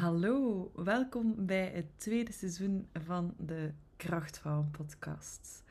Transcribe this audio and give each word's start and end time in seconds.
Hallo, 0.00 0.70
welkom 0.74 1.46
bij 1.46 1.70
het 1.74 1.86
tweede 1.96 2.32
seizoen 2.32 2.88
van 2.92 3.34
de 3.38 3.72
Krachtvrouwen 3.96 4.70
podcast. 4.70 5.64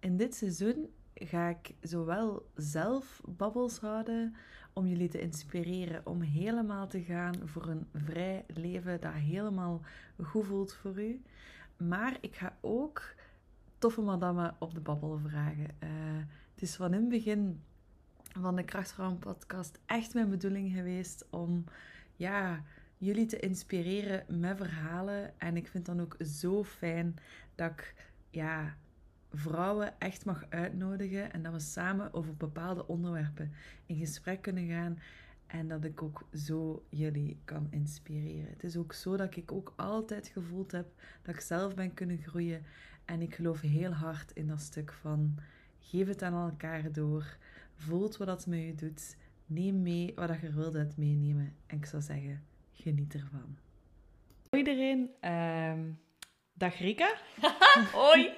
In 0.00 0.16
dit 0.16 0.34
seizoen 0.34 0.90
ga 1.14 1.48
ik 1.48 1.74
zowel 1.80 2.50
zelf 2.54 3.20
babbels 3.24 3.78
houden 3.78 4.34
om 4.72 4.86
jullie 4.86 5.08
te 5.08 5.20
inspireren 5.20 6.06
om 6.06 6.20
helemaal 6.20 6.86
te 6.86 7.02
gaan 7.02 7.34
voor 7.44 7.68
een 7.68 7.88
vrij 7.94 8.44
leven 8.46 9.00
dat 9.00 9.12
helemaal 9.12 9.80
goed 10.22 10.46
voelt 10.46 10.74
voor 10.74 11.02
u. 11.02 11.22
Maar 11.76 12.16
ik 12.20 12.36
ga 12.36 12.56
ook 12.60 13.14
toffe 13.78 14.00
madame 14.00 14.54
op 14.58 14.74
de 14.74 14.80
babbel 14.80 15.18
vragen. 15.18 15.68
Uh, 15.82 15.88
het 16.54 16.62
is 16.62 16.76
van 16.76 16.94
in 16.94 17.00
het 17.00 17.08
begin 17.08 17.62
van 18.40 18.56
de 18.56 18.64
Krachtvrouwen 18.64 19.18
podcast 19.18 19.78
echt 19.86 20.14
mijn 20.14 20.30
bedoeling 20.30 20.72
geweest 20.72 21.26
om 21.30 21.64
ja, 22.16 22.62
jullie 23.02 23.26
te 23.26 23.38
inspireren 23.38 24.38
met 24.40 24.56
verhalen. 24.56 25.40
En 25.40 25.56
ik 25.56 25.68
vind 25.68 25.86
dan 25.86 26.00
ook 26.00 26.16
zo 26.20 26.64
fijn 26.64 27.16
dat 27.54 27.70
ik 27.70 27.94
ja, 28.30 28.76
vrouwen 29.32 30.00
echt 30.00 30.24
mag 30.24 30.44
uitnodigen 30.48 31.32
en 31.32 31.42
dat 31.42 31.52
we 31.52 31.58
samen 31.58 32.14
over 32.14 32.36
bepaalde 32.36 32.86
onderwerpen 32.86 33.52
in 33.86 33.96
gesprek 33.96 34.42
kunnen 34.42 34.68
gaan. 34.68 34.98
En 35.46 35.68
dat 35.68 35.84
ik 35.84 36.02
ook 36.02 36.28
zo 36.34 36.84
jullie 36.88 37.38
kan 37.44 37.66
inspireren. 37.70 38.50
Het 38.50 38.64
is 38.64 38.76
ook 38.76 38.92
zo 38.92 39.16
dat 39.16 39.36
ik 39.36 39.52
ook 39.52 39.72
altijd 39.76 40.28
gevoeld 40.28 40.72
heb 40.72 40.86
dat 41.22 41.34
ik 41.34 41.40
zelf 41.40 41.74
ben 41.74 41.94
kunnen 41.94 42.18
groeien. 42.18 42.62
En 43.04 43.22
ik 43.22 43.34
geloof 43.34 43.60
heel 43.60 43.92
hard 43.92 44.32
in 44.32 44.46
dat 44.46 44.60
stuk 44.60 44.92
van 44.92 45.38
geef 45.80 46.06
het 46.06 46.22
aan 46.22 46.50
elkaar 46.50 46.92
door. 46.92 47.36
Voelt 47.76 48.16
wat 48.16 48.26
dat 48.26 48.46
met 48.46 48.62
je 48.62 48.74
doet. 48.74 49.16
Neem 49.46 49.82
mee 49.82 50.12
wat 50.14 50.40
je 50.40 50.52
wilt 50.52 50.96
meenemen. 50.96 51.54
En 51.66 51.76
ik 51.76 51.86
zou 51.86 52.02
zeggen, 52.02 52.42
geniet 52.82 53.14
ervan. 53.14 53.58
Hoi 54.50 54.62
iedereen. 54.62 55.10
Uh, 55.24 55.72
dag 56.52 56.78
Rika. 56.78 57.14
Hoi. 57.92 58.30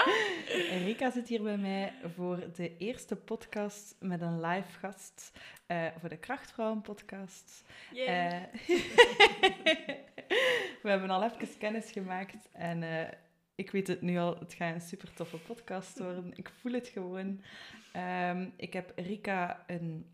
Rika 0.86 1.10
zit 1.10 1.28
hier 1.28 1.42
bij 1.42 1.56
mij 1.56 1.92
voor 2.16 2.52
de 2.54 2.76
eerste 2.76 3.16
podcast 3.16 3.96
met 4.00 4.20
een 4.20 4.40
live 4.40 4.78
gast. 4.78 5.38
Uh, 5.68 5.86
voor 5.98 6.08
de 6.08 6.16
Krachtvrouwen 6.16 6.80
podcast. 6.80 7.64
Yeah. 7.92 8.32
Uh, 8.32 8.42
we 10.82 10.88
hebben 10.88 11.10
al 11.10 11.24
even 11.24 11.58
kennis 11.58 11.90
gemaakt 11.90 12.48
en 12.52 12.82
uh, 12.82 13.08
ik 13.54 13.70
weet 13.70 13.86
het 13.86 14.00
nu 14.00 14.18
al, 14.18 14.38
het 14.38 14.54
gaat 14.54 14.74
een 14.74 14.80
super 14.80 15.12
toffe 15.14 15.38
podcast 15.38 15.98
worden. 15.98 16.32
Ik 16.34 16.50
voel 16.60 16.72
het 16.72 16.88
gewoon. 16.88 17.40
Um, 17.96 18.52
ik 18.56 18.72
heb 18.72 18.92
Rika 18.96 19.64
een 19.66 20.06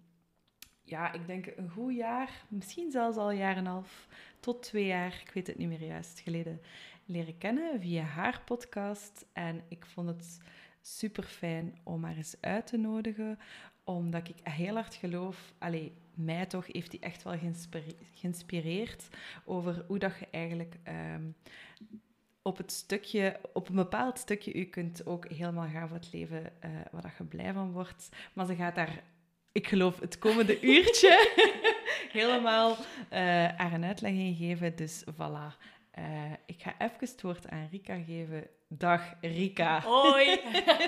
ja, 0.87 1.12
ik 1.12 1.27
denk 1.27 1.47
een 1.56 1.70
goed 1.70 1.95
jaar, 1.95 2.45
misschien 2.48 2.91
zelfs 2.91 3.17
al 3.17 3.31
een 3.31 3.37
jaar 3.37 3.56
en 3.56 3.59
een 3.59 3.73
half, 3.73 4.09
tot 4.41 4.62
twee 4.62 4.87
jaar, 4.87 5.20
ik 5.25 5.31
weet 5.34 5.47
het 5.47 5.59
niet 5.59 5.69
meer 5.69 5.84
juist, 5.84 6.20
geleden 6.20 6.61
leren 7.05 7.39
kennen 7.39 7.81
via 7.81 8.03
haar 8.03 8.43
podcast. 8.45 9.27
En 9.33 9.62
ik 9.69 9.87
vond 9.87 10.09
het 10.09 10.39
super 10.81 11.25
fijn 11.25 11.78
om 11.83 12.05
haar 12.05 12.17
eens 12.17 12.37
uit 12.41 12.67
te 12.67 12.77
nodigen, 12.77 13.39
omdat 13.84 14.28
ik 14.28 14.37
heel 14.43 14.75
hard 14.75 14.95
geloof, 14.95 15.53
allee, 15.59 15.93
mij 16.15 16.47
toch 16.47 16.67
heeft 16.73 16.93
hij 16.93 17.00
echt 17.00 17.23
wel 17.23 17.39
geïnspireerd 18.15 19.09
over 19.45 19.84
hoe 19.87 19.98
dat 19.98 20.19
je 20.19 20.27
eigenlijk 20.31 20.77
um, 21.15 21.34
op 22.43 22.56
het 22.56 22.73
stukje, 22.73 23.41
op 23.53 23.69
een 23.69 23.75
bepaald 23.75 24.19
stukje, 24.19 24.55
u 24.55 24.65
kunt 24.65 25.06
ook 25.06 25.28
helemaal 25.28 25.69
gaan 25.69 25.89
voor 25.89 25.97
het 25.97 26.12
leven 26.12 26.41
uh, 26.41 26.71
waar 26.91 27.03
dat 27.03 27.17
je 27.19 27.25
blij 27.25 27.53
van 27.53 27.73
wordt. 27.73 28.09
Maar 28.33 28.47
ze 28.47 28.55
gaat 28.55 28.75
daar 28.75 29.03
ik 29.57 29.69
geloof, 29.69 30.01
het 30.01 30.19
komende 30.19 30.61
uurtje 30.75 31.33
helemaal 32.21 32.71
uh, 32.71 32.79
haar 33.57 33.73
een 33.73 33.85
uitleg 33.85 34.12
in 34.12 34.35
geven. 34.35 34.77
Dus 34.77 35.05
voilà. 35.12 35.65
Uh, 35.99 36.33
ik 36.47 36.62
ga 36.62 36.75
even 36.79 36.97
het 36.99 37.23
woord 37.23 37.49
aan 37.49 37.69
Rika 37.71 37.99
geven. 38.07 38.47
Dag 38.69 39.15
Rika. 39.21 39.81
Hoi. 39.81 40.39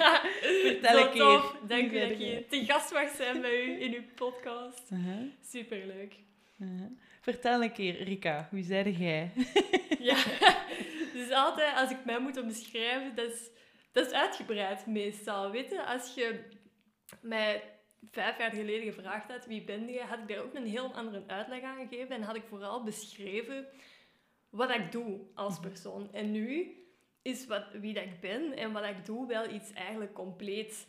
Vertel 0.64 0.98
een 0.98 1.10
keer. 1.10 1.42
Dank 1.66 1.92
u 1.92 2.08
dat 2.08 2.20
je 2.20 2.44
te 2.48 2.64
gast 2.64 2.92
mag 2.92 3.10
zijn 3.16 3.40
bij 3.40 3.64
u 3.64 3.82
in 3.82 3.94
uw 3.94 4.02
podcast. 4.14 4.90
Uh 4.92 5.04
-huh. 5.04 5.26
Superleuk. 5.42 6.14
Uh 6.58 6.68
-huh. 6.68 6.90
Vertel 7.20 7.62
een 7.62 7.72
keer, 7.72 8.02
Rika, 8.02 8.48
wie 8.50 8.64
zei 8.64 8.90
jij? 8.90 9.32
ja, 9.98 10.16
dus 11.12 11.30
altijd 11.30 11.76
als 11.76 11.90
ik 11.90 12.04
mij 12.04 12.20
moet 12.20 12.42
omschrijven, 12.42 13.14
dat 13.14 13.30
is, 13.30 13.50
dat 13.92 14.06
is 14.06 14.12
uitgebreid 14.12 14.86
meestal. 14.86 15.50
Weet 15.50 15.70
je, 15.70 15.86
als 15.86 16.14
je 16.14 16.44
mij 17.20 17.62
vijf 18.10 18.38
jaar 18.38 18.50
geleden 18.50 18.92
gevraagd 18.92 19.30
had 19.30 19.46
wie 19.46 19.64
ben 19.64 19.88
je, 19.88 20.00
had 20.00 20.18
ik 20.18 20.28
daar 20.28 20.44
ook 20.44 20.54
een 20.54 20.66
heel 20.66 20.94
andere 20.94 21.22
uitleg 21.26 21.62
aan 21.62 21.88
gegeven 21.88 22.16
en 22.16 22.22
had 22.22 22.36
ik 22.36 22.44
vooral 22.48 22.82
beschreven 22.82 23.66
wat 24.50 24.70
ik 24.70 24.92
doe 24.92 25.20
als 25.34 25.58
mhm. 25.58 25.68
persoon. 25.68 26.12
En 26.12 26.30
nu 26.30 26.76
is 27.22 27.46
wat, 27.46 27.64
wie 27.72 27.94
dat 27.94 28.04
ik 28.04 28.20
ben 28.20 28.56
en 28.56 28.72
wat 28.72 28.84
ik 28.84 29.06
doe 29.06 29.26
wel 29.26 29.50
iets 29.50 29.72
eigenlijk 29.72 30.12
compleet... 30.12 30.88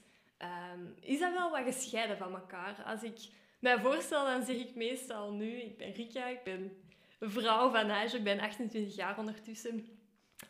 Um, 0.73 0.95
is 0.99 1.19
dat 1.19 1.33
wel 1.33 1.51
wat 1.51 1.63
gescheiden 1.63 2.17
van 2.17 2.33
elkaar. 2.33 2.83
Als 2.85 3.03
ik 3.03 3.17
mij 3.59 3.79
voorstel, 3.79 4.25
dan 4.25 4.43
zeg 4.43 4.55
ik 4.55 4.75
meestal 4.75 5.33
nu... 5.33 5.61
Ik 5.61 5.77
ben 5.77 5.91
Rika, 5.91 6.27
ik 6.27 6.43
ben 6.43 6.83
vrouw 7.19 7.71
van 7.71 7.89
huis, 7.89 8.13
ik 8.13 8.23
ben 8.23 8.39
28 8.39 8.95
jaar 8.95 9.17
ondertussen. 9.17 9.98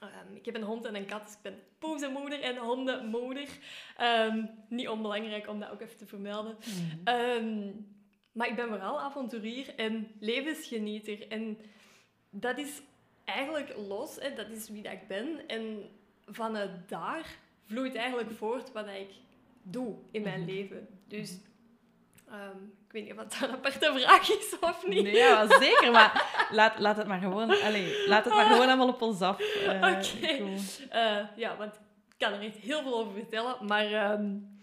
Um, 0.04 0.36
ik 0.36 0.46
heb 0.46 0.56
een 0.56 0.64
hond 0.64 0.86
en 0.86 0.96
een 0.96 1.06
kat, 1.06 1.26
dus 1.26 1.34
ik 1.34 1.42
ben 1.42 1.60
poezenmoeder 1.80 2.42
en 2.42 2.58
hondenmoeder. 2.58 3.48
Um, 4.02 4.50
niet 4.70 4.88
onbelangrijk 4.88 5.48
om 5.48 5.60
dat 5.60 5.70
ook 5.70 5.82
even 5.82 5.98
te 5.98 6.06
vermelden. 6.06 6.58
Mm 6.66 7.08
um, 7.14 7.88
maar 8.32 8.48
ik 8.48 8.56
ben 8.56 8.68
vooral 8.68 9.00
avonturier 9.00 9.76
en 9.76 10.12
levensgenieter. 10.20 11.28
En 11.28 11.58
dat 12.30 12.58
is 12.58 12.82
eigenlijk 13.26 13.76
los, 13.88 14.16
hè, 14.16 14.34
dat 14.34 14.50
is 14.50 14.70
wie 14.70 14.82
dat 14.82 14.92
ik 14.92 15.08
ben. 15.08 15.48
En 15.48 15.90
vanuit 16.26 16.90
daar 16.90 17.38
vloeit 17.66 17.96
eigenlijk 17.96 18.32
voort 18.32 18.72
wat 18.72 18.88
ik 18.88 19.10
doe 19.62 19.96
in 20.12 20.22
mijn 20.22 20.42
mhm. 20.42 20.50
leven. 20.50 20.88
Dus 21.08 21.38
Um, 22.32 22.74
ik 22.86 22.92
weet 22.92 23.04
niet 23.04 23.12
of 23.12 23.18
dat 23.18 23.50
een 23.50 23.56
aparte 23.56 24.00
vraag 24.00 24.30
is 24.30 24.60
of 24.60 24.88
niet. 24.88 25.04
Nee, 25.04 25.16
ja, 25.16 25.60
zeker. 25.60 25.92
Maar 25.92 26.48
laat, 26.52 26.80
laat 26.80 26.98
het 26.98 27.08
maar 27.08 27.20
gewoon... 27.20 27.50
Allez, 27.50 28.08
laat 28.08 28.26
het 28.26 28.34
maar 28.34 28.46
gewoon 28.46 28.68
allemaal 28.68 28.88
op 28.88 29.02
ons 29.02 29.22
af. 29.22 29.40
Uh, 29.40 29.74
Oké. 29.76 30.08
Okay. 30.18 30.58
Uh, 30.94 31.28
ja, 31.36 31.58
want 31.58 31.74
ik 31.74 32.16
kan 32.18 32.34
er 32.34 32.42
echt 32.42 32.58
heel 32.58 32.82
veel 32.82 32.98
over 32.98 33.14
vertellen. 33.14 33.66
Maar 33.66 34.12
um, 34.12 34.60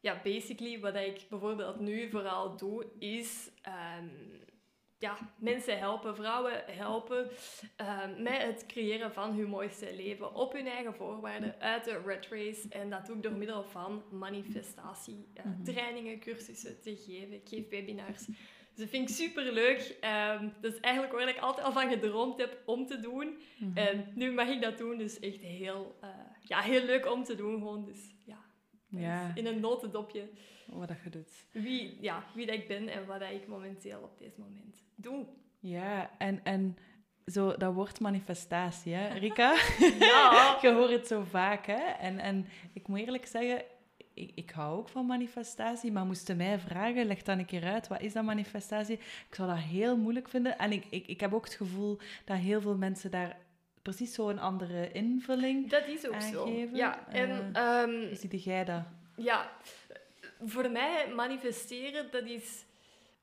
ja, 0.00 0.20
basically, 0.24 0.80
wat 0.80 0.94
ik 0.94 1.26
bijvoorbeeld 1.28 1.80
nu 1.80 2.10
vooral 2.10 2.56
doe, 2.56 2.86
is... 2.98 3.50
Um, 3.98 4.40
ja, 5.02 5.18
mensen 5.36 5.78
helpen, 5.78 6.16
vrouwen 6.16 6.64
helpen 6.66 7.30
uh, 7.80 7.98
met 8.18 8.42
het 8.42 8.66
creëren 8.66 9.12
van 9.12 9.32
hun 9.34 9.48
mooiste 9.48 9.94
leven 9.94 10.34
op 10.34 10.52
hun 10.52 10.66
eigen 10.66 10.94
voorwaarden 10.94 11.60
uit 11.60 11.84
de 11.84 12.00
red 12.06 12.28
race. 12.30 12.68
En 12.68 12.90
dat 12.90 13.06
doe 13.06 13.16
ik 13.16 13.22
door 13.22 13.32
middel 13.32 13.64
van 13.64 14.02
manifestatie, 14.10 15.26
uh, 15.36 15.64
trainingen, 15.64 16.18
cursussen 16.18 16.80
te 16.80 16.96
geven. 16.96 17.32
Ik 17.32 17.48
geef 17.48 17.68
webinars. 17.68 18.26
Dus 18.26 18.36
dat 18.74 18.88
vind 18.88 19.10
ik 19.10 19.16
super 19.16 19.52
leuk. 19.52 19.96
Um, 20.40 20.52
dat 20.60 20.72
is 20.72 20.80
eigenlijk 20.80 21.14
waar 21.14 21.28
ik 21.28 21.38
altijd 21.38 21.66
al 21.66 21.72
van 21.72 21.88
gedroomd 21.88 22.38
heb 22.38 22.62
om 22.64 22.86
te 22.86 23.00
doen. 23.00 23.38
Mm 23.58 23.76
En 23.76 24.12
nu 24.14 24.32
mag 24.32 24.48
ik 24.48 24.62
dat 24.62 24.78
doen, 24.78 24.98
dus 24.98 25.20
echt 25.20 25.40
heel, 25.40 25.98
uh, 26.04 26.10
ja, 26.40 26.60
heel 26.60 26.84
leuk 26.84 27.10
om 27.12 27.24
te 27.24 27.34
doen. 27.34 27.58
Gewoon, 27.58 27.84
dus 27.84 28.14
ja, 28.24 28.38
ja. 29.00 29.32
in 29.34 29.46
een 29.46 29.60
notendopje. 29.60 30.28
Wat 30.66 30.88
dat 30.88 30.96
je 31.04 31.10
doet. 31.10 31.30
Wie, 31.50 31.98
ja, 32.00 32.24
wie 32.34 32.46
dat 32.46 32.54
ik 32.54 32.68
ben 32.68 32.88
en 32.88 33.06
wat 33.06 33.20
dat 33.20 33.30
ik 33.30 33.48
momenteel 33.48 34.00
op 34.02 34.18
dit 34.18 34.38
moment 34.38 34.82
doe. 34.94 35.26
Ja, 35.60 36.10
en, 36.18 36.44
en 36.44 36.76
zo, 37.26 37.56
dat 37.56 37.74
woord 37.74 38.00
manifestatie, 38.00 38.94
hè, 38.94 39.18
Rika? 39.18 39.54
ja. 39.98 40.58
je 40.62 40.72
hoort 40.72 40.90
het 40.90 41.06
zo 41.06 41.24
vaak, 41.30 41.66
hè? 41.66 41.82
En, 41.82 42.18
en 42.18 42.46
ik 42.72 42.88
moet 42.88 42.98
eerlijk 42.98 43.26
zeggen, 43.26 43.62
ik, 44.14 44.30
ik 44.34 44.50
hou 44.50 44.78
ook 44.78 44.88
van 44.88 45.06
manifestatie, 45.06 45.92
maar 45.92 46.04
moesten 46.04 46.36
mij 46.36 46.58
vragen, 46.58 47.06
leg 47.06 47.22
dan 47.22 47.38
een 47.38 47.44
keer 47.44 47.64
uit, 47.64 47.88
wat 47.88 48.00
is 48.00 48.12
dat 48.12 48.24
manifestatie? 48.24 48.98
Ik 49.28 49.34
zou 49.34 49.48
dat 49.48 49.58
heel 49.58 49.96
moeilijk 49.96 50.28
vinden. 50.28 50.58
En 50.58 50.72
ik, 50.72 50.86
ik, 50.90 51.06
ik 51.06 51.20
heb 51.20 51.34
ook 51.34 51.44
het 51.44 51.54
gevoel 51.54 51.98
dat 52.24 52.36
heel 52.36 52.60
veel 52.60 52.76
mensen 52.76 53.10
daar 53.10 53.36
precies 53.82 54.14
zo'n 54.14 54.38
andere 54.38 54.92
invulling 54.92 55.70
Dat 55.70 55.86
is 55.86 56.06
ook 56.06 56.14
aangeven. 56.14 56.68
zo. 56.68 56.76
Ja, 56.76 57.08
en... 57.08 57.30
Um, 57.30 58.06
hoe 58.06 58.16
zie 58.16 58.38
jij 58.38 58.64
dat? 58.64 58.82
Ja, 59.16 59.50
voor 60.40 60.70
mij 60.70 61.12
manifesteren, 61.14 62.10
dat 62.10 62.24
is... 62.24 62.64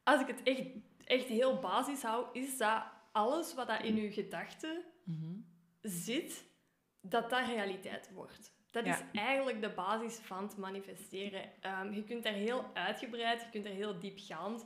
Als 0.03 0.21
ik 0.21 0.27
het 0.27 0.44
echt 0.44 0.67
echt 1.09 1.27
heel 1.27 1.59
basis 1.59 2.01
hou, 2.01 2.25
is 2.33 2.57
dat 2.57 2.83
alles 3.11 3.53
wat 3.53 3.67
dat 3.67 3.81
in 3.81 3.95
je 3.95 4.11
gedachten 4.11 4.81
mm 5.03 5.47
zit, 5.81 6.45
dat 7.01 7.29
dat 7.29 7.45
realiteit 7.45 8.11
wordt. 8.13 8.53
Dat 8.71 8.85
is 8.85 9.01
eigenlijk 9.13 9.61
de 9.61 9.69
basis 9.69 10.15
van 10.15 10.44
het 10.44 10.57
manifesteren. 10.57 11.41
Um, 11.81 11.94
je 11.94 12.03
kunt 12.03 12.23
daar 12.23 12.33
heel 12.33 12.65
uitgebreid, 12.73 13.41
je 13.41 13.50
kunt 13.50 13.65
er 13.65 13.71
heel 13.71 14.00
diepgaand 14.00 14.65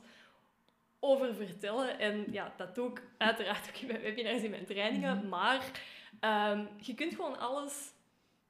over 1.04 1.34
vertellen. 1.34 1.98
En 1.98 2.32
ja, 2.32 2.54
dat 2.56 2.74
doe 2.74 2.90
ik 2.90 3.02
uiteraard 3.18 3.68
ook 3.68 3.76
in 3.76 3.86
mijn 3.86 4.00
webinars, 4.00 4.42
in 4.42 4.50
mijn 4.50 4.66
trainingen. 4.66 5.16
Mhm. 5.16 5.28
Maar 5.28 5.70
um, 6.20 6.68
je 6.80 6.94
kunt 6.94 7.14
gewoon 7.14 7.38
alles 7.38 7.92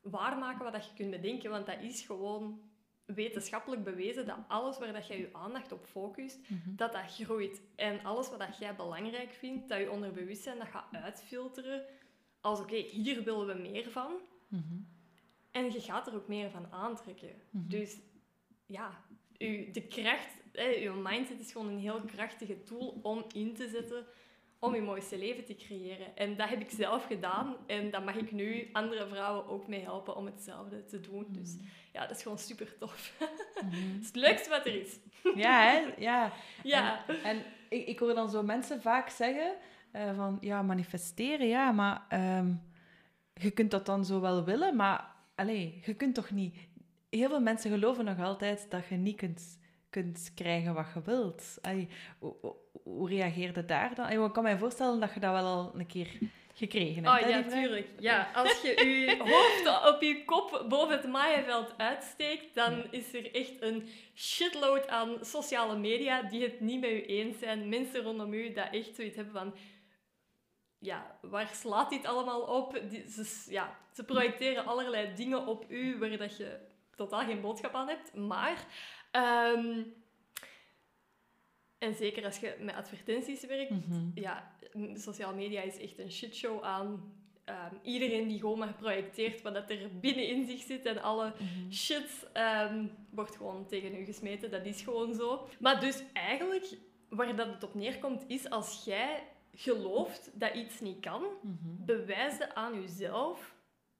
waarmaken 0.01 0.73
wat 0.73 0.85
je 0.85 0.91
kunt 0.95 1.11
bedenken, 1.11 1.51
want 1.51 1.67
dat 1.67 1.81
is 1.81 2.03
gewoon 2.03 2.61
wetenschappelijk 3.05 3.85
bewezen 3.85 4.27
dat 4.27 4.37
alles 4.49 4.79
waar 4.79 4.93
dat 4.93 5.07
jij 5.07 5.19
je 5.19 5.29
aandacht 5.33 5.73
op 5.73 5.85
focust, 5.87 6.39
Mhm. 6.49 6.75
dat 6.77 6.93
dat 6.93 7.15
groeit. 7.15 7.63
En 7.77 8.05
alles 8.05 8.31
wat 8.31 8.39
dat 8.39 8.59
jij 8.59 8.75
belangrijk 8.75 9.33
vindt, 9.33 9.69
dat 9.69 9.79
je 9.79 9.91
onderbewustzijn 9.91 10.59
dat 10.59 10.69
gaat 10.69 10.85
uitfilteren 10.93 11.85
als 12.41 12.61
oké, 12.61 12.77
hier 12.77 13.23
willen 13.23 13.47
we 13.47 13.55
meer 13.55 13.91
van. 13.91 14.13
Mhm. 14.49 14.63
En 15.51 15.73
je 15.73 15.81
gaat 15.81 16.07
er 16.07 16.15
ook 16.15 16.29
meer 16.29 16.51
van 16.51 16.67
aantrekken. 16.73 17.31
Dus 17.51 17.97
ja, 18.67 19.03
uw, 19.39 19.71
de 19.73 19.87
kracht, 19.89 20.29
uw 20.83 20.95
mindset 20.95 21.41
is 21.41 21.53
gewoon 21.53 21.69
een 21.69 21.79
heel 21.79 22.01
krachtige 22.01 22.63
tool 22.63 23.01
om 23.03 23.25
in 23.33 23.55
te 23.55 23.69
zetten 23.69 24.07
om 24.59 24.75
je 24.75 24.83
mooiste 24.83 25.19
leven 25.19 25.45
te 25.45 25.57
creëren. 25.57 26.17
En 26.17 26.37
dat 26.37 26.49
heb 26.49 26.61
ik 26.61 26.71
zelf 26.71 27.07
gedaan 27.07 27.57
en 27.67 27.91
daar 27.91 28.03
mag 28.03 28.15
ik 28.15 28.33
nu 28.33 28.69
andere 28.73 29.07
vrouwen 29.09 29.49
ook 29.49 29.69
mee 29.69 29.81
helpen 29.81 30.17
om 30.17 30.27
hetzelfde 30.27 30.85
te 30.85 31.01
doen. 31.01 31.27
Dus 31.29 31.57
ja, 31.93 32.07
dat 32.07 32.17
is 32.17 32.23
gewoon 32.23 32.39
super 32.39 32.79
tof. 32.79 33.13
Mhm. 33.63 33.75
Het 33.93 34.01
is 34.01 34.07
het 34.07 34.17
leukste 34.17 34.51
wat 34.51 34.67
er 34.67 34.81
is. 34.81 34.99
Ja, 35.35 35.63
hè? 35.63 35.95
Ja. 35.99 36.33
Ja. 36.63 37.07
En 37.07 37.43
ik, 37.69 37.87
ik 37.87 37.99
hoor 37.99 38.15
dan 38.15 38.31
zo 38.31 38.43
mensen 38.43 38.83
vaak 38.83 39.09
zeggen 39.09 39.55
eh, 39.91 40.17
van, 40.17 40.39
ja, 40.41 40.63
manifesteren, 40.63 41.47
ja, 41.47 41.73
maar 41.73 42.07
ehm, 42.09 42.53
je 43.35 43.51
kunt 43.51 43.71
dat 43.71 43.87
dan 43.87 44.05
zo 44.05 44.21
wel 44.21 44.45
willen, 44.45 44.77
maar 44.77 45.15
allee, 45.35 45.81
je 45.85 45.95
kunt 45.95 46.15
toch 46.15 46.31
niet... 46.31 46.57
Heel 47.11 47.29
veel 47.29 47.41
mensen 47.41 47.71
geloven 47.71 48.05
nog 48.05 48.21
altijd 48.21 48.71
dat 48.71 48.87
je 48.87 48.95
niet 48.95 49.17
kunt, 49.17 49.59
kunt 49.95 50.33
krijgen 50.35 50.75
wat 50.75 50.87
je 50.95 51.03
wilt. 51.05 51.59
Allee, 51.63 51.89
hoe, 52.83 53.09
reageerde 53.09 53.65
daar 53.65 53.95
dan? 53.95 54.11
Ik 54.11 54.33
kan 54.33 54.43
me 54.43 54.59
voorstellen 54.59 55.01
dat 55.01 55.15
je 55.15 55.21
dat 55.21 55.33
wel 55.33 55.45
al 55.45 55.73
een 55.75 55.87
keer 55.87 56.09
gekregen 56.55 57.05
hebt. 57.05 57.23
Oh 57.23 57.29
ja, 57.29 57.37
die 57.37 57.51
vraag? 57.51 57.61
tuurlijk. 57.61 57.89
Ja, 57.99 58.31
als 58.35 58.61
je 58.63 58.69
je 58.69 59.17
hoofd 59.33 59.95
op 59.95 60.03
je 60.03 60.25
kop 60.25 60.67
boven 60.69 60.97
het 60.97 61.07
maaienveld 61.07 61.75
uitsteekt, 61.77 62.55
dan 62.55 62.85
is 62.91 63.15
er 63.15 63.35
echt 63.35 63.63
een 63.63 63.89
shitload 64.15 64.89
aan 64.89 65.19
sociale 65.21 65.77
media 65.77 66.23
die 66.23 66.43
het 66.43 66.61
niet 66.61 66.81
met 66.81 66.91
u 66.91 67.03
eens 67.03 67.39
zijn. 67.39 67.69
Mensen 67.69 68.03
rondom 68.03 68.33
u 68.33 68.53
dat 68.53 68.69
echt 68.71 68.95
zoiets 68.95 69.17
hebben 69.17 69.35
van... 69.35 69.55
Ja, 70.79 71.19
waar 71.21 71.51
slaat 71.55 71.91
dit 71.91 72.07
allemaal 72.07 72.41
op? 72.41 72.81
Die, 72.89 73.11
ze, 73.11 73.47
ja, 73.49 73.77
ze 73.93 74.05
projecteren 74.05 74.67
allerlei 74.67 75.15
dingen 75.15 75.47
op 75.47 75.65
u 75.69 75.99
waar 75.99 76.17
dat 76.17 76.37
je 76.37 76.59
totaal 76.97 77.25
geen 77.25 77.41
boodschap 77.41 77.75
aan 77.75 77.89
hebt. 77.89 78.15
Maar... 78.15 78.67
ehm, 79.15 79.83
en 81.79 81.95
zeker 81.95 82.25
als 82.25 82.39
je 82.39 82.55
met 82.61 82.75
advertenties 82.75 83.47
werkt, 83.47 83.71
Mhm. 83.71 84.11
ja, 84.15 84.57
sociale 84.95 85.35
media 85.37 85.63
is 85.63 85.79
echt 85.79 85.99
een 85.99 86.11
shitshow 86.13 86.63
aan. 86.63 87.13
Ehm, 87.45 87.75
iedereen 87.83 88.29
die 88.29 88.39
gewoon 88.41 88.59
maar 88.59 88.73
projecteert 88.75 89.43
wat 89.43 89.55
dat 89.55 89.71
er 89.71 89.99
binnenin 90.01 90.47
zich 90.47 90.63
zit 90.63 90.87
en 90.87 91.03
alle 91.03 91.33
Mhm. 91.39 91.73
shit 91.73 92.29
ehm, 92.33 92.87
wordt 93.11 93.37
gewoon 93.37 93.67
tegen 93.67 93.95
u 94.01 94.05
gesmeten. 94.05 94.51
Dat 94.51 94.65
is 94.67 94.83
gewoon 94.83 95.15
zo. 95.15 95.49
Maar 95.61 95.81
dus 95.81 96.03
eigenlijk, 96.13 96.67
waar 97.09 97.37
dat 97.37 97.47
het 97.47 97.63
op 97.63 97.75
neerkomt, 97.75 98.25
is 98.29 98.51
als 98.51 98.85
jij 98.85 99.23
gelooft 99.53 100.31
dat 100.41 100.55
iets 100.55 100.81
niet 100.81 101.01
kan, 101.01 101.23
Mhm. 101.43 101.85
bewijzen 101.85 102.57
aan 102.57 102.81
jezelf 102.81 103.55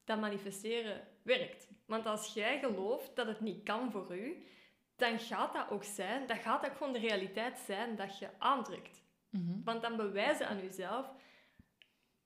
dat 0.05 0.21
manifesteren 0.21 1.07
werkt. 1.23 1.69
Want 1.87 2.07
als 2.07 2.35
jij 2.35 2.59
gelooft 2.59 3.17
dat 3.17 3.27
het 3.27 3.41
niet 3.41 3.63
kan 3.63 3.91
voor 3.91 4.17
u, 4.17 4.47
dan 4.97 5.19
gaat 5.19 5.53
dat 5.53 5.71
ook 5.71 5.85
zijn, 5.85 6.27
dat 6.27 6.39
gaat 6.39 6.67
ook 6.67 6.77
gewoon 6.77 6.93
de 6.93 6.99
realiteit 6.99 7.59
zijn 7.59 7.97
dat 7.97 8.19
je 8.19 8.29
aantrekt. 8.39 9.03
Mhm. 9.31 9.63
Want 9.65 9.83
dan 9.83 9.97
bewijzen 9.97 10.49
aan 10.49 10.61
jezelf 10.61 11.13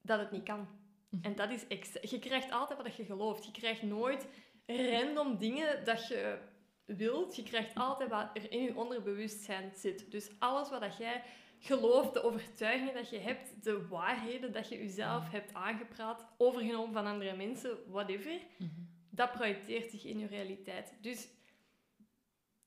dat 0.02 0.18
het 0.18 0.30
niet 0.30 0.42
kan. 0.44 0.68
Mhm. 1.08 1.24
En 1.24 1.34
dat 1.34 1.50
is 1.50 1.66
ex- 1.66 2.10
je 2.10 2.18
krijgt 2.18 2.50
altijd 2.50 2.82
wat 2.82 2.94
je 2.96 3.04
gelooft. 3.04 3.44
Je 3.44 3.50
krijgt 3.50 3.82
nooit 3.82 4.26
random 4.66 5.38
dingen 5.38 5.84
dat 5.84 6.08
je 6.08 6.38
wilt. 6.84 7.36
Je 7.36 7.42
krijgt 7.42 7.74
altijd 7.74 8.10
wat 8.10 8.30
er 8.32 8.52
in 8.52 8.62
je 8.62 8.76
onderbewustzijn 8.76 9.72
zit. 9.74 10.10
Dus 10.10 10.30
alles 10.38 10.70
wat 10.70 10.80
dat 10.80 10.96
jij 10.96 11.22
gelooft, 11.58 12.14
de 12.14 12.22
overtuigingen 12.22 12.94
dat 12.94 13.10
je 13.10 13.18
hebt, 13.18 13.64
de 13.64 13.86
waarheden 13.88 14.52
dat 14.52 14.68
je 14.68 14.78
jezelf 14.78 15.30
hebt 15.30 15.54
aangepraat, 15.54 16.26
overgenomen 16.36 16.92
van 16.92 17.06
andere 17.06 17.36
mensen, 17.36 17.78
whatever, 17.86 18.40
Mhm. 18.58 18.70
dat 19.10 19.32
projecteert 19.32 19.90
zich 19.90 20.04
in 20.04 20.18
je 20.18 20.26
realiteit. 20.26 20.94
Dus 21.00 21.28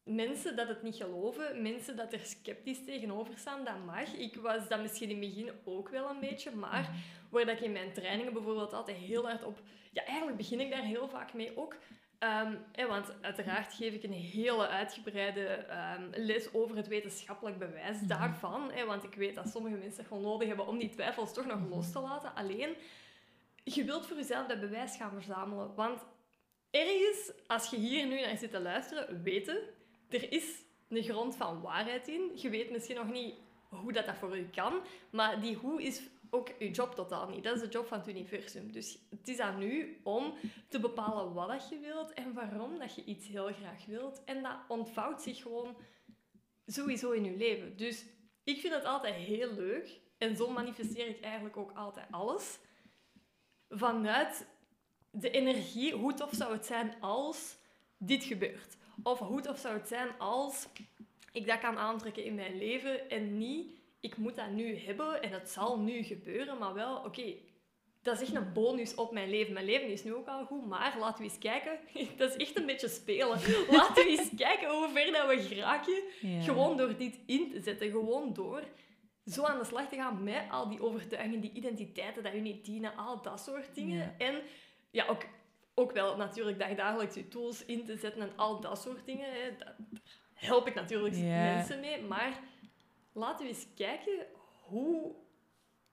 mensen 0.03 0.55
dat 0.55 0.67
het 0.67 0.83
niet 0.83 0.95
geloven, 0.95 1.61
mensen 1.61 1.95
dat 1.95 2.13
er 2.13 2.19
sceptisch 2.19 2.85
tegenover 2.85 3.37
staan, 3.37 3.65
dat 3.65 3.85
mag. 3.85 4.13
Ik 4.13 4.35
was 4.35 4.67
dat 4.67 4.81
misschien 4.81 5.09
in 5.09 5.21
het 5.21 5.29
begin 5.33 5.51
ook 5.65 5.89
wel 5.89 6.09
een 6.09 6.19
beetje, 6.19 6.51
maar 6.51 6.89
waar 7.29 7.45
dat 7.45 7.55
ik 7.57 7.63
in 7.63 7.71
mijn 7.71 7.93
trainingen 7.93 8.33
bijvoorbeeld 8.33 8.73
altijd 8.73 8.97
heel 8.97 9.27
hard 9.27 9.43
op... 9.43 9.59
Ja, 9.91 10.05
eigenlijk 10.05 10.37
begin 10.37 10.59
ik 10.59 10.71
daar 10.71 10.83
heel 10.83 11.07
vaak 11.09 11.33
mee 11.33 11.57
ook. 11.57 11.75
Ehm, 12.19 12.55
want 12.87 13.13
uiteraard 13.21 13.73
geef 13.73 13.93
ik 13.93 14.03
een 14.03 14.11
hele 14.13 14.67
uitgebreide 14.67 15.45
ehm, 15.45 16.09
les 16.15 16.53
over 16.53 16.75
het 16.75 16.87
wetenschappelijk 16.87 17.57
bewijs 17.59 17.97
Mhm. 17.97 18.07
daarvan. 18.07 18.71
Want 18.85 19.03
ik 19.03 19.13
weet 19.13 19.35
dat 19.35 19.49
sommige 19.49 19.75
mensen 19.75 19.97
dat 19.97 20.07
gewoon 20.07 20.23
nodig 20.23 20.47
hebben 20.47 20.67
om 20.67 20.77
die 20.77 20.89
twijfels 20.89 21.33
toch 21.33 21.45
nog 21.45 21.59
Mhm. 21.59 21.69
los 21.69 21.91
te 21.91 21.99
laten. 21.99 22.35
Alleen, 22.35 22.75
je 23.63 23.83
wilt 23.83 24.05
voor 24.07 24.17
jezelf 24.17 24.47
dat 24.47 24.59
bewijs 24.59 24.95
gaan 24.95 25.11
verzamelen. 25.13 25.75
Want 25.75 26.01
ergens, 26.71 27.31
als 27.47 27.69
je 27.69 27.77
hier 27.77 28.05
nu 28.07 28.21
naar 28.21 28.37
zit 28.37 28.51
te 28.51 28.59
luisteren, 28.59 29.23
weten, 29.23 29.57
er 30.13 30.31
is 30.31 30.63
een 30.87 31.03
grond 31.03 31.35
van 31.35 31.61
waarheid 31.61 32.07
in. 32.07 32.31
Je 32.35 32.49
weet 32.49 32.71
misschien 32.71 32.95
nog 32.95 33.11
niet 33.11 33.35
hoe 33.69 33.93
dat, 33.93 34.05
dat 34.05 34.15
voor 34.15 34.37
u 34.37 34.49
kan, 34.49 34.81
maar 35.09 35.41
die 35.41 35.55
hoe 35.55 35.83
is 35.83 36.01
ook 36.29 36.49
uw 36.59 36.69
job 36.69 36.95
totaal 36.95 37.27
niet. 37.27 37.43
Dat 37.43 37.55
is 37.55 37.61
de 37.61 37.69
job 37.69 37.87
van 37.87 37.97
het 37.97 38.07
universum. 38.07 38.71
Dus 38.71 38.97
het 39.09 39.27
is 39.27 39.39
aan 39.39 39.61
u 39.61 39.99
om 40.03 40.33
te 40.67 40.79
bepalen 40.79 41.33
wat 41.33 41.47
dat 41.47 41.69
je 41.69 41.79
wilt 41.79 42.13
en 42.13 42.33
waarom 42.33 42.79
dat 42.79 42.95
je 42.95 43.03
iets 43.03 43.27
heel 43.27 43.53
graag 43.53 43.85
wilt. 43.85 44.23
En 44.25 44.43
dat 44.43 44.55
ontvouwt 44.67 45.21
zich 45.21 45.41
gewoon 45.41 45.75
sowieso 46.65 47.11
in 47.11 47.25
uw 47.25 47.37
leven. 47.37 47.77
Dus 47.77 48.05
ik 48.43 48.59
vind 48.59 48.73
het 48.73 48.85
altijd 48.85 49.15
heel 49.15 49.53
leuk. 49.53 49.99
En 50.17 50.35
zo 50.35 50.49
manifesteer 50.49 51.07
ik 51.07 51.21
eigenlijk 51.21 51.57
ook 51.57 51.71
altijd 51.71 52.07
alles. 52.11 52.59
Vanuit 53.69 54.47
de 55.11 55.29
energie, 55.29 55.93
hoe 55.93 56.13
tof 56.13 56.33
zou 56.33 56.53
het 56.53 56.65
zijn 56.65 56.95
als 56.99 57.57
dit 57.97 58.23
gebeurt? 58.23 58.77
Of 59.03 59.19
hoe 59.19 59.41
tof 59.41 59.57
zou 59.57 59.73
het 59.73 59.87
zijn 59.87 60.07
als 60.17 60.67
ik 61.31 61.47
dat 61.47 61.59
kan 61.59 61.77
aantrekken 61.77 62.23
in 62.23 62.35
mijn 62.35 62.57
leven 62.57 63.09
en 63.09 63.37
niet, 63.37 63.67
ik 63.99 64.17
moet 64.17 64.35
dat 64.35 64.49
nu 64.49 64.77
hebben 64.77 65.21
en 65.21 65.31
het 65.31 65.49
zal 65.49 65.79
nu 65.79 66.03
gebeuren, 66.03 66.57
maar 66.57 66.73
wel, 66.73 66.95
oké, 66.95 67.33
dat 68.01 68.21
is 68.21 68.27
echt 68.27 68.35
een 68.35 68.53
bonus 68.53 68.95
op 68.95 69.11
mijn 69.11 69.29
leven. 69.29 69.53
Mijn 69.53 69.65
leven 69.65 69.87
is 69.87 70.03
nu 70.03 70.13
ook 70.13 70.27
al 70.27 70.45
goed, 70.45 70.67
maar 70.67 70.95
laten 70.99 71.17
we 71.17 71.23
eens 71.23 71.37
kijken. 71.37 71.79
Dat 72.17 72.29
is 72.29 72.35
echt 72.35 72.57
een 72.57 72.65
beetje 72.65 72.87
spelen. 72.87 73.39
Laten 73.69 74.03
we 74.03 74.17
eens 74.17 74.29
kijken 74.37 74.69
hoe 74.69 74.89
ver 74.93 75.11
dat 75.11 75.27
we 75.27 75.41
geraken. 75.41 76.01
Ja. 76.21 76.41
Gewoon 76.41 76.77
door 76.77 76.97
dit 76.97 77.19
in 77.25 77.49
te 77.51 77.61
zetten. 77.61 77.91
Gewoon 77.91 78.33
door 78.33 78.63
zo 79.25 79.43
aan 79.43 79.59
de 79.59 79.65
slag 79.65 79.89
te 79.89 79.95
gaan 79.95 80.23
met 80.23 80.43
al 80.49 80.69
die 80.69 80.81
overtuigingen, 80.81 81.39
die 81.39 81.51
identiteiten 81.53 82.23
dat 82.23 82.33
je 82.33 82.39
niet 82.39 82.65
dienen, 82.65 82.95
al 82.95 83.21
dat 83.21 83.39
soort 83.39 83.75
dingen. 83.75 83.97
Ja. 83.97 84.25
En 84.25 84.41
ja, 84.91 85.05
ook, 85.05 85.21
ook 85.81 85.91
wel 85.91 86.17
natuurlijk 86.17 86.59
dagdagelijks 86.59 87.15
je 87.15 87.27
tools 87.27 87.65
in 87.65 87.85
te 87.85 87.97
zetten 87.97 88.21
en 88.21 88.31
al 88.35 88.61
dat 88.61 88.81
soort 88.81 89.05
dingen. 89.05 89.29
Hè. 89.29 89.49
Dat, 89.57 89.73
daar 89.77 90.01
help 90.33 90.67
ik 90.67 90.75
natuurlijk 90.75 91.17
mensen 91.17 91.79
mee. 91.79 92.01
Maar 92.01 92.39
laten 93.13 93.45
we 93.45 93.51
eens 93.51 93.67
kijken 93.75 94.25
hoe, 94.61 95.11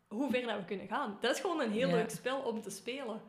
hoe 0.08 0.30
ver 0.30 0.42
dat 0.42 0.58
we 0.58 0.64
kunnen 0.64 0.88
gaan. 0.88 1.18
Dat 1.20 1.34
is 1.34 1.40
gewoon 1.40 1.60
een 1.60 1.72
heel 1.72 1.90
leuk 1.90 2.10
spel 2.10 2.40
om 2.40 2.62
te 2.62 2.70
spelen. 2.70 3.20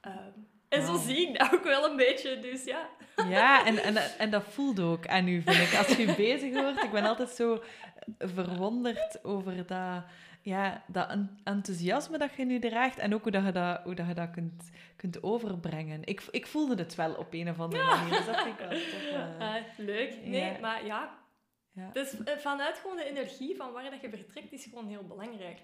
Ehm, 0.00 0.32
en 0.68 0.86
zo 0.86 0.96
zie 0.98 1.28
ik 1.28 1.38
dat 1.38 1.52
ook 1.52 1.64
wel 1.64 1.90
een 1.90 1.96
beetje, 1.96 2.38
dus 2.38 2.64
ja. 2.64 2.88
Ja, 3.28 3.66
en, 3.66 3.78
en, 3.78 3.96
en 3.96 4.30
dat 4.30 4.44
voelde 4.44 4.82
ook 4.82 5.06
aan 5.06 5.28
u, 5.28 5.42
vind 5.42 5.72
ik. 5.72 5.78
Als 5.78 5.96
je 5.96 6.02
u 6.02 6.14
bezig 6.14 6.54
hoort, 6.54 6.82
ik 6.82 6.90
ben 6.90 7.04
altijd 7.04 7.28
zo 7.28 7.62
verwonderd 8.18 9.24
over 9.24 9.66
dat, 9.66 10.02
ja, 10.46 10.82
dat 10.86 11.08
en- 11.10 11.38
enthousiasme 11.44 12.18
dat 12.18 12.34
je 12.34 12.44
nu 12.44 12.58
draagt 12.58 12.98
en 12.98 13.14
ook 13.14 13.22
hoe, 13.22 13.32
dat 13.32 13.44
je, 13.44 13.52
dat, 13.52 13.80
hoe 13.82 13.94
dat, 13.94 14.06
je 14.06 14.14
dat 14.14 14.30
kunt, 14.30 14.70
kunt 14.96 15.22
overbrengen. 15.22 16.04
Ik, 16.04 16.22
ik 16.30 16.46
voelde 16.46 16.74
het 16.76 16.94
wel 16.94 17.14
op 17.14 17.32
een 17.32 17.48
of 17.50 17.60
andere 17.60 17.84
manier, 17.84 18.16
dus 18.16 18.26
dat 18.26 18.42
vind 18.42 18.58
ik 18.60 18.68
wel 18.68 18.78
tof. 18.92 19.02
eh. 19.38 19.56
Eh, 19.56 19.62
leuk. 19.76 20.16
Nee, 20.24 20.52
Ja. 20.52 20.58
maar 20.60 20.86
ja. 20.86 21.18
Ja. 21.72 21.90
Dus 21.92 22.24
eh, 22.24 22.36
vanuit 22.36 22.78
gewoon 22.78 22.96
de 22.96 23.04
energie 23.04 23.56
van 23.56 23.72
waar 23.72 23.90
dat 23.90 24.00
je 24.00 24.08
vertrekt, 24.10 24.52
is 24.52 24.64
gewoon 24.64 24.88
heel 24.88 25.06
belangrijk. 25.06 25.58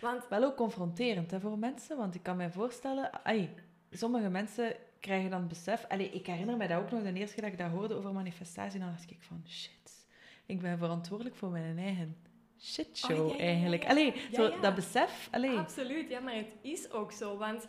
Want 0.00 0.28
Wel 0.28 0.44
ook 0.44 0.56
confronterend 0.56 1.30
hè, 1.30 1.40
voor 1.40 1.58
mensen, 1.58 1.96
want 1.96 2.14
ik 2.14 2.22
kan 2.22 2.36
me 2.36 2.50
voorstellen... 2.50 3.24
Ai, 3.24 3.50
sommige 3.90 4.28
mensen 4.28 4.74
krijgen 5.00 5.30
dan 5.30 5.48
besef... 5.48 5.84
Allee, 5.88 6.10
ik 6.10 6.26
herinner 6.26 6.56
me 6.56 6.66
dat 6.68 6.78
ook 6.80 6.90
nog 6.90 7.02
de 7.02 7.12
eerste 7.12 7.34
keer 7.34 7.44
dat 7.44 7.52
ik 7.52 7.58
dat 7.58 7.70
hoorde 7.70 7.94
over 7.94 8.12
manifestatie. 8.12 8.80
Dan 8.80 8.88
dacht 8.88 9.10
ik 9.10 9.22
van, 9.22 9.44
shit, 9.48 10.06
ik 10.46 10.60
ben 10.60 10.78
verantwoordelijk 10.78 11.36
voor 11.36 11.50
mijn 11.50 11.78
eigen 11.78 12.16
shitshow 12.60 13.20
Oh, 13.20 13.28
ja, 13.28 13.34
ja, 13.36 13.42
ja, 13.42 13.48
eigenlijk. 13.52 13.84
Allee, 13.86 14.12
zo, 14.32 14.60
dat 14.60 14.74
besef... 14.74 15.28
Allee, 15.30 15.56
absoluut, 15.58 16.08
ja, 16.10 16.20
maar 16.20 16.34
het 16.34 16.52
is 16.60 16.90
ook 16.90 17.12
zo. 17.12 17.36
Want 17.36 17.68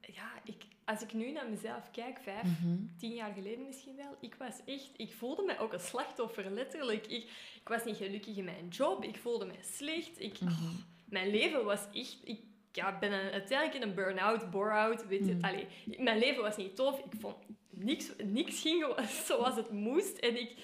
ja, 0.00 0.30
ik, 0.44 0.62
als 0.84 1.02
ik 1.02 1.12
nu 1.12 1.30
naar 1.32 1.48
mezelf 1.50 1.90
kijk, 1.90 2.18
vijf, 2.22 2.42
Mhm. 2.42 2.76
tien 2.98 3.14
jaar 3.14 3.32
geleden 3.34 3.66
misschien 3.66 3.96
wel, 3.96 4.16
ik 4.20 4.34
was 4.34 4.54
echt, 4.66 4.90
ik 4.96 5.12
voelde 5.14 5.42
me 5.42 5.58
ook 5.58 5.72
een 5.72 5.80
slachtoffer, 5.80 6.50
letterlijk. 6.50 7.06
Ik, 7.06 7.24
ik 7.54 7.68
was 7.68 7.84
niet 7.84 7.96
gelukkig 7.96 8.36
in 8.36 8.44
mijn 8.44 8.68
job, 8.68 9.04
ik 9.04 9.16
voelde 9.16 9.44
me 9.44 9.54
slecht. 9.60 10.20
Ik, 10.20 10.40
Mhm. 10.40 10.52
oh, 10.52 10.70
mijn 11.04 11.30
leven 11.30 11.64
was 11.64 11.80
echt, 11.92 12.16
ik 12.24 12.40
ja, 12.72 12.98
ben 12.98 13.12
een- 13.12 13.30
uiteindelijk 13.32 13.82
in 13.82 13.88
een 13.88 13.94
burn-out, 13.94 14.50
bore-out, 14.50 15.06
weet 15.06 15.26
je. 15.26 15.34
Mhm. 15.34 15.44
Allee, 15.44 15.66
mijn 15.98 16.18
leven 16.18 16.42
was 16.42 16.56
niet 16.56 16.76
tof, 16.76 16.98
ik 16.98 17.20
vond 17.20 17.36
niks, 17.70 18.10
niks 18.24 18.60
ging 18.60 18.84
zoals 19.26 19.56
het 19.56 19.70
moest. 19.70 20.18
En 20.18 20.40
ik, 20.40 20.54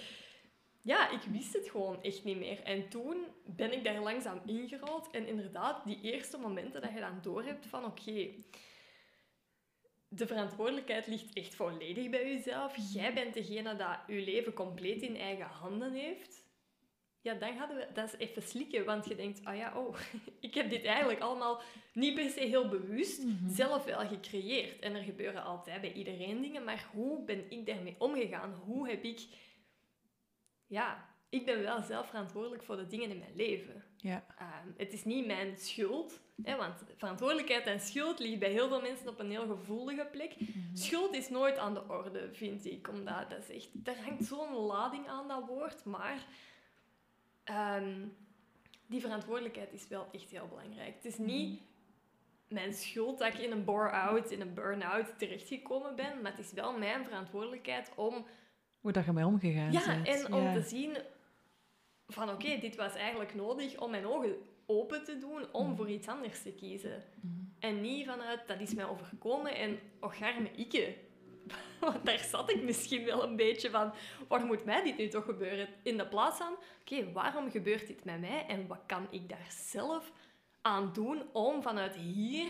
ja, 0.86 1.10
ik 1.10 1.22
wist 1.22 1.52
het 1.52 1.68
gewoon 1.70 2.02
echt 2.02 2.24
niet 2.24 2.38
meer. 2.38 2.62
En 2.62 2.88
toen 2.88 3.16
ben 3.46 3.72
ik 3.72 3.84
daar 3.84 4.00
langzaam 4.00 4.40
ingerold. 4.46 5.10
En 5.10 5.26
inderdaad, 5.26 5.84
die 5.84 6.00
eerste 6.02 6.38
momenten 6.38 6.80
dat 6.80 6.92
je 6.92 7.00
dan 7.00 7.18
doorhebt 7.22 7.66
van 7.66 7.84
oké, 7.84 8.28
de 10.08 10.26
verantwoordelijkheid 10.26 11.06
ligt 11.06 11.32
echt 11.32 11.54
volledig 11.54 12.10
bij 12.10 12.32
jezelf. 12.32 12.76
Jij 12.92 13.14
bent 13.14 13.34
degene 13.34 13.76
dat 13.76 13.98
je 14.06 14.20
leven 14.20 14.52
compleet 14.52 15.02
in 15.02 15.16
eigen 15.16 15.46
handen 15.46 15.92
heeft. 15.92 16.44
Ja, 17.20 17.34
dan 17.34 17.56
hadden 17.56 17.76
we, 17.76 17.86
dat 17.94 18.12
is 18.12 18.18
even 18.18 18.42
slikken, 18.42 18.84
want 18.84 19.06
je 19.08 19.14
denkt, 19.16 19.40
ah 19.44 19.56
ja, 19.56 19.78
oh, 19.78 19.96
ik 20.40 20.54
heb 20.54 20.70
dit 20.70 20.84
eigenlijk 20.84 21.20
allemaal 21.20 21.60
niet 21.92 22.14
per 22.14 22.30
se 22.30 22.40
heel 22.40 22.68
bewust 22.68 23.24
Mhm. 23.24 23.48
zelf 23.48 23.84
wel 23.84 24.06
gecreëerd. 24.06 24.78
En 24.80 24.94
er 24.94 25.02
gebeuren 25.02 25.44
altijd 25.44 25.80
bij 25.80 25.92
iedereen 25.92 26.40
dingen, 26.40 26.64
maar 26.64 26.88
hoe 26.92 27.24
ben 27.24 27.50
ik 27.50 27.66
daarmee 27.66 27.94
omgegaan? 27.98 28.54
Hoe 28.64 28.88
heb 28.88 29.04
ik... 29.04 29.20
Ja, 30.66 31.08
ik 31.28 31.44
ben 31.44 31.62
wel 31.62 31.82
zelf 31.82 32.06
verantwoordelijk 32.06 32.62
voor 32.62 32.76
de 32.76 32.86
dingen 32.86 33.10
in 33.10 33.18
mijn 33.18 33.36
leven. 33.36 33.84
Ja. 33.96 34.24
Ehm, 34.38 34.68
het 34.76 34.92
is 34.92 35.04
niet 35.04 35.26
mijn 35.26 35.56
schuld, 35.56 36.20
hè, 36.42 36.56
want 36.56 36.84
verantwoordelijkheid 36.96 37.66
en 37.66 37.80
schuld 37.80 38.18
liggen 38.18 38.38
bij 38.38 38.50
heel 38.50 38.68
veel 38.68 38.80
mensen 38.80 39.08
op 39.08 39.18
een 39.18 39.30
heel 39.30 39.46
gevoelige 39.46 40.08
plek. 40.12 40.34
Schuld 40.72 41.14
is 41.14 41.28
nooit 41.28 41.58
aan 41.58 41.74
de 41.74 41.88
orde, 41.88 42.28
vind 42.32 42.64
ik, 42.64 42.88
omdat 42.88 43.30
dat 43.30 43.38
is 43.48 43.54
echt, 43.56 43.68
daar 43.72 44.04
hangt 44.04 44.24
zo'n 44.24 44.54
lading 44.54 45.08
aan 45.08 45.28
dat 45.28 45.46
woord, 45.46 45.84
maar 45.84 46.26
ehm, 47.44 48.06
die 48.86 49.00
verantwoordelijkheid 49.00 49.72
is 49.72 49.88
wel 49.88 50.08
echt 50.12 50.30
heel 50.30 50.48
belangrijk. 50.48 50.94
Het 50.94 51.04
is 51.04 51.18
niet 51.18 51.60
mijn 52.48 52.72
schuld 52.72 53.18
dat 53.18 53.34
ik 53.34 53.38
in 53.38 53.52
een 53.52 53.64
bore-out, 53.64 54.30
in 54.30 54.40
een 54.40 54.54
burn-out 54.54 55.18
terechtgekomen 55.18 55.96
ben, 55.96 56.22
maar 56.22 56.30
het 56.30 56.44
is 56.44 56.52
wel 56.52 56.78
mijn 56.78 57.04
verantwoordelijkheid 57.04 57.90
om 57.96 58.26
Hoe 58.86 58.94
dat 58.94 59.04
je 59.04 59.12
mee 59.12 59.26
omgegaan 59.26 59.72
ja, 59.72 59.86
bent. 59.86 60.06
en 60.08 60.32
om 60.34 60.42
Ja. 60.42 60.52
te 60.52 60.62
zien 60.62 60.96
van 62.06 62.30
oké, 62.30 62.58
dit 62.58 62.76
was 62.76 62.94
eigenlijk 62.94 63.34
nodig 63.34 63.78
om 63.80 63.90
mijn 63.90 64.06
ogen 64.06 64.34
open 64.66 65.04
te 65.04 65.18
doen 65.18 65.52
om 65.52 65.66
Mhm. 65.66 65.76
voor 65.76 65.90
iets 65.90 66.08
anders 66.08 66.42
te 66.42 66.52
kiezen. 66.52 67.02
Mhm. 67.20 67.32
En 67.58 67.80
niet 67.80 68.06
vanuit, 68.06 68.40
dat 68.46 68.60
is 68.60 68.74
mij 68.74 68.84
overkomen 68.84 69.54
en 69.56 69.78
och 70.00 70.22
arme 70.22 70.50
ikke. 70.56 70.94
Want 71.80 72.06
daar 72.06 72.18
zat 72.18 72.50
ik 72.50 72.62
misschien 72.62 73.04
wel 73.04 73.22
een 73.24 73.36
beetje 73.36 73.70
van, 73.70 73.92
waarom 74.28 74.46
moet 74.48 74.64
mij 74.64 74.82
dit 74.82 74.96
nu 74.96 75.08
toch 75.08 75.24
gebeuren? 75.24 75.68
In 75.82 75.96
de 75.96 76.06
plaats 76.06 76.38
van, 76.38 76.56
oké, 76.80 77.12
waarom 77.12 77.50
gebeurt 77.50 77.86
dit 77.86 78.04
met 78.04 78.20
mij 78.20 78.44
en 78.48 78.66
wat 78.66 78.80
kan 78.86 79.06
ik 79.10 79.28
daar 79.28 79.46
zelf 79.48 80.12
aan 80.60 80.92
doen 80.92 81.22
om 81.32 81.62
vanuit 81.62 81.94
hier... 81.96 82.48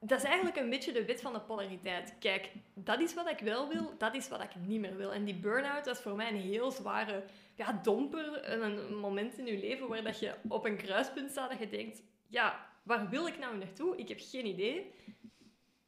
Dat 0.00 0.18
is 0.18 0.24
eigenlijk 0.24 0.56
een 0.56 0.70
beetje 0.70 0.92
de 0.92 1.04
wet 1.04 1.20
van 1.20 1.32
de 1.32 1.40
polariteit. 1.40 2.14
Kijk, 2.18 2.50
dat 2.74 3.00
is 3.00 3.14
wat 3.14 3.28
ik 3.30 3.38
wel 3.38 3.68
wil, 3.68 3.94
dat 3.98 4.14
is 4.14 4.28
wat 4.28 4.42
ik 4.42 4.54
niet 4.66 4.80
meer 4.80 4.96
wil. 4.96 5.12
En 5.12 5.24
die 5.24 5.34
burn-out 5.34 5.86
was 5.86 6.00
voor 6.00 6.16
mij 6.16 6.28
een 6.28 6.40
heel 6.40 6.70
zware 6.70 7.24
ja, 7.54 7.80
domper, 7.82 8.52
een, 8.52 8.96
moment 8.96 9.38
in 9.38 9.46
je 9.46 9.58
leven 9.58 9.88
waar 9.88 10.02
dat 10.02 10.18
je 10.18 10.34
op 10.48 10.64
een 10.64 10.76
kruispunt 10.76 11.30
staat 11.30 11.50
dat 11.50 11.58
je 11.58 11.68
denkt, 11.68 12.02
ja, 12.26 12.66
waar 12.82 13.08
wil 13.08 13.26
ik 13.26 13.38
nou 13.38 13.56
naartoe? 13.56 13.96
Ik 13.96 14.08
heb 14.08 14.18
geen 14.20 14.46
idee. 14.46 14.92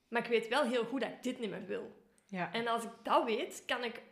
Maar 0.09 0.23
ik 0.23 0.29
weet 0.29 0.49
wel 0.49 0.65
heel 0.65 0.85
goed 0.85 1.01
dat 1.01 1.11
ik 1.11 1.23
dit 1.23 1.41
niet 1.41 1.51
meer 1.51 1.67
wil. 1.67 1.93
Ja. 2.27 2.53
En 2.53 2.67
als 2.67 2.85
ik 2.85 2.91
dat 3.03 3.25
weet, 3.25 3.63
kan 3.67 3.85
ik 3.85 4.03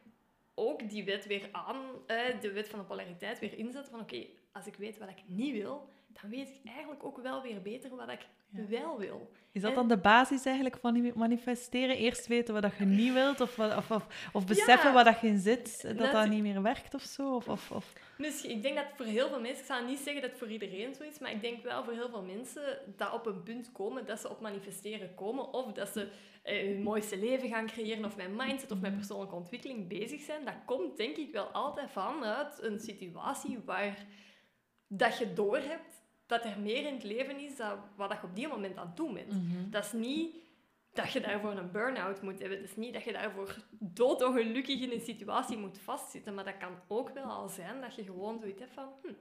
ook 0.55 0.91
die 0.91 1.05
wet 1.05 1.27
weer 1.27 1.49
aan, 1.53 1.77
eh, 2.07 2.41
de 2.41 2.53
wet 2.53 2.69
van 2.69 2.79
de 2.79 2.85
polariteit 2.85 3.39
weer 3.39 3.59
inzetten 3.59 3.91
van 3.91 4.01
oké, 4.01 4.27
als 4.53 4.67
ik 4.67 4.75
weet 4.75 4.99
wat 4.99 5.09
ik 5.09 5.23
niet 5.27 5.53
wil, 5.53 5.89
dan 6.21 6.31
weet 6.31 6.49
ik 6.49 6.61
eigenlijk 6.71 7.05
ook 7.05 7.19
wel 7.23 7.43
weer 7.43 7.63
beter 7.63 7.97
wat 7.97 8.09
ik 8.11 8.27
Ja. 8.51 8.67
wel 8.69 8.99
wil. 8.99 9.31
Is 9.53 9.61
dat 9.63 9.71
En- 9.71 9.77
dan 9.77 9.89
de 9.89 9.97
basis 9.99 10.45
eigenlijk 10.45 10.77
van 10.81 11.13
manifesteren? 11.15 11.97
Eerst 11.97 12.27
weten 12.27 12.55
wat 12.55 12.63
dat 12.63 12.77
je 12.79 12.85
niet 12.85 13.13
wilt, 13.13 13.41
of, 13.41 13.57
wat- 13.57 13.77
of, 13.77 13.91
of, 13.91 14.31
of 14.33 14.47
beseffen 14.47 14.89
Ja. 14.89 14.95
wat 14.95 15.05
dat 15.05 15.21
je 15.21 15.27
in 15.27 15.39
zit, 15.39 15.83
dat 15.99 16.13
dat 16.13 16.29
niet 16.29 16.43
meer 16.43 16.63
werkt 16.63 16.95
of 16.95 17.03
zo? 17.03 17.35
Of, 17.35 17.49
of, 17.49 17.71
of... 17.71 17.93
Misschien, 18.19 18.51
ik 18.51 18.63
denk 18.63 18.77
dat 18.77 18.85
voor 18.97 19.05
heel 19.07 19.29
veel 19.29 19.41
mensen, 19.41 19.61
ik 19.61 19.65
zou 19.67 19.87
niet 19.87 19.99
zeggen 19.99 20.21
dat 20.23 20.31
het 20.31 20.39
voor 20.39 20.51
iedereen 20.51 20.95
zo 20.95 21.03
is, 21.03 21.19
maar 21.19 21.31
ik 21.31 21.41
denk 21.41 21.63
wel 21.63 21.85
voor 21.85 21.93
heel 21.93 22.09
veel 22.09 22.23
mensen 22.23 22.79
dat 22.97 23.13
op 23.13 23.27
een 23.27 23.43
punt 23.43 23.73
komen 23.73 24.07
dat 24.07 24.21
ze 24.21 24.29
op 24.31 24.41
manifesteren 24.41 25.15
komen 25.15 25.53
of 25.53 25.73
dat 25.73 25.89
ze 25.89 26.09
eh, 26.43 26.67
hun 26.67 26.83
mooiste 26.83 27.19
leven 27.19 27.49
gaan 27.49 27.67
creëren 27.67 28.05
of 28.05 28.17
met 28.17 28.37
mindset 28.37 28.71
of 28.73 28.81
met 28.81 28.95
persoonlijke 28.95 29.35
ontwikkeling 29.35 29.89
bezig 29.89 30.21
zijn. 30.21 30.45
Dat 30.45 30.55
komt 30.67 30.97
denk 30.97 31.17
ik 31.17 31.33
wel 31.33 31.47
altijd 31.47 31.91
vanuit 31.91 32.63
een 32.63 32.79
situatie 32.81 33.59
waar 33.65 34.07
dat 34.89 35.19
je 35.19 35.33
doorhebt 35.33 35.98
dat 36.29 36.45
er 36.45 36.59
meer 36.59 36.87
in 36.87 36.95
het 36.95 37.03
leven 37.03 37.39
is 37.39 37.57
dan 37.57 37.79
wat 37.97 38.13
je 38.13 38.27
op 38.27 38.37
die 38.37 38.49
moment 38.49 38.77
aan 38.77 38.87
het 38.87 38.97
doen 38.97 39.15
bent. 39.15 39.33
Mhm. 39.33 39.71
Dat 39.71 39.85
is 39.85 39.93
niet 39.93 40.37
dat 40.93 41.13
je 41.13 41.21
daarvoor 41.21 41.53
een 41.53 41.71
burn-out 41.71 42.23
moet 42.23 42.39
hebben. 42.39 42.59
Dat 42.59 42.69
is 42.69 42.77
niet 42.77 42.93
dat 42.93 43.05
je 43.05 43.13
daarvoor 43.13 43.57
doodongelukkig 43.79 44.81
in 44.81 44.93
een 44.93 45.01
situatie 45.01 45.57
moet 45.57 45.79
vastzitten. 45.79 46.35
Maar 46.35 46.45
dat 46.45 46.57
kan 46.57 46.73
ook 46.87 47.11
wel 47.11 47.25
al 47.25 47.49
zijn 47.49 47.81
dat 47.81 47.95
je 47.95 48.05
gewoon 48.05 48.39
zoiets 48.39 48.61
hebt 48.61 48.73
van... 48.73 48.89
Hm, 49.03 49.13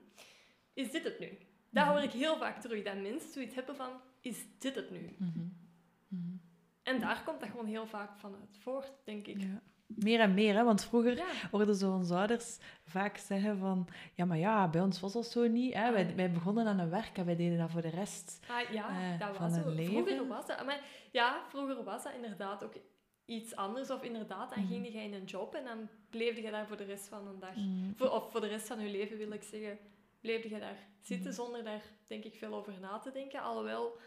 is 0.74 0.92
dit 0.92 1.04
het 1.04 1.20
nu? 1.20 1.38
Dat 1.70 1.86
hoor 1.86 2.02
ik 2.02 2.12
heel 2.12 2.38
vaak 2.38 2.62
terug. 2.62 2.84
Dat 2.84 3.02
mensen 3.02 3.32
zoiets 3.32 3.56
hebben 3.56 3.76
van... 3.76 3.92
Is 4.22 4.46
dit 4.58 4.76
het 4.76 4.92
nu? 4.92 5.16
Mhm. 5.18 5.40
Mhm. 6.08 6.36
En 6.84 7.00
daar 7.00 7.24
komt 7.24 7.40
dat 7.40 7.50
gewoon 7.50 7.66
heel 7.66 7.88
vaak 7.88 8.20
vanuit 8.20 8.58
voort, 8.60 8.92
denk 9.04 9.28
ik. 9.28 9.42
Ja. 9.42 9.62
Meer 9.88 10.20
en 10.20 10.34
meer, 10.34 10.56
hè? 10.56 10.64
want 10.64 10.84
vroeger 10.86 11.16
Ja. 11.16 11.26
hoorden 11.52 11.76
zo 11.76 11.92
onze 11.94 12.14
ouders 12.16 12.58
vaak 12.84 13.18
zeggen 13.18 13.58
van... 13.58 13.88
Ja, 14.14 14.26
maar 14.26 14.38
ja, 14.38 14.70
bij 14.70 14.82
ons 14.82 15.00
was 15.00 15.14
dat 15.14 15.26
zo 15.26 15.48
niet. 15.48 15.74
Hè? 15.74 15.92
Wij, 15.92 16.16
wij 16.16 16.32
begonnen 16.32 16.68
aan 16.68 16.80
een 16.80 16.90
werk 16.90 17.18
en 17.18 17.26
wij 17.26 17.36
deden 17.36 17.58
dat 17.58 17.72
voor 17.72 17.82
de 17.82 17.90
rest. 17.90 18.40
Ah, 18.50 18.72
ja, 18.72 18.90
Eh, 18.90 19.20
dat 19.20 19.36
van 19.36 19.50
was 19.64 19.74
leven. 19.74 19.94
Vroeger 19.94 20.28
was 20.28 20.46
dat... 20.48 20.66
Maar 20.66 20.82
ja, 21.12 21.44
vroeger 21.50 21.84
was 21.84 22.04
dat 22.04 22.14
inderdaad 22.14 22.64
ook 22.64 22.74
iets 23.26 23.56
anders. 23.56 23.90
Of 23.90 24.04
inderdaad, 24.04 24.50
dan 24.50 24.60
Mhm. 24.64 24.68
ging 24.72 24.86
je 24.86 25.00
in 25.02 25.14
een 25.14 25.24
job 25.26 25.56
en 25.56 25.64
dan 25.66 25.90
bleef 26.10 26.36
je 26.42 26.52
daar 26.52 26.68
voor 26.68 26.78
de 26.78 26.84
rest 26.84 27.08
van 27.08 27.26
de 27.26 27.38
dag... 27.40 27.56
Voor, 27.96 28.10
of 28.12 28.32
voor 28.32 28.42
de 28.42 28.48
rest 28.48 28.68
van 28.68 28.80
je 28.80 28.90
leven, 28.90 29.18
wil 29.18 29.32
ik 29.32 29.44
zeggen, 29.44 29.78
bleef 30.22 30.44
je 30.44 30.60
daar 30.60 30.78
zitten 31.02 31.28
Mhm. 31.28 31.36
zonder 31.36 31.64
daar, 31.64 31.82
denk 32.08 32.24
ik, 32.24 32.36
veel 32.36 32.54
over 32.56 32.74
na 32.82 33.00
te 33.00 33.12
denken. 33.12 33.42
Alhoewel, 33.42 33.98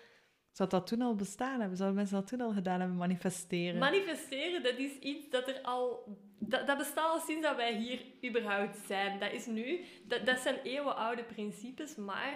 Zou 0.52 0.68
dat 0.68 0.86
toen 0.86 1.02
al 1.02 1.14
bestaan 1.14 1.60
hebben? 1.60 1.76
Zouden 1.76 1.98
mensen 1.98 2.16
dat 2.16 2.26
toen 2.26 2.40
al 2.40 2.52
gedaan 2.52 2.80
hebben, 2.80 2.96
manifesteren? 2.98 3.78
manifesteren, 3.78 4.62
dat 4.62 4.78
is 4.78 4.98
iets 4.98 5.30
dat 5.30 5.48
er 5.48 5.60
al... 5.62 6.04
Dat, 6.38 6.66
dat 6.66 6.78
bestaat 6.78 7.10
al 7.10 7.20
sinds 7.20 7.42
dat 7.46 7.56
wij 7.56 7.74
hier 7.76 8.00
überhaupt 8.26 8.76
zijn. 8.86 9.18
Dat 9.18 9.32
is 9.32 9.46
nu... 9.46 9.80
Dat, 10.04 10.26
dat 10.26 10.38
zijn 10.38 10.56
eeuwenoude 10.62 11.22
principes, 11.24 11.94
maar 11.96 12.34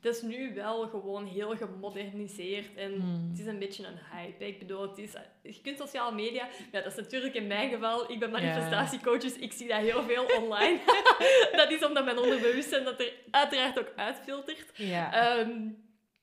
dat 0.00 0.14
is 0.14 0.22
nu 0.22 0.54
wel 0.54 0.88
gewoon 0.88 1.26
heel 1.26 1.56
gemoderniseerd. 1.56 2.74
En 2.76 2.92
Hmm. 2.92 3.28
het 3.30 3.38
is 3.38 3.46
een 3.46 3.58
beetje 3.58 3.86
een 3.86 3.98
hype. 4.12 4.46
Ik 4.46 4.58
bedoel, 4.58 4.82
het 4.88 4.98
is, 4.98 5.12
je 5.42 5.60
kunt 5.62 5.78
sociale 5.78 6.14
media... 6.14 6.48
Ja, 6.72 6.80
dat 6.80 6.92
is 6.92 6.96
natuurlijk 6.98 7.34
in 7.34 7.46
mijn 7.46 7.70
geval... 7.70 8.10
Ik 8.10 8.18
ben 8.18 8.30
manifestatiecoach, 8.30 9.20
dus 9.20 9.36
ik 9.36 9.52
zie 9.52 9.68
dat 9.68 9.78
heel 9.80 10.02
veel 10.02 10.24
online. 10.24 10.78
dat 11.56 11.70
is 11.70 11.84
omdat 11.84 12.04
mijn 12.04 12.18
onderbewustzijn 12.18 12.84
dat 12.84 13.00
er 13.00 13.12
uiteraard 13.30 13.78
ook 13.78 13.92
uitfiltert. 13.96 14.70
Ja, 14.74 15.12
Ehm, 15.12 15.68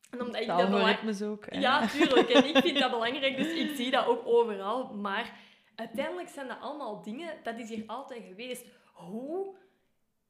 en 0.09 0.21
omdat 0.21 0.35
ik 0.41 0.47
de 0.47 0.47
dat 0.47 0.57
belang- 0.57 0.73
algoritmes 0.73 1.21
ook. 1.21 1.45
hè. 1.49 1.59
Ja, 1.59 1.87
tuurlijk. 1.87 2.29
En 2.29 2.45
ik 2.45 2.57
vind 2.57 2.79
dat 2.79 2.91
belangrijk, 2.91 3.37
dus 3.37 3.53
ik 3.53 3.75
zie 3.75 3.91
dat 3.91 4.05
ook 4.05 4.21
overal. 4.25 4.93
Maar 4.93 5.33
uiteindelijk 5.75 6.29
zijn 6.29 6.47
dat 6.47 6.59
allemaal 6.61 7.01
dingen, 7.01 7.33
dat 7.43 7.59
is 7.59 7.69
hier 7.69 7.83
altijd 7.87 8.23
geweest. 8.27 8.65
Hoe 8.93 9.55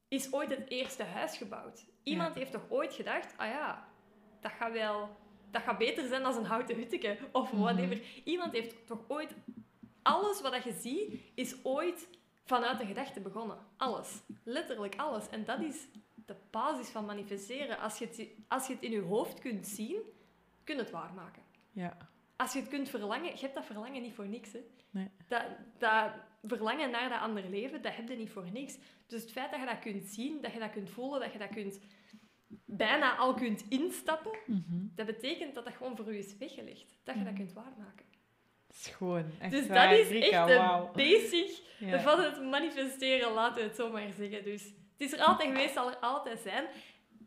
is 0.08 0.34
ooit 0.34 0.50
het 0.50 0.70
eerste 0.70 1.04
huis 1.04 1.38
gebouwd? 1.38 1.86
Iemand 2.04 2.36
heeft 2.36 2.52
toch 2.52 2.66
ooit 2.70 2.94
gedacht, 2.94 3.34
ah 3.38 3.48
ja, 3.48 3.88
dat 4.42 4.52
gaat 4.52 4.72
wel... 4.72 5.10
Dat 5.52 5.62
gaat 5.62 5.78
beter 5.78 6.08
zijn 6.08 6.24
dan 6.24 6.38
een 6.38 6.46
houten 6.46 6.76
hutteke, 6.76 7.18
of 7.32 7.52
Mhm. 7.54 7.62
whatever. 7.62 8.02
Iemand 8.24 8.54
heeft 8.54 8.88
toch 8.88 9.00
ooit... 9.08 9.34
Alles 10.02 10.42
wat 10.42 10.64
je 10.64 10.72
ziet, 10.72 11.14
is 11.36 11.56
ooit 11.64 12.08
vanuit 12.46 12.80
een 12.80 12.88
gedachte 12.88 13.20
begonnen. 13.20 13.58
Alles. 13.78 14.22
Letterlijk 14.44 14.94
alles. 14.98 15.30
En 15.30 15.46
dat 15.46 15.60
is 15.62 15.88
de 16.30 16.36
basis 16.50 16.90
van 16.90 17.06
manifesteren. 17.06 17.80
Als 17.80 17.98
je 17.98 18.06
het, 18.06 18.28
als 18.48 18.68
je 18.68 18.74
het 18.74 18.82
in 18.84 18.92
je 18.92 19.02
hoofd 19.02 19.40
kunt 19.40 19.68
zien, 19.68 20.02
kun 20.64 20.76
je 20.76 20.82
het 20.82 20.92
waarmaken. 20.92 21.42
Ja. 21.72 21.98
Als 22.36 22.54
je 22.54 22.60
het 22.60 22.70
kunt 22.70 22.90
verlangen, 22.90 23.32
je 23.32 23.40
hebt 23.40 23.56
dat 23.56 23.66
verlangen 23.66 24.02
niet 24.02 24.14
voor 24.14 24.28
niks. 24.28 24.52
Hè. 24.54 24.60
Nee. 24.90 25.10
Dat, 25.28 25.44
dat 25.78 26.12
verlangen 26.44 26.90
naar 26.92 27.10
dat 27.10 27.20
andere 27.20 27.50
leven, 27.50 27.82
dat 27.82 27.96
heb 27.96 28.10
je 28.10 28.16
niet 28.16 28.30
voor 28.32 28.52
niks. 28.52 28.78
Dus 29.08 29.22
het 29.22 29.32
feit 29.32 29.52
dat 29.52 29.60
je 29.60 29.66
dat 29.66 29.80
kunt 29.80 30.06
zien, 30.06 30.42
dat 30.42 30.54
je 30.54 30.60
dat 30.60 30.72
kunt 30.72 30.90
voelen, 30.90 31.20
dat 31.20 31.32
je 31.34 31.40
dat 31.40 31.50
kunt 31.50 31.80
bijna 32.66 33.16
al 33.16 33.34
kunt 33.34 33.66
instappen, 33.70 34.32
Mhm. 34.46 34.86
dat 34.96 35.06
betekent 35.06 35.56
dat 35.56 35.64
dat 35.66 35.74
gewoon 35.76 35.96
voor 35.96 36.14
je 36.14 36.20
is 36.20 36.38
weggelegd. 36.38 37.00
Dat 37.04 37.16
je 37.16 37.24
dat 37.24 37.34
Mhm. 37.34 37.42
kunt 37.42 37.54
waarmaken. 37.54 38.06
Schoon. 38.70 39.26
Echt 39.40 39.52
dus 39.52 39.68
waar, 39.68 39.90
dat 39.90 40.00
is 40.00 40.08
Rika, 40.10 40.26
echt 40.40 40.48
de 40.48 40.56
wauw. 40.56 40.92
basic 40.92 41.62
Ja. 41.80 42.00
van 42.00 42.20
het 42.20 42.42
manifesteren, 42.44 43.32
laten 43.34 43.56
we 43.62 43.68
het 43.68 43.76
zo 43.76 43.92
maar 43.92 44.12
zeggen. 44.18 44.44
Dus 44.44 44.74
het 45.00 45.12
is 45.12 45.14
er 45.14 45.24
altijd 45.26 45.50
geweest, 45.50 45.74
zal 45.74 45.90
er 45.90 45.98
altijd 45.98 46.40
zijn. 46.40 46.66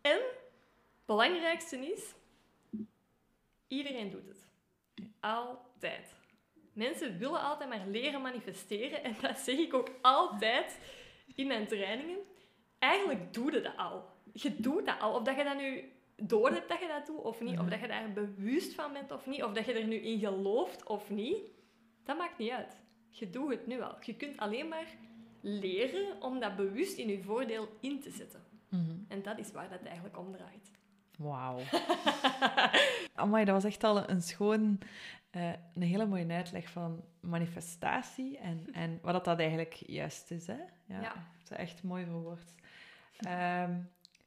En 0.03 0.13
het 0.17 1.07
belangrijkste 1.07 1.77
is, 1.93 2.15
iedereen 3.69 4.11
doet 4.11 4.27
het. 4.29 4.47
Altijd. 5.21 6.15
Mensen 6.73 7.19
willen 7.19 7.41
altijd 7.41 7.69
maar 7.69 7.87
leren 7.87 8.23
manifesteren. 8.23 9.05
En 9.05 9.17
dat 9.21 9.39
zeg 9.39 9.59
ik 9.59 9.75
ook 9.75 9.91
altijd 10.03 10.79
in 11.35 11.47
mijn 11.47 11.67
trainingen. 11.67 12.19
Eigenlijk 12.79 13.35
doe 13.35 13.53
je 13.53 13.61
dat 13.61 13.77
al. 13.77 14.05
Je 14.33 14.57
doet 14.57 14.87
dat 14.87 15.01
al. 15.01 15.15
Of 15.15 15.23
dat 15.23 15.37
je 15.37 15.45
dat 15.45 15.57
nu 15.57 15.93
door 16.17 16.51
hebt 16.51 16.69
dat 16.69 16.81
je 16.81 16.87
dat 16.87 17.07
doet 17.07 17.21
of 17.23 17.41
niet. 17.41 17.53
Of 17.59 17.61
Mhm. 17.61 17.71
dat 17.71 17.81
je 17.81 17.87
daar 17.87 18.13
bewust 18.13 18.75
van 18.75 18.93
bent 18.93 19.11
of 19.11 19.27
niet. 19.27 19.43
Of 19.43 19.53
dat 19.53 19.65
je 19.65 19.73
er 19.73 19.85
nu 19.87 19.97
in 19.97 20.19
gelooft 20.19 20.87
of 20.87 21.11
niet. 21.11 21.39
Dat 22.05 22.19
maakt 22.19 22.39
niet 22.39 22.51
uit. 22.51 22.81
je 23.15 23.31
doet 23.31 23.51
het 23.51 23.67
nu 23.67 23.81
al. 23.83 23.97
Je 24.01 24.15
kunt 24.17 24.37
alleen 24.39 24.69
maar 24.69 24.87
leren 25.43 26.23
om 26.23 26.41
dat 26.41 26.57
bewust 26.57 26.99
in 26.99 27.09
je 27.09 27.23
voordeel 27.23 27.69
in 27.81 28.01
te 28.01 28.11
zetten. 28.11 28.41
Mhm. 28.69 28.97
En 29.09 29.23
dat 29.23 29.39
is 29.39 29.53
waar 29.53 29.69
dat 29.69 29.83
eigenlijk 29.83 30.19
om 30.19 30.33
draait. 30.33 30.71
Wauw. 31.19 31.59
Amai, 33.15 33.45
dat 33.45 33.55
was 33.55 33.65
echt 33.65 33.85
al 33.85 34.11
een 34.11 34.23
schoon, 34.23 34.79
eh, 35.31 35.53
een 35.75 35.83
hele 35.83 36.07
mooie 36.07 36.33
uitleg 36.33 36.69
van 36.69 37.05
manifestatie 37.21 38.39
en, 38.39 38.67
en 38.73 38.99
wat 39.03 39.13
dat, 39.13 39.25
dat 39.25 39.39
eigenlijk 39.39 39.75
juist 39.75 40.31
is. 40.31 40.47
Hè? 40.47 40.59
Ja, 40.87 41.01
Ja. 41.01 41.13
Dat 41.49 41.51
is 41.51 41.57
echt 41.57 41.83
mooi 41.83 42.05
verwoord. 42.05 42.55
Ehm 43.19 43.73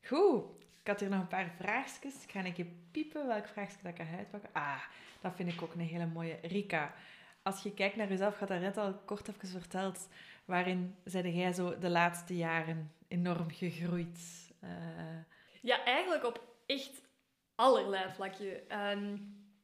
goed, 0.08 0.44
ik 0.82 0.88
had 0.88 1.00
hier 1.00 1.10
nog 1.10 1.20
een 1.20 1.28
paar 1.28 1.52
vraagjes. 1.60 2.24
Ik 2.24 2.32
ga 2.32 2.46
een 2.46 2.54
keer 2.54 2.68
piepen 2.92 3.28
welk 3.28 3.48
vraagje 3.48 3.78
dat 3.82 3.92
ik 3.92 4.06
ga 4.06 4.18
uitpakken. 4.18 4.50
Ah, 4.54 4.82
dat 5.22 5.36
vind 5.36 5.54
ik 5.54 5.62
ook 5.62 5.74
een 5.74 5.80
hele 5.80 6.06
mooie. 6.06 6.38
Rika, 6.42 6.94
als 7.44 7.64
je 7.64 7.74
kijkt 7.74 7.96
naar 7.96 8.10
jezelf, 8.10 8.38
daar 8.38 8.60
net 8.60 8.78
al 8.78 8.94
kort 8.94 9.28
even 9.28 9.48
verteld, 9.48 10.08
waarin 10.46 10.96
zijn 11.04 11.36
jij 11.36 11.54
zo 11.54 11.78
de 11.78 11.90
laatste 11.90 12.36
jaren 12.36 12.92
enorm 13.08 13.52
gegroeid? 13.52 14.52
Eh, 14.60 14.70
Ja, 15.62 15.84
eigenlijk 15.86 16.26
op 16.26 16.44
echt 16.66 17.02
allerlei 17.56 18.04
vlakken. 18.14 18.70
Ehm, 18.70 19.14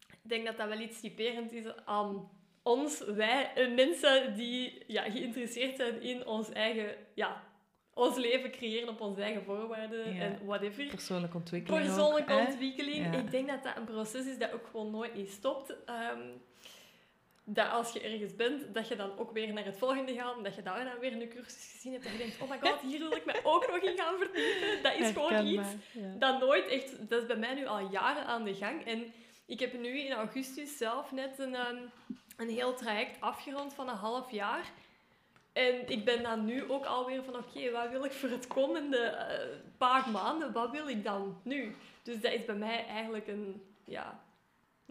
ik 0.08 0.20
denk 0.30 0.46
dat 0.46 0.58
dat 0.58 0.68
wel 0.68 0.80
iets 0.80 1.00
typerend 1.00 1.52
is 1.52 1.66
aan 1.86 2.30
ons, 2.64 3.04
wij, 3.06 3.52
eh, 3.56 3.74
mensen 3.76 4.34
die 4.36 4.84
ja, 4.88 5.04
geïnteresseerd 5.12 5.76
zijn 5.78 6.02
in 6.02 6.26
ons 6.26 6.50
eigen, 6.52 6.96
ja, 7.16 7.44
ons 7.94 8.18
leven 8.18 8.52
creëren 8.52 8.90
op 8.90 9.02
onze 9.02 9.22
eigen 9.22 9.44
voorwaarden 9.44 10.14
Ja. 10.16 10.22
en 10.22 10.46
whatever. 10.46 10.86
persoonlijke 10.86 11.38
ontwikkeling 11.38 11.86
Persoonlijke 11.86 12.34
ontwikkeling. 12.36 13.06
Ja. 13.14 13.20
Ik 13.20 13.32
denk 13.32 13.48
dat 13.48 13.64
dat 13.64 13.78
een 13.78 13.84
proces 13.86 14.26
is 14.26 14.38
dat 14.38 14.52
ook 14.54 14.68
gewoon 14.72 14.92
nooit 14.92 15.14
niet 15.16 15.30
stopt. 15.32 15.76
Ehm, 15.86 16.20
dat 17.44 17.70
als 17.70 17.94
je 17.94 18.02
ergens 18.02 18.36
bent, 18.36 18.74
dat 18.74 18.88
je 18.88 18.96
dan 18.96 19.18
ook 19.18 19.32
weer 19.32 19.54
naar 19.54 19.66
het 19.66 19.78
volgende 19.78 20.14
gaat. 20.14 20.38
En 20.38 20.44
dat 20.44 20.56
je 20.56 20.62
daar 20.62 20.86
dan 20.86 21.00
weer 21.00 21.12
een 21.12 21.30
cursus 21.30 21.72
gezien 21.72 21.94
hebt. 21.94 22.06
En 22.06 22.12
je 22.12 22.18
denkt, 22.18 22.42
oh 22.42 22.50
my 22.50 22.60
god, 22.60 22.82
hier 22.82 23.00
wil 23.00 23.12
ik 23.12 23.26
me 23.26 23.40
ook 23.54 23.68
nog 23.68 23.78
in 23.78 23.98
gaan 23.98 24.18
verdiepen. 24.18 24.84
Dat 24.84 24.94
is 24.94 25.12
gewoon 25.12 25.46
iets 25.46 25.70
ja. 25.92 26.16
dat 26.20 26.40
nooit 26.40 26.68
echt... 26.68 27.10
Dat 27.10 27.22
is 27.22 27.28
bij 27.28 27.38
mij 27.38 27.54
nu 27.54 27.66
al 27.66 27.90
jaren 27.90 28.26
aan 28.26 28.44
de 28.44 28.56
gang. 28.56 28.86
En 28.86 29.14
ik 29.46 29.60
heb 29.60 29.80
nu 29.80 30.00
in 30.00 30.12
augustus 30.12 30.78
zelf 30.78 31.12
net 31.12 31.40
een, 31.40 31.56
ehm, 31.56 31.78
een 32.38 32.50
heel 32.50 32.76
traject 32.76 33.22
afgerond 33.22 33.74
van 33.74 33.90
een 33.90 33.96
half 33.96 34.32
jaar. 34.32 34.72
En 35.54 35.90
ik 35.90 36.06
ben 36.06 36.24
dan 36.24 36.46
nu 36.46 36.72
ook 36.72 36.86
alweer 36.86 37.24
van, 37.24 37.36
oké, 37.36 37.72
wat 37.72 37.90
wil 37.90 38.04
ik 38.04 38.12
voor 38.12 38.30
het 38.30 38.48
komende 38.48 38.98
eh, 38.98 39.48
paar 39.78 40.10
maanden? 40.10 40.52
Wat 40.52 40.72
wil 40.72 40.88
ik 40.88 41.04
dan 41.04 41.40
nu? 41.44 41.76
Dus 42.04 42.22
dat 42.22 42.32
is 42.32 42.46
bij 42.46 42.56
mij 42.56 42.86
eigenlijk 42.86 43.28
een 43.28 43.64
ja, 43.86 44.20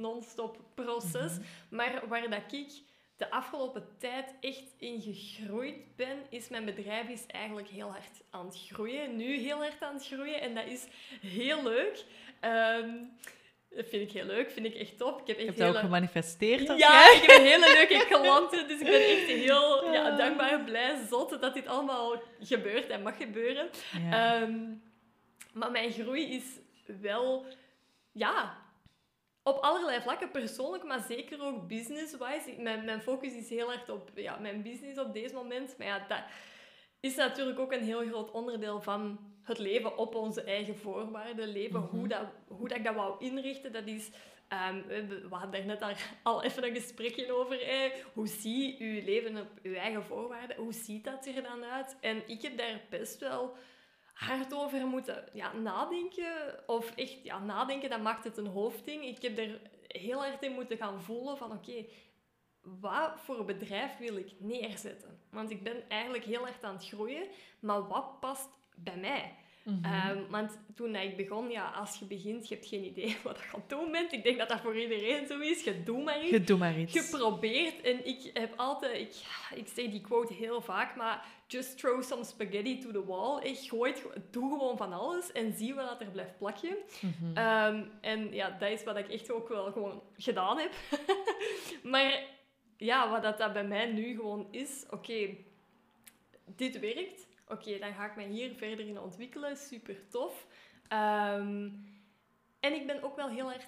non-stop 0.01 0.59
proces. 0.75 1.33
Mhm. 1.33 1.43
Maar 1.69 2.03
waar 2.09 2.31
dat 2.31 2.53
ik 2.53 2.71
de 3.17 3.31
afgelopen 3.31 3.87
tijd 3.99 4.35
echt 4.41 4.75
in 4.79 5.01
gegroeid 5.01 5.97
ben, 5.97 6.19
is 6.29 6.49
mijn 6.49 6.65
bedrijf 6.65 7.09
is 7.09 7.27
eigenlijk 7.27 7.69
heel 7.69 7.91
hard 7.91 8.23
aan 8.31 8.47
het 8.47 8.59
groeien. 8.71 9.17
Nu 9.17 9.37
heel 9.39 9.57
hard 9.57 9.83
aan 9.83 9.95
het 9.95 10.07
groeien 10.07 10.41
en 10.41 10.55
dat 10.55 10.67
is 10.67 10.87
heel 11.21 11.63
leuk. 11.63 12.05
Ehm, 12.41 12.89
dat 13.75 13.87
vind 13.89 14.09
ik 14.09 14.13
heel 14.13 14.25
leuk, 14.25 14.51
vind 14.51 14.67
ik 14.67 14.75
echt 14.75 14.99
top. 14.99 15.21
Ik 15.21 15.27
heb 15.27 15.39
Je 15.39 15.47
echt 15.47 15.59
hebt 15.59 15.59
dat 15.59 15.77
ook 15.77 15.81
gemanifesteerd 15.81 16.69
als 16.69 16.79
Ja, 16.79 17.05
jij? 17.05 17.17
ik 17.17 17.31
heb 17.31 17.39
een 17.39 17.47
hele 17.47 17.73
leuke 17.73 18.07
klanten, 18.09 18.69
dus 18.69 18.81
ik 18.81 18.87
ben 18.87 19.09
echt 19.09 19.27
heel 19.27 19.85
ja, 19.93 20.17
dankbaar, 20.17 20.65
blij, 20.65 20.99
zot 21.11 21.41
dat 21.41 21.55
dit 21.55 21.67
allemaal 21.67 22.23
gebeurt 22.41 22.89
en 22.89 23.03
mag 23.03 23.17
gebeuren. 23.17 23.69
Ja. 24.11 24.41
Ehm, 24.41 24.59
maar 25.53 25.71
mijn 25.71 25.93
groei 25.93 26.35
is 26.35 26.45
wel, 27.01 27.47
ja, 28.13 28.59
op 29.43 29.57
allerlei 29.57 30.01
vlakken, 30.01 30.31
persoonlijk, 30.31 30.85
maar 30.85 31.01
zeker 31.09 31.43
ook 31.43 31.69
business-wise. 31.69 32.55
Mijn, 32.59 32.85
mijn 32.85 33.01
focus 33.03 33.33
is 33.35 33.49
heel 33.49 33.73
erg 33.73 33.89
op 33.89 34.11
ja, 34.15 34.39
mijn 34.39 34.63
business 34.63 34.99
op 34.99 35.13
deze 35.13 35.35
moment. 35.35 35.75
Maar 35.79 35.87
ja, 35.87 36.05
dat 36.09 36.23
is 37.01 37.15
natuurlijk 37.17 37.59
ook 37.59 37.73
een 37.73 37.83
heel 37.85 38.07
groot 38.07 38.31
onderdeel 38.31 38.81
van 38.83 39.19
het 39.43 39.59
leven 39.59 39.97
op 39.99 40.15
onze 40.15 40.43
eigen 40.43 40.77
voorwaarden. 40.77 41.49
Leven, 41.49 41.81
Mhm. 41.81 41.97
hoe, 41.97 42.09
dat, 42.09 42.27
hoe 42.49 42.69
dat 42.69 42.79
ik 42.79 42.85
dat 42.85 42.95
wou 42.95 43.25
inrichten, 43.25 43.73
dat 43.73 43.87
is... 43.87 44.11
ehm, 44.49 44.83
we, 44.87 45.07
we 45.29 45.35
hadden 45.35 45.67
daar 45.67 45.79
net 45.79 45.83
al 46.23 46.43
even 46.43 46.65
een 46.65 46.75
gesprekje 46.75 47.33
over. 47.33 47.59
Hoe 48.13 48.27
zie 48.29 48.85
je 48.85 49.03
leven 49.05 49.37
op 49.37 49.49
je 49.63 49.79
eigen 49.79 50.05
voorwaarden? 50.05 50.57
Hoe 50.57 50.73
ziet 50.73 51.05
dat 51.05 51.27
er 51.27 51.43
dan 51.43 51.65
uit? 51.65 51.97
En 52.01 52.23
ik 52.29 52.43
heb 52.43 52.59
daar 52.59 52.81
best 52.91 53.21
wel 53.21 53.57
hard 54.27 54.55
over 54.55 54.87
moeten 54.87 55.25
ja, 55.33 55.53
nadenken. 55.53 56.63
Of 56.67 56.93
echt, 56.97 57.23
ja, 57.23 57.39
nadenken, 57.39 57.91
dat 57.91 58.03
maakt 58.03 58.25
het 58.25 58.37
een 58.37 58.47
hoofdding. 58.47 59.05
Ik 59.05 59.23
heb 59.23 59.39
er 59.39 59.61
heel 59.87 60.19
hard 60.19 60.43
in 60.43 60.53
moeten 60.53 60.77
gaan 60.77 61.03
voelen 61.03 61.37
van, 61.37 61.53
oké, 61.53 61.85
wat 62.61 63.13
voor 63.17 63.45
bedrijf 63.45 63.99
wil 63.99 64.17
ik 64.17 64.33
neerzetten? 64.39 65.19
Want 65.31 65.51
ik 65.51 65.63
ben 65.63 65.89
eigenlijk 65.89 66.25
heel 66.25 66.43
hard 66.43 66.65
aan 66.65 66.75
het 66.75 66.89
groeien, 66.89 67.27
maar 67.61 67.89
wat 67.89 68.21
past 68.21 68.49
bij 68.75 68.97
mij? 68.97 69.35
Mhm. 69.63 69.85
Ehm, 69.85 70.31
want 70.31 70.59
toen 70.75 70.97
ik 70.97 71.17
begon, 71.17 71.51
ja, 71.51 71.71
als 71.71 71.99
je 71.99 72.05
begint, 72.05 72.49
je 72.49 72.55
hebt 72.55 72.67
geen 72.67 72.85
idee 72.85 73.17
wat 73.25 73.39
je 73.39 73.45
aan 73.45 73.61
het 73.61 73.69
doen 73.69 73.91
bent. 73.91 74.13
Ik 74.13 74.23
denk 74.23 74.39
dat 74.39 74.49
dat 74.49 74.61
voor 74.61 74.81
iedereen 74.81 75.27
zo 75.27 75.39
is. 75.39 75.65
Je 75.65 75.83
doet 75.83 76.05
maar 76.05 76.23
iets 76.23 76.31
Je 76.31 76.45
doe 76.45 76.59
maar 76.59 76.79
iets. 76.79 76.99
geprobeerd. 76.99 77.81
En 77.81 78.07
ik 78.07 78.31
heb 78.35 78.53
altijd... 78.57 79.01
Ik, 79.01 79.15
ik 79.55 79.69
zeg 79.75 79.91
die 79.91 80.01
quote 80.01 80.33
heel 80.33 80.61
vaak, 80.61 80.97
maar... 80.97 81.39
Just 81.51 81.79
throw 81.79 82.03
some 82.03 82.25
spaghetti 82.25 82.79
to 82.79 82.93
the 82.93 83.05
wall. 83.05 83.43
Ik 83.43 83.59
gooi 83.59 83.93
het, 83.93 84.33
doe 84.33 84.51
gewoon 84.51 84.77
van 84.77 84.93
alles 84.93 85.33
en 85.33 85.53
zie 85.53 85.75
wat 85.75 86.01
er 86.01 86.11
blijft 86.11 86.39
plakken. 86.39 86.77
Mhm. 87.01 87.37
Ehm, 87.37 87.85
en 88.01 88.35
ja, 88.35 88.51
dat 88.51 88.71
is 88.71 88.85
wat 88.85 88.97
ik 88.97 89.09
echt 89.09 89.31
ook 89.31 89.49
wel 89.49 89.73
gewoon 89.73 90.03
gedaan 90.17 90.59
heb. 90.59 90.73
maar 91.93 92.25
ja, 92.77 93.11
wat 93.11 93.23
dat, 93.23 93.39
dat 93.39 93.53
bij 93.53 93.67
mij 93.67 93.93
nu 93.93 94.15
gewoon 94.15 94.49
is... 94.51 94.87
Oké, 94.91 95.37
dit 96.45 96.81
werkt. 96.81 97.27
Oké, 97.49 97.79
dan 97.79 97.95
ga 97.95 98.07
ik 98.07 98.17
mij 98.17 98.29
hier 98.29 98.55
verder 98.55 98.87
in 98.87 99.01
ontwikkelen. 99.01 99.57
Super 99.57 100.09
tof. 100.09 100.47
Ehm, 100.89 101.69
en 102.61 102.75
ik 102.75 102.87
ben 102.87 103.03
ook 103.03 103.17
wel 103.17 103.29
heel 103.29 103.53
erg 103.53 103.65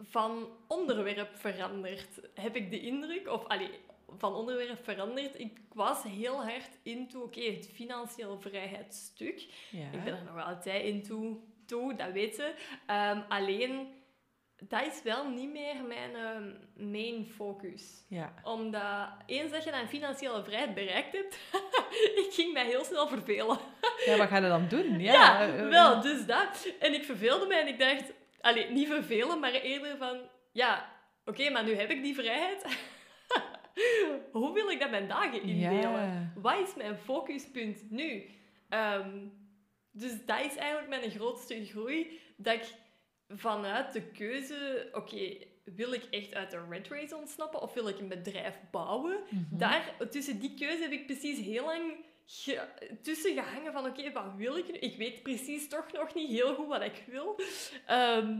van 0.00 0.48
onderwerp 0.68 1.36
veranderd, 1.36 2.20
heb 2.34 2.56
ik 2.56 2.70
de 2.70 2.80
indruk. 2.80 3.28
Of 3.28 3.44
allee, 3.46 3.70
van 4.18 4.34
onderwerp 4.34 4.84
veranderd. 4.84 5.38
Ik 5.38 5.58
was 5.72 6.02
heel 6.02 6.44
hard 6.44 6.70
into, 6.82 7.20
oké, 7.20 7.40
het 7.40 7.70
financieel 7.72 8.40
vrijheidsstuk. 8.40 9.46
ja. 9.70 9.90
Ik 9.92 10.04
ben 10.04 10.16
er 10.16 10.24
nog 10.24 10.34
wel 10.34 10.44
altijd 10.44 10.84
into, 10.84 11.42
toe, 11.66 11.94
dat 11.94 12.12
weten. 12.12 12.54
Ehm, 12.86 13.20
alleen, 13.28 13.88
dat 14.56 14.86
is 14.86 15.02
wel 15.02 15.28
niet 15.28 15.52
meer 15.52 15.74
mijn 15.88 16.16
ehm, 16.16 16.52
main 16.90 17.26
focus 17.26 18.04
ja. 18.08 18.34
omdat 18.42 19.08
eens 19.26 19.50
dat 19.50 19.64
je 19.64 19.70
dan 19.70 19.88
financiële 19.88 20.44
vrijheid 20.44 20.74
bereikt 20.74 21.12
hebt, 21.12 21.38
ik 22.24 22.28
ging 22.30 22.52
mij 22.52 22.66
heel 22.66 22.84
snel 22.84 23.08
vervelen. 23.08 23.58
Ja, 24.04 24.16
wat 24.16 24.28
ga 24.28 24.36
je 24.36 24.48
dan 24.48 24.68
doen? 24.68 25.00
Ja, 25.00 25.12
Ja, 25.12 25.40
eh, 25.40 25.60
eh, 25.60 25.68
wel, 25.68 26.00
dus 26.00 26.26
dat. 26.26 26.68
En 26.80 26.94
ik 26.94 27.04
verveelde 27.04 27.46
mij 27.46 27.60
en 27.60 27.68
ik 27.68 27.78
dacht, 27.78 28.12
allee, 28.40 28.70
niet 28.70 28.88
vervelen, 28.88 29.40
maar 29.40 29.52
eerder 29.52 29.96
van, 29.96 30.20
ja, 30.52 30.92
oké, 31.24 31.50
maar 31.50 31.64
nu 31.64 31.74
heb 31.74 31.90
ik 31.90 32.02
die 32.02 32.14
vrijheid. 32.14 32.64
Hoe 34.32 34.52
wil 34.54 34.68
ik 34.70 34.80
dat 34.80 34.90
mijn 34.90 35.08
dagen 35.08 35.42
indelen? 35.42 36.32
Wat 36.42 36.58
is 36.68 36.74
mijn 36.74 36.96
focuspunt 36.96 37.90
nu? 37.90 38.24
Ehm, 38.68 39.18
dus 39.92 40.24
dat 40.26 40.40
is 40.44 40.56
eigenlijk 40.56 40.88
mijn 40.88 41.10
grootste 41.10 41.64
groei. 41.66 42.20
Dat 42.36 42.54
ik 42.54 42.64
vanuit 43.28 43.92
de 43.92 44.02
keuze, 44.02 44.88
oké, 44.92 45.36
wil 45.64 45.92
ik 45.92 46.04
echt 46.10 46.34
uit 46.34 46.50
de 46.50 46.60
red 46.70 46.88
race 46.88 47.16
ontsnappen 47.16 47.62
of 47.62 47.72
wil 47.74 47.88
ik 47.88 47.98
een 47.98 48.08
bedrijf 48.08 48.58
bouwen? 48.70 49.20
Mhm. 49.30 49.58
Daar, 49.58 49.94
tussen 50.10 50.40
die 50.40 50.54
keuze 50.54 50.82
heb 50.82 50.92
ik 50.92 51.06
precies 51.06 51.40
heel 51.40 51.64
lang 51.64 51.94
ge- 52.26 52.68
tussen 53.02 53.34
gehangen 53.34 53.72
van 53.72 53.86
oké, 53.86 54.12
wat 54.12 54.34
wil 54.36 54.56
ik 54.56 54.66
nu? 54.72 54.78
Ik 54.78 54.96
weet 54.96 55.22
precies 55.22 55.68
toch 55.68 55.92
nog 55.92 56.14
niet 56.14 56.30
heel 56.30 56.54
goed 56.54 56.66
wat 56.68 56.82
ik 56.82 57.04
wil. 57.06 57.40
Ehm, 57.86 58.38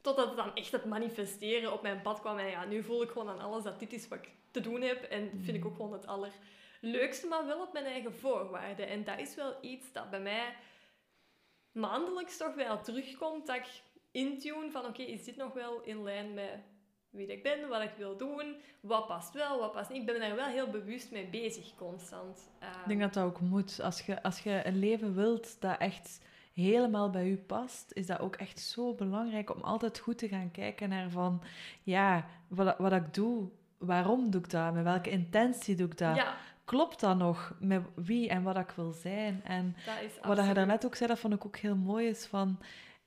totdat 0.00 0.26
het 0.26 0.36
dan 0.36 0.54
echt 0.54 0.72
het 0.72 0.84
manifesteren 0.84 1.72
op 1.72 1.82
mijn 1.82 2.02
pad 2.02 2.20
kwam. 2.20 2.38
En 2.38 2.46
ja, 2.46 2.64
nu 2.64 2.82
voel 2.82 3.02
ik 3.02 3.10
gewoon 3.10 3.28
aan 3.28 3.40
alles 3.40 3.64
dat 3.64 3.78
dit 3.78 3.92
is 3.92 4.08
wat 4.08 4.18
ik 4.18 4.30
te 4.50 4.60
doen 4.60 4.80
heb. 4.80 5.02
En 5.02 5.30
vind 5.42 5.56
ik 5.56 5.64
ook 5.64 5.76
gewoon 5.76 5.92
het 5.92 6.06
allerleukste, 6.06 7.26
maar 7.26 7.46
wel 7.46 7.62
op 7.62 7.72
mijn 7.72 7.84
eigen 7.84 8.14
voorwaarden. 8.14 8.88
En 8.88 9.04
dat 9.04 9.18
is 9.18 9.34
wel 9.34 9.54
iets 9.60 9.92
dat 9.92 10.10
bij 10.10 10.20
mij 10.20 10.54
maandelijks 11.72 12.36
toch 12.36 12.54
wel 12.54 12.80
terugkomt. 12.80 13.46
Dat 13.46 13.56
ik 13.56 13.66
intune 14.10 14.70
van 14.70 14.86
oké, 14.86 15.02
is 15.02 15.24
dit 15.24 15.36
nog 15.36 15.52
wel 15.52 15.80
in 15.82 16.02
lijn 16.02 16.34
met 16.34 16.50
wie 17.10 17.26
ik 17.26 17.42
ben, 17.42 17.68
wat 17.68 17.82
ik 17.82 17.92
wil 17.96 18.16
doen, 18.16 18.56
wat 18.80 19.06
past 19.06 19.32
wel, 19.34 19.58
wat 19.58 19.72
past 19.72 19.90
niet. 19.90 20.00
Ik 20.00 20.06
ben 20.06 20.20
daar 20.20 20.36
wel 20.36 20.46
heel 20.46 20.70
bewust 20.70 21.10
mee 21.10 21.26
bezig, 21.26 21.74
constant. 21.74 22.50
Ehm, 22.58 22.80
Ik 22.80 22.88
denk 22.88 23.00
dat 23.00 23.14
dat 23.14 23.24
ook 23.24 23.40
moet. 23.40 23.80
Als 23.80 24.00
je, 24.00 24.22
als 24.22 24.40
je 24.40 24.60
een 24.64 24.78
leven 24.78 25.14
wilt 25.14 25.60
dat 25.60 25.78
echt 25.78 26.20
helemaal 26.60 27.10
bij 27.10 27.28
u 27.28 27.36
past, 27.36 27.90
is 27.94 28.06
dat 28.06 28.18
ook 28.20 28.36
echt 28.36 28.60
zo 28.60 28.94
belangrijk 28.94 29.54
om 29.54 29.62
altijd 29.62 29.98
goed 29.98 30.18
te 30.18 30.28
gaan 30.28 30.50
kijken 30.50 30.88
naar 30.88 31.10
van, 31.10 31.42
ja, 31.82 32.26
wat, 32.48 32.78
wat 32.78 32.92
ik 32.92 33.14
doe, 33.14 33.48
waarom 33.78 34.30
doe 34.30 34.40
ik 34.40 34.50
dat, 34.50 34.72
met 34.74 34.82
welke 34.84 35.10
intentie 35.10 35.74
doe 35.76 35.86
ik 35.86 35.98
dat, 35.98 36.16
ja, 36.16 36.34
klopt 36.64 37.00
dat 37.00 37.16
nog 37.16 37.54
met 37.60 37.82
wie 37.94 38.28
en 38.28 38.42
wat 38.42 38.56
ik 38.56 38.70
wil 38.76 38.92
zijn. 38.92 39.40
En 39.44 39.76
wat 40.26 40.46
je 40.46 40.54
daarnet 40.54 40.84
ook 40.86 40.94
zei, 40.94 41.08
dat 41.08 41.18
vond 41.18 41.34
ik 41.34 41.46
ook 41.46 41.56
heel 41.56 41.76
mooi, 41.76 42.06
is 42.08 42.26
van, 42.26 42.58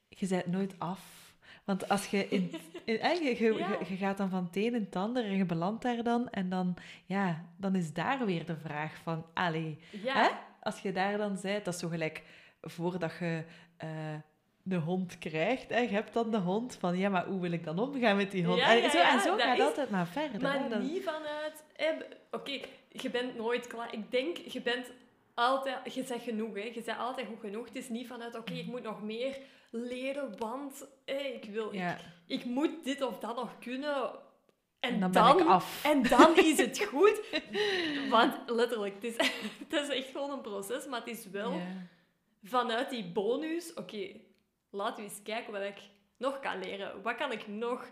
je 0.08 0.28
bent 0.28 0.46
nooit 0.48 0.76
af. 0.80 1.22
Want 1.64 1.90
als 1.90 2.06
je, 2.08 2.28
in, 2.28 2.52
in, 2.86 2.94
je, 3.24 3.36
je, 3.44 3.54
Ja. 3.58 3.68
je- 3.70 3.86
je 3.90 3.96
gaat 3.96 4.18
dan 4.18 4.30
van 4.30 4.44
het 4.44 4.56
een 4.56 4.64
in 4.64 4.74
het 4.74 4.96
ander 4.96 5.24
en 5.26 5.36
je 5.38 5.46
belandt 5.46 5.82
daar 5.82 6.04
dan. 6.04 6.30
En 6.30 6.50
dan, 6.50 6.76
ja, 7.06 7.46
dan 7.58 7.76
is 7.76 7.94
daar 7.94 8.26
weer 8.26 8.46
de 8.46 8.58
vraag 8.58 8.96
van, 9.04 9.26
allee, 9.34 9.80
Ja, 10.04 10.14
hè? 10.14 10.30
als 10.62 10.80
je 10.80 10.92
daar 10.92 11.18
dan 11.18 11.38
bent, 11.42 11.66
dat 11.66 11.74
is 11.74 11.80
zo 11.80 11.88
gelijk 11.88 12.24
voordat 12.64 13.12
je 13.20 13.44
eh, 13.78 13.90
de 14.64 14.76
hond 14.76 15.18
krijgt. 15.20 15.70
Hè? 15.70 15.80
Je 15.80 15.88
hebt 15.88 16.14
dan 16.14 16.32
de 16.32 16.38
hond 16.38 16.76
van, 16.80 16.98
ja, 16.98 17.10
maar 17.10 17.26
hoe 17.26 17.42
wil 17.42 17.52
ik 17.52 17.64
dan 17.64 17.80
omgaan 17.80 18.16
met 18.18 18.32
die 18.32 18.46
hond? 18.46 18.60
Ja, 18.60 18.78
en 18.82 18.92
zo, 18.92 18.98
ja, 18.98 19.14
en 19.14 19.20
zo 19.20 19.30
dat 19.32 19.42
gaat 19.42 19.50
het 19.50 19.60
is- 19.60 19.66
altijd 19.66 19.90
maar 19.90 20.08
verder. 20.08 20.42
maar 20.42 20.70
hè? 20.70 20.80
Niet 20.80 21.04
vanuit... 21.04 21.64
eh, 21.76 21.88
Oké, 22.32 22.60
je 22.90 23.10
bent 23.10 23.36
nooit 23.38 23.68
klaar. 23.68 23.94
Ik 23.94 24.12
denk, 24.12 24.38
je 24.38 24.62
bent 24.62 24.92
altijd... 25.34 25.94
Je 25.94 26.04
zegt 26.04 26.24
genoeg, 26.24 26.54
hè. 26.56 26.72
Je 26.74 26.82
zegt 26.86 27.00
altijd 27.00 27.28
goed 27.28 27.40
genoeg. 27.40 27.66
Het 27.66 27.76
is 27.76 27.90
niet 27.90 28.08
vanuit, 28.08 28.36
oké, 28.38 28.54
ik 28.54 28.66
moet 28.66 28.84
nog 28.84 29.02
meer 29.04 29.38
leren, 29.72 30.38
want 30.38 30.86
eh, 31.06 31.34
ik 31.36 31.46
wil... 31.52 31.74
ja. 31.74 31.92
Ik, 31.94 32.40
ik 32.40 32.46
moet 32.46 32.84
dit 32.84 33.02
of 33.02 33.20
dat 33.20 33.36
nog 33.36 33.60
kunnen. 33.60 33.96
En, 34.80 34.94
En 34.94 35.00
dan 35.00 35.12
dan, 35.12 35.36
ben 35.38 35.46
ik 35.46 35.52
af. 35.52 35.84
En 35.86 36.02
dan 36.04 36.36
is 36.46 36.58
het 36.58 36.84
goed. 36.84 37.22
Want 38.10 38.34
letterlijk, 38.46 38.94
het 38.94 39.04
is, 39.04 39.16
het 39.70 39.82
is 39.82 39.88
echt 39.90 40.08
gewoon 40.12 40.32
een 40.32 40.42
proces, 40.42 40.88
maar 40.88 41.00
het 41.00 41.10
is 41.10 41.30
wel. 41.30 41.62
Vanuit 42.44 42.90
die 42.90 43.04
bonus, 43.04 43.74
oké, 43.74 44.08
laten 44.70 45.04
we 45.04 45.10
eens 45.10 45.22
kijken 45.24 45.52
wat 45.52 45.62
ik 45.62 45.78
nog 46.18 46.40
kan 46.40 46.60
leren. 46.60 47.02
Wat 47.02 47.16
kan 47.16 47.32
ik 47.32 47.48
nog 47.48 47.90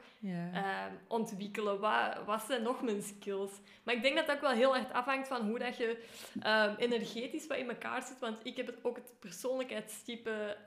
ehm, 0.54 0.92
ontwikkelen? 1.08 1.80
Wat, 1.80 2.18
wat 2.26 2.42
zijn 2.48 2.64
nog 2.64 2.82
mijn 2.82 3.02
skills? 3.02 3.52
Maar 3.84 3.96
ik 3.96 4.02
denk 4.02 4.16
dat 4.16 4.26
dat 4.28 4.36
ook 4.36 4.42
wel 4.42 4.52
heel 4.52 4.76
erg 4.76 4.92
afhangt 4.92 5.28
van 5.28 5.48
hoe 5.48 5.60
dat 5.60 5.78
je 5.78 6.04
ehm, 6.42 6.76
energetisch 6.78 7.48
wat 7.48 7.58
in 7.58 7.70
elkaar 7.70 8.02
zit. 8.02 8.20
Want 8.20 8.40
ik 8.44 8.58
heb 8.58 8.66
het 8.66 8.84
ook 8.84 8.96
het 8.96 9.14
persoonlijkheidstype 9.20 10.58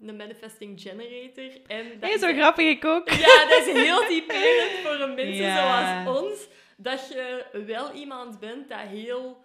een 0.00 0.16
manifesting 0.16 0.80
generator. 0.80 1.60
En 1.66 2.00
dat 2.00 2.08
Hey, 2.10 2.18
zo 2.18 2.32
grappig 2.32 2.68
ik 2.68 2.84
ook. 2.84 3.08
ja, 3.10 3.48
dat 3.48 3.66
is 3.66 3.72
heel 3.72 4.06
typerend 4.06 4.70
voor 4.82 4.94
een 5.00 5.14
mensen 5.24 5.52
zoals 5.56 6.22
ons. 6.22 6.48
Dat 6.76 7.08
je 7.08 7.46
wel 7.66 7.92
iemand 7.92 8.40
bent 8.40 8.68
dat 8.68 8.78
heel 8.78 9.44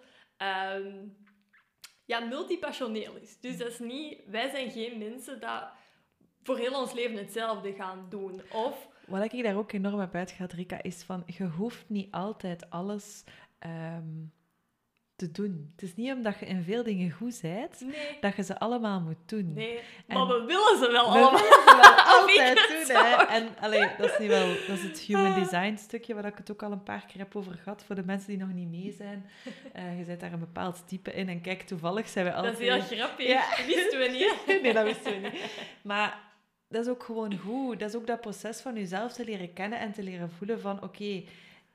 ja, 2.06 2.20
multipassioneel 2.20 3.16
is. 3.16 3.40
Dus 3.40 3.58
dat 3.58 3.68
is 3.68 3.78
niet... 3.78 4.22
Wij 4.26 4.50
zijn 4.50 4.70
geen 4.70 4.98
mensen 4.98 5.40
dat 5.40 5.68
voor 6.42 6.58
heel 6.58 6.80
ons 6.80 6.92
leven 6.92 7.16
hetzelfde 7.16 7.72
gaan 7.72 8.06
doen. 8.08 8.42
Of... 8.52 8.88
Wat 9.06 9.32
ik 9.32 9.42
daar 9.42 9.56
ook 9.56 9.72
enorm 9.72 9.98
heb 9.98 10.14
uitgehaald, 10.14 10.52
Rika, 10.52 10.82
is 10.82 11.02
van 11.02 11.22
je 11.26 11.44
hoeft 11.44 11.88
niet 11.88 12.12
altijd 12.12 12.70
alles 12.70 13.24
ehm, 13.58 14.24
te 15.16 15.30
doen. 15.30 15.70
Het 15.72 15.82
is 15.82 15.94
niet 15.94 16.12
omdat 16.12 16.38
je 16.38 16.46
in 16.46 16.62
veel 16.62 16.82
dingen 16.82 17.10
goed 17.10 17.38
bent, 17.42 17.80
Nee, 17.80 18.18
dat 18.20 18.36
je 18.36 18.42
ze 18.42 18.58
allemaal 18.58 19.00
moet 19.00 19.16
doen. 19.26 19.52
nee. 19.52 19.78
En- 20.06 20.16
Maar 20.16 20.26
we 20.26 20.44
willen 20.46 20.78
ze 20.78 20.88
wel 20.92 21.04
We 21.12 21.18
allemaal. 21.18 21.30
willen 21.32 21.62
ze 21.66 21.76
wel 21.80 22.04
altijd 22.20 22.56
doen, 22.86 22.96
hè. 22.96 23.24
En 23.24 23.48
allee, 23.60 23.88
dat 23.98 24.10
is 24.10 24.18
niet 24.18 24.28
wel... 24.28 24.46
Dat 24.46 24.76
is 24.76 24.82
het 24.82 24.98
human 24.98 25.34
design 25.34 25.76
stukje, 25.76 26.14
waar 26.14 26.24
ik 26.24 26.36
het 26.36 26.50
ook 26.50 26.62
al 26.62 26.72
een 26.72 26.82
paar 26.82 27.04
keer 27.06 27.18
heb 27.18 27.36
over 27.36 27.54
gehad, 27.54 27.84
voor 27.86 27.94
de 27.94 28.04
mensen 28.04 28.28
die 28.28 28.38
nog 28.38 28.52
niet 28.52 28.68
mee 28.70 28.94
zijn. 28.96 29.26
Eh, 29.72 29.98
je 29.98 30.04
zet 30.04 30.20
daar 30.20 30.32
een 30.32 30.38
bepaald 30.38 30.82
type 30.88 31.12
in 31.12 31.28
en 31.28 31.40
kijk, 31.40 31.62
toevallig 31.62 32.08
zijn 32.08 32.24
we 32.24 32.30
Dat 32.30 32.38
altijd... 32.44 32.58
is 32.60 32.68
heel 32.68 32.98
grappig. 32.98 33.26
Ja. 33.26 33.44
Wisten 33.66 33.98
we 33.98 34.08
niet. 34.46 34.62
nee, 34.62 34.72
dat 34.72 34.84
wisten 34.84 35.12
we 35.12 35.28
niet. 35.28 35.40
Maar 35.82 36.18
dat 36.68 36.84
is 36.84 36.90
ook 36.90 37.02
gewoon 37.02 37.38
goed. 37.38 37.78
Dat 37.80 37.88
is 37.88 37.94
ook 37.96 38.06
dat 38.06 38.20
proces 38.20 38.60
van 38.60 38.74
jezelf 38.74 39.12
te 39.12 39.24
leren 39.24 39.52
kennen 39.52 39.78
en 39.78 39.92
te 39.92 40.02
leren 40.02 40.30
voelen 40.30 40.60
van... 40.60 40.82
Oké, 40.82 41.22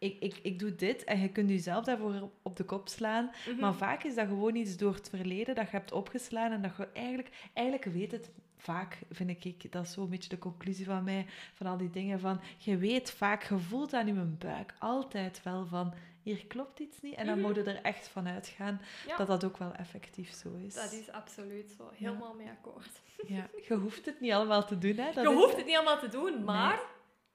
ik, 0.02 0.18
ik, 0.20 0.40
ik 0.42 0.60
doe 0.60 0.76
dit 0.76 1.04
en 1.04 1.20
je 1.20 1.30
kunt 1.30 1.50
jezelf 1.50 1.84
daarvoor 1.86 2.30
op 2.42 2.56
de 2.58 2.64
kop 2.64 2.88
slaan. 2.90 3.32
Mhm. 3.50 3.60
Maar 3.60 3.74
vaak 3.74 4.04
is 4.04 4.16
dat 4.16 4.28
gewoon 4.28 4.56
iets 4.56 4.78
door 4.78 4.94
het 4.94 5.10
verleden 5.10 5.56
dat 5.56 5.66
je 5.66 5.72
hebt 5.72 5.92
opgeslaan 5.92 6.52
en 6.52 6.62
dat 6.62 6.72
je 6.78 6.88
eigenlijk... 6.94 7.30
Eigenlijk 7.54 7.86
weet 7.96 8.12
het 8.12 8.32
vaak, 8.58 8.98
vind 9.12 9.46
ik, 9.46 9.72
dat 9.72 9.86
is 9.86 9.92
zo'n 9.94 10.10
beetje 10.10 10.30
de 10.30 10.38
conclusie 10.38 10.86
van 10.86 11.04
mij, 11.04 11.26
van 11.54 11.68
al 11.68 11.78
die 11.78 11.90
dingen 11.90 12.20
van... 12.20 12.40
Je 12.58 12.78
weet 12.78 13.12
vaak, 13.12 13.44
je 13.50 13.58
voelt 13.58 13.94
aan 13.94 14.08
je 14.08 14.14
buik 14.14 14.74
altijd 14.80 15.44
wel 15.44 15.66
van... 15.66 15.94
Hier 16.24 16.46
klopt 16.48 16.80
iets 16.80 17.02
niet. 17.02 17.16
En 17.16 17.26
dan 17.26 17.38
Mhm. 17.38 17.48
moet 17.48 17.56
je 17.56 17.64
er 17.64 17.82
echt 17.82 18.08
van 18.08 18.28
uitgaan 18.28 18.82
Ja. 19.08 19.18
dat 19.18 19.28
dat 19.28 19.44
ook 19.46 19.58
wel 19.58 19.74
effectief 19.74 20.34
zo 20.34 20.50
is. 20.66 20.74
Dat 20.74 20.92
is 20.92 21.12
absoluut 21.12 21.74
zo. 21.78 21.90
Helemaal 21.94 22.34
mee 22.34 22.48
akkoord. 22.50 23.02
Ja, 23.28 23.50
je 23.68 23.74
hoeft 23.76 24.06
het 24.06 24.20
niet 24.20 24.32
allemaal 24.32 24.66
te 24.66 24.78
doen, 24.78 24.96
hè. 24.98 25.06
Dat 25.14 25.24
je 25.24 25.30
is- 25.30 25.36
hoeft 25.36 25.56
het 25.58 25.66
niet 25.66 25.76
allemaal 25.76 26.00
te 26.00 26.10
doen, 26.10 26.44
maar... 26.44 26.80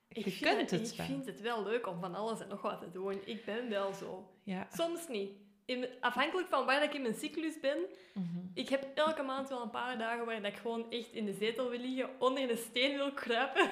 Je 0.09 0.21
ik 0.25 0.39
kunt 0.41 0.61
het, 0.61 0.71
het 0.71 0.91
Ik 0.91 0.97
wel. 0.97 1.07
vind 1.07 1.27
het 1.27 1.41
wel 1.41 1.63
leuk 1.65 1.87
om 1.87 2.01
van 2.01 2.15
alles 2.15 2.41
en 2.41 2.49
nog 2.49 2.63
wat 2.63 2.81
te 2.81 2.91
doen. 2.91 3.21
Ik 3.25 3.45
ben 3.45 3.69
wel 3.69 3.93
zo. 3.93 4.29
Ja. 4.43 4.67
Soms 4.73 5.09
niet. 5.09 5.31
In, 5.65 5.87
afhankelijk 6.01 6.49
van 6.49 6.67
waar 6.67 6.83
ik 6.83 6.95
in 6.95 7.03
mijn 7.03 7.15
cyclus 7.15 7.61
ben. 7.61 7.79
Mhm. 8.15 8.39
Ik 8.55 8.69
heb 8.69 8.87
elke 8.95 9.23
maand 9.23 9.49
wel 9.49 9.63
een 9.63 9.71
paar 9.71 9.99
dagen 9.99 10.27
waar 10.27 10.45
ik 10.45 10.57
gewoon 10.57 10.91
echt 10.91 11.13
in 11.13 11.25
de 11.25 11.33
zetel 11.33 11.71
wil 11.71 11.79
liggen, 11.79 12.11
onder 12.19 12.51
een 12.51 12.57
steen 12.57 12.97
wil 12.97 13.13
kruipen. 13.13 13.71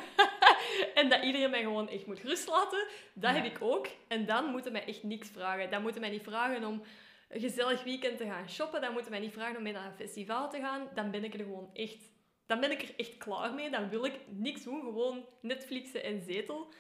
en 0.95 1.09
dat 1.09 1.23
iedereen 1.23 1.51
mij 1.51 1.63
gewoon 1.63 1.89
echt 1.89 2.07
moet 2.07 2.21
rust 2.23 2.49
laten. 2.49 2.87
Dat 3.15 3.35
Ja. 3.35 3.37
heb 3.43 3.45
ik 3.45 3.63
ook. 3.63 3.87
En 4.09 4.27
dan 4.27 4.51
moeten 4.51 4.73
mij 4.73 4.85
echt 4.87 5.03
niks 5.03 5.29
vragen. 5.29 5.71
Dan 5.71 5.83
moeten 5.83 6.01
mij 6.01 6.11
niet 6.11 6.23
vragen 6.23 6.65
om 6.65 6.83
een 7.29 7.41
gezellig 7.41 7.83
weekend 7.85 8.17
te 8.19 8.25
gaan 8.25 8.49
shoppen. 8.49 8.81
Dan 8.81 8.93
moeten 8.93 9.11
mij 9.11 9.21
niet 9.21 9.33
vragen 9.33 9.57
om 9.57 9.63
mee 9.63 9.73
naar 9.73 9.87
een 9.87 9.93
festival 10.07 10.51
te 10.51 10.59
gaan. 10.59 10.89
Dan 10.95 11.11
ben 11.11 11.25
ik 11.25 11.35
er 11.35 11.41
gewoon 11.45 11.71
echt... 11.75 12.13
Dan 12.47 12.61
ben 12.61 12.71
ik 12.71 12.83
er 12.83 12.95
echt 12.97 13.17
klaar 13.17 13.55
mee. 13.55 13.71
Dan 13.71 13.89
wil 13.89 14.05
ik 14.05 14.19
niks 14.29 14.63
doen. 14.65 14.81
Gewoon 14.81 15.25
Netflixen 15.41 16.03
en 16.05 16.23
zetel. 16.23 16.73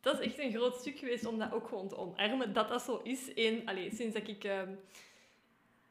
Dat 0.00 0.20
is 0.20 0.26
echt 0.26 0.38
een 0.38 0.52
groot 0.52 0.76
stuk 0.76 0.98
geweest 0.98 1.26
om 1.26 1.38
dat 1.38 1.52
ook 1.52 1.68
gewoon 1.68 1.88
te 1.88 1.96
omarmen. 1.96 2.52
Dat 2.52 2.68
dat 2.68 2.82
zo 2.82 3.00
is. 3.02 3.28
In, 3.32 3.68
allez, 3.68 3.96
sinds 3.96 4.14
dat 4.18 4.28
ik 4.28 4.44
ehm, 4.44 4.74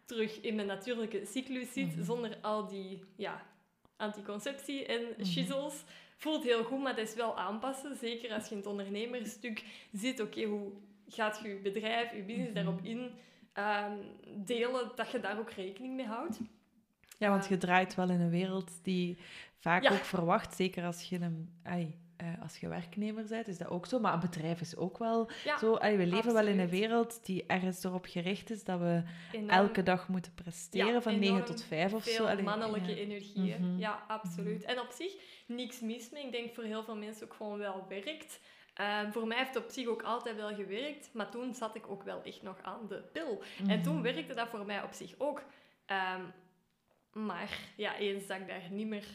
terug 0.05 0.41
in 0.41 0.55
mijn 0.55 0.67
natuurlijke 0.67 1.25
cyclus 1.25 1.73
zit. 1.73 1.95
Mhm. 1.95 2.03
Zonder 2.03 2.37
al 2.41 2.67
die 2.67 3.03
ja, 3.15 3.45
anticonceptie 3.97 4.85
en 4.85 5.01
Mhm. 5.01 5.25
shizzles. 5.25 5.83
Voelt 6.17 6.43
heel 6.43 6.63
goed, 6.63 6.79
maar 6.79 6.95
dat 6.95 7.07
is 7.07 7.13
wel 7.15 7.37
aanpassen. 7.37 7.95
Zeker 7.95 8.33
als 8.33 8.43
je 8.45 8.51
in 8.51 8.57
het 8.57 8.65
ondernemersstuk 8.65 9.63
zit. 9.93 10.19
Oké, 10.19 10.43
hoe 10.43 10.71
gaat 11.07 11.39
je 11.43 11.49
je 11.49 11.55
bedrijf, 11.59 12.11
je 12.15 12.21
business 12.23 12.51
Mhm. 12.51 12.63
daarop 12.63 12.79
in 12.83 13.11
ehm, 13.53 13.97
delen? 14.45 14.91
Dat 14.95 15.11
je 15.11 15.19
daar 15.19 15.39
ook 15.39 15.51
rekening 15.51 15.95
mee 15.95 16.05
houdt. 16.05 16.39
Ja, 17.21 17.29
want 17.29 17.47
je 17.47 17.57
draait 17.57 17.95
wel 17.95 18.09
in 18.09 18.19
een 18.21 18.29
wereld 18.29 18.71
die 18.83 19.17
vaak 19.59 19.83
Ja. 19.83 19.91
ook 19.91 20.03
verwacht, 20.05 20.55
zeker 20.55 20.85
als 20.85 21.03
je, 21.09 21.19
een, 21.19 21.49
ai, 21.63 21.95
eh, 22.17 22.27
als 22.41 22.57
je 22.57 22.67
werknemer 22.67 23.25
bent, 23.29 23.47
is 23.47 23.57
dat 23.57 23.67
ook 23.67 23.85
zo. 23.85 23.99
Maar 23.99 24.13
een 24.13 24.19
bedrijf 24.19 24.61
is 24.61 24.75
ook 24.75 24.97
wel 24.97 25.29
Ja, 25.43 25.57
zo. 25.57 25.77
we 25.79 26.05
leven 26.07 26.33
wel 26.33 26.47
in 26.47 26.59
een 26.59 26.69
wereld 26.69 27.25
die 27.25 27.43
ergens 27.47 27.83
erop 27.83 28.05
gericht 28.05 28.49
is 28.49 28.63
dat 28.63 28.79
we 28.79 29.03
enorm 29.31 29.49
elke 29.49 29.83
dag 29.83 30.07
moeten 30.07 30.33
presteren, 30.33 30.93
Ja, 30.93 31.01
van 31.01 31.11
9 31.19 31.27
enorm 31.27 31.45
tot 31.45 31.63
5 31.63 31.93
of 31.93 32.03
zo. 32.03 32.25
Allee, 32.25 32.43
mannelijke 32.43 32.89
ja. 32.89 32.95
energieën. 32.95 33.61
Mhm. 33.71 33.79
Ja, 33.79 34.03
absoluut. 34.07 34.63
En 34.63 34.79
op 34.79 34.91
zich, 34.91 35.13
niks 35.47 35.79
mis 35.79 36.09
mee. 36.09 36.25
Ik 36.25 36.31
denk 36.31 36.53
voor 36.53 36.63
heel 36.63 36.83
veel 36.83 36.95
mensen 36.97 37.23
ook 37.25 37.33
gewoon 37.33 37.57
wel 37.57 37.85
werkt. 37.89 38.39
Ehm, 38.73 39.11
voor 39.11 39.27
mij 39.27 39.37
heeft 39.37 39.53
het 39.53 39.63
op 39.63 39.69
zich 39.69 39.87
ook 39.87 40.03
altijd 40.03 40.35
wel 40.35 40.55
gewerkt, 40.55 41.09
maar 41.13 41.29
toen 41.29 41.53
zat 41.53 41.75
ik 41.75 41.87
ook 41.89 42.03
wel 42.03 42.21
echt 42.23 42.41
nog 42.41 42.57
aan 42.61 42.87
de 42.87 43.03
pil. 43.13 43.41
En 43.67 43.81
toen 43.81 43.93
Mhm. 43.93 44.03
werkte 44.03 44.33
dat 44.33 44.47
voor 44.49 44.65
mij 44.65 44.83
op 44.83 44.91
zich 44.93 45.13
ook. 45.17 45.43
Ehm, 45.85 46.21
maar 47.13 47.59
ja, 47.75 47.97
eens 47.97 48.27
dat 48.27 48.37
ik 48.37 48.47
daar 48.47 48.67
niet 48.69 48.87
meer... 48.87 49.07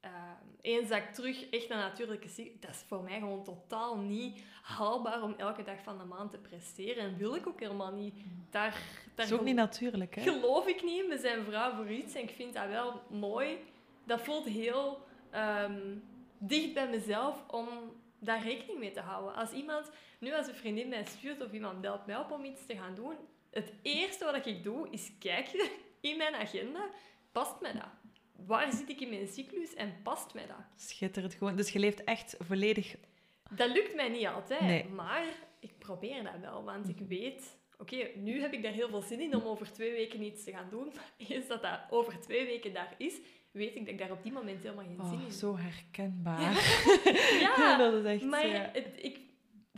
ehm, 0.00 0.12
eens 0.60 0.88
dat 0.88 0.98
ik 0.98 1.14
terug 1.14 1.50
echt 1.50 1.68
naar 1.68 1.78
natuurlijke 1.78 2.28
zie, 2.28 2.56
dat 2.60 2.70
is 2.70 2.82
voor 2.86 3.02
mij 3.02 3.18
gewoon 3.18 3.44
totaal 3.44 3.96
niet 3.96 4.42
haalbaar 4.62 5.22
om 5.22 5.34
elke 5.36 5.62
dag 5.62 5.82
van 5.82 5.98
de 5.98 6.04
maand 6.04 6.30
te 6.30 6.38
presteren. 6.38 7.02
En 7.04 7.16
wil 7.16 7.34
ik 7.34 7.46
ook 7.46 7.60
helemaal 7.60 7.92
niet. 7.92 8.14
Daar, 8.50 8.70
Dat 8.70 8.80
daar 9.14 9.26
is 9.26 9.32
ook 9.32 9.44
niet 9.44 9.54
natuurlijk, 9.54 10.14
hè? 10.14 10.22
geloof 10.22 10.66
ik 10.66 10.82
niet. 10.82 11.06
We 11.08 11.18
zijn 11.18 11.44
vrouw 11.44 11.74
voor 11.74 11.90
iets 11.90 12.14
en 12.14 12.22
ik 12.22 12.30
vind 12.30 12.54
dat 12.54 12.68
wel 12.68 13.00
mooi. 13.10 13.58
Dat 14.04 14.20
voelt 14.20 14.44
heel 14.46 15.06
ehm, 15.30 15.96
dicht 16.38 16.74
bij 16.74 16.88
mezelf 16.88 17.44
om 17.48 17.68
daar 18.18 18.42
rekening 18.42 18.78
mee 18.78 18.92
te 18.92 19.00
houden. 19.00 19.34
Als 19.34 19.50
iemand, 19.50 19.90
nu 20.18 20.34
als 20.34 20.46
een 20.46 20.54
vriendin 20.54 20.88
mij 20.88 21.04
stuurt 21.04 21.44
of 21.44 21.52
iemand 21.52 21.80
belt 21.80 22.06
mij 22.06 22.18
op 22.18 22.30
om 22.30 22.44
iets 22.44 22.66
te 22.66 22.76
gaan 22.76 22.94
doen, 22.94 23.14
het 23.50 23.72
eerste 23.82 24.24
wat 24.24 24.46
ik 24.46 24.62
doe 24.62 24.88
is 24.90 25.10
kijken 25.18 25.68
in 26.00 26.16
mijn 26.16 26.34
agenda, 26.34 26.88
past 27.32 27.60
mij 27.60 27.72
dat? 27.72 27.88
Waar 28.46 28.72
zit 28.72 28.88
ik 28.88 29.00
in 29.00 29.08
mijn 29.08 29.26
cyclus 29.28 29.74
en 29.74 29.94
past 30.02 30.34
mij 30.34 30.46
dat? 30.46 30.56
Schitterend 30.76 31.34
gewoon. 31.34 31.56
Dus 31.56 31.70
je 31.72 31.78
leeft 31.78 32.04
echt 32.04 32.36
volledig... 32.38 32.96
Dat 33.50 33.70
lukt 33.70 33.94
mij 33.94 34.08
niet 34.08 34.26
altijd, 34.26 34.60
Nee. 34.60 34.88
maar 34.88 35.24
ik 35.60 35.78
probeer 35.78 36.22
dat 36.22 36.38
wel, 36.40 36.64
want 36.64 36.88
ik 36.88 36.98
weet... 37.08 37.58
Oké, 37.78 38.08
nu 38.14 38.40
heb 38.40 38.52
ik 38.52 38.62
daar 38.62 38.72
heel 38.72 38.88
veel 38.88 39.02
zin 39.02 39.20
in 39.20 39.34
om 39.36 39.42
over 39.46 39.72
twee 39.72 39.90
weken 39.92 40.22
iets 40.22 40.44
te 40.44 40.50
gaan 40.50 40.68
doen. 40.70 40.84
Maar 40.96 41.12
eens 41.28 41.46
dat 41.46 41.62
dat 41.62 41.80
over 41.90 42.20
twee 42.20 42.44
weken 42.46 42.72
daar 42.72 42.94
is, 42.98 43.14
weet 43.50 43.74
ik 43.74 43.78
dat 43.80 43.88
ik 43.88 43.98
daar 43.98 44.10
op 44.10 44.22
die 44.22 44.32
moment 44.32 44.62
helemaal 44.62 44.84
geen 44.84 45.06
zin 45.08 45.18
Oh, 45.18 45.24
in 45.24 45.32
zo 45.32 45.56
herkenbaar. 45.56 46.52
Ja, 47.40 47.76
dat 47.76 47.94
is 47.94 48.04
echt... 48.04 48.22
Maar 48.24 48.46
ja. 48.46 48.70
het, 48.72 48.86
ik 48.96 49.18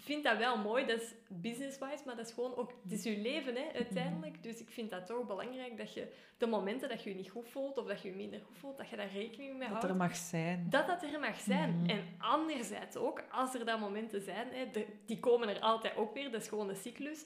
vind 0.03 0.25
dat 0.25 0.39
wel 0.39 0.57
mooi, 0.59 0.87
dat 0.87 1.01
is 1.01 1.15
business-wise, 1.29 2.03
maar 2.07 2.17
dat 2.17 2.27
is 2.27 2.33
gewoon 2.33 2.57
ook... 2.57 2.73
Het 2.83 2.93
is 2.93 3.03
je 3.03 3.17
leven, 3.19 3.55
hè, 3.57 3.65
uiteindelijk. 3.75 4.43
Dus 4.43 4.61
ik 4.61 4.71
vind 4.71 4.91
dat 4.91 5.07
toch 5.07 5.27
belangrijk 5.27 5.77
dat 5.77 5.95
je 5.95 6.13
de 6.39 6.47
momenten 6.47 6.89
dat 6.89 7.03
je 7.03 7.11
je 7.11 7.17
niet 7.17 7.31
goed 7.31 7.49
voelt, 7.49 7.79
of 7.79 7.87
dat 7.87 8.03
je 8.03 8.09
je 8.09 8.15
minder 8.17 8.41
goed 8.47 8.59
voelt, 8.59 8.77
dat 8.77 8.89
je 8.89 8.97
daar 8.97 9.13
rekening 9.13 9.51
mee 9.53 9.61
Dat 9.61 9.69
houdt. 9.69 9.85
er 9.85 9.97
mag 9.97 10.17
zijn. 10.17 10.67
Dat 10.71 10.87
dat 10.87 11.03
er 11.03 11.21
mag 11.21 11.41
zijn. 11.41 11.77
Mhm. 11.77 11.91
En 11.91 12.05
anderzijds 12.19 12.97
ook, 12.97 13.23
als 13.31 13.55
er 13.55 13.65
dan 13.65 13.81
momenten 13.81 14.21
zijn, 14.23 14.49
hè, 14.53 14.71
de- 14.71 14.87
die 15.07 15.21
komen 15.21 15.49
er 15.49 15.61
altijd 15.61 15.97
ook 15.97 16.15
weer, 16.15 16.31
dat 16.31 16.41
is 16.43 16.49
gewoon 16.49 16.69
een 16.69 16.77
cyclus, 16.77 17.25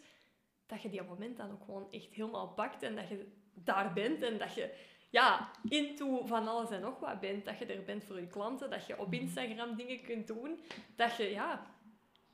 dat 0.67 0.83
je 0.83 0.89
die 0.89 1.03
moment 1.03 1.37
dan 1.37 1.51
ook 1.51 1.65
gewoon 1.65 1.87
echt 1.91 2.15
helemaal 2.15 2.49
pakt 2.49 2.83
en 2.83 2.95
dat 2.97 3.09
je 3.09 3.33
daar 3.55 3.93
bent 3.93 4.23
en 4.23 4.39
dat 4.39 4.55
je 4.55 4.75
ja, 5.11 5.51
into 5.69 6.27
van 6.27 6.49
alles 6.49 6.71
en 6.71 6.81
nog 6.81 6.99
wat 7.01 7.21
bent. 7.21 7.45
Dat 7.45 7.59
je 7.59 7.67
er 7.67 7.85
bent 7.85 8.05
voor 8.05 8.21
je 8.21 8.27
klanten, 8.27 8.71
dat 8.71 8.87
je 8.87 8.99
op 8.99 9.13
Instagram 9.13 9.77
dingen 9.77 10.03
kunt 10.03 10.27
doen. 10.27 10.61
Dat 10.97 11.17
je, 11.17 11.31
ja... 11.31 11.75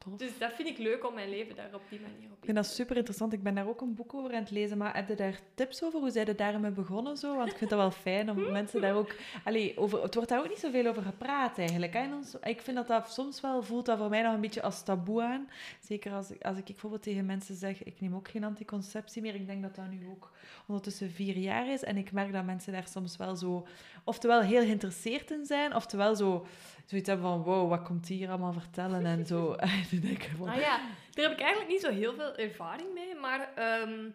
Tof. 0.05 0.17
Dus 0.19 0.39
dat 0.39 0.53
vind 0.53 0.69
ik 0.69 0.79
leuk 0.79 1.07
om 1.09 1.15
mijn 1.15 1.29
leven 1.29 1.57
daar 1.57 1.75
op 1.75 1.83
die 1.89 2.01
manier 2.01 2.31
op 2.31 2.39
Ik 2.39 2.45
vind 2.45 2.57
dat 2.57 2.67
super 2.67 2.97
interessant. 2.97 3.33
Ik 3.33 3.43
ben 3.43 3.55
daar 3.55 3.69
ook 3.69 3.81
een 3.81 3.95
boek 3.95 4.15
over 4.15 4.31
aan 4.33 4.41
het 4.43 4.51
lezen. 4.51 4.79
Maar 4.79 4.95
heb 4.97 5.09
je 5.09 5.15
daar 5.15 5.41
tips 5.55 5.83
over? 5.85 6.01
Hoe 6.01 6.11
zijn 6.11 6.27
je 6.27 6.35
daarmee 6.35 6.71
begonnen? 6.71 7.17
Zo? 7.17 7.37
Want 7.37 7.51
ik 7.51 7.57
vind 7.59 7.71
dat 7.71 7.79
wel 7.79 7.91
fijn 7.91 8.31
om 8.31 8.51
mensen 8.53 8.81
daar 8.81 8.95
ook... 8.95 9.15
Allee, 9.45 9.79
over, 9.79 10.03
het 10.03 10.15
wordt 10.15 10.29
daar 10.29 10.39
ook 10.39 10.49
niet 10.49 10.59
zoveel 10.59 10.87
over 10.87 11.03
gepraat 11.03 11.59
eigenlijk. 11.59 11.95
Ons- 12.15 12.37
Ik 12.43 12.61
vind 12.61 12.77
dat 12.77 12.87
dat 12.87 13.13
soms 13.13 13.41
wel 13.41 13.63
voelt 13.63 13.87
dat 13.87 13.99
voor 13.99 14.09
mij 14.09 14.23
nog 14.23 14.35
een 14.35 14.41
beetje 14.41 14.63
als 14.63 14.83
taboe 14.83 15.23
aan. 15.23 15.49
Zeker 15.81 16.13
als 16.13 16.31
ik, 16.31 16.43
als 16.45 16.59
ik 16.59 16.65
bijvoorbeeld 16.65 17.03
tegen 17.03 17.27
mensen 17.27 17.55
zeg, 17.55 17.83
ik 17.85 18.01
neem 18.01 18.15
ook 18.15 18.29
geen 18.29 18.45
anticonceptie 18.45 19.23
meer. 19.23 19.35
Ik 19.35 19.47
denk 19.47 19.63
dat 19.63 19.75
dat 19.75 19.91
nu 19.91 20.07
ook 20.11 20.31
ondertussen 20.67 21.11
vier 21.11 21.37
jaar 21.37 21.69
is. 21.73 21.83
En 21.83 21.97
ik 21.97 22.13
merk 22.13 22.33
dat 22.33 22.45
mensen 22.45 22.73
daar 22.73 22.87
soms 22.89 23.17
wel 23.17 23.37
zo... 23.37 23.67
Oftewel 24.05 24.41
heel 24.41 24.61
geïnteresseerd 24.63 25.31
in 25.31 25.45
zijn, 25.47 25.75
oftewel 25.75 26.17
zo... 26.17 26.47
Zoiets 26.87 27.09
hebben 27.09 27.27
van, 27.27 27.43
wow, 27.43 27.69
wat 27.69 27.83
komt 27.83 28.07
die 28.07 28.17
hier 28.17 28.29
allemaal 28.29 28.53
vertellen? 28.53 29.07
En 29.07 29.27
zo. 29.27 29.53
En 29.91 30.01
denk 30.01 30.23
ik 30.23 30.31
van... 30.37 30.49
Ah 30.49 30.57
ja, 30.57 30.81
daar 31.13 31.25
heb 31.29 31.33
ik 31.33 31.41
eigenlijk 31.41 31.71
niet 31.71 31.81
zo 31.81 31.91
heel 31.91 32.15
veel 32.15 32.35
ervaring 32.37 32.95
mee, 32.95 33.15
maar 33.15 33.53
ehm, 33.55 34.09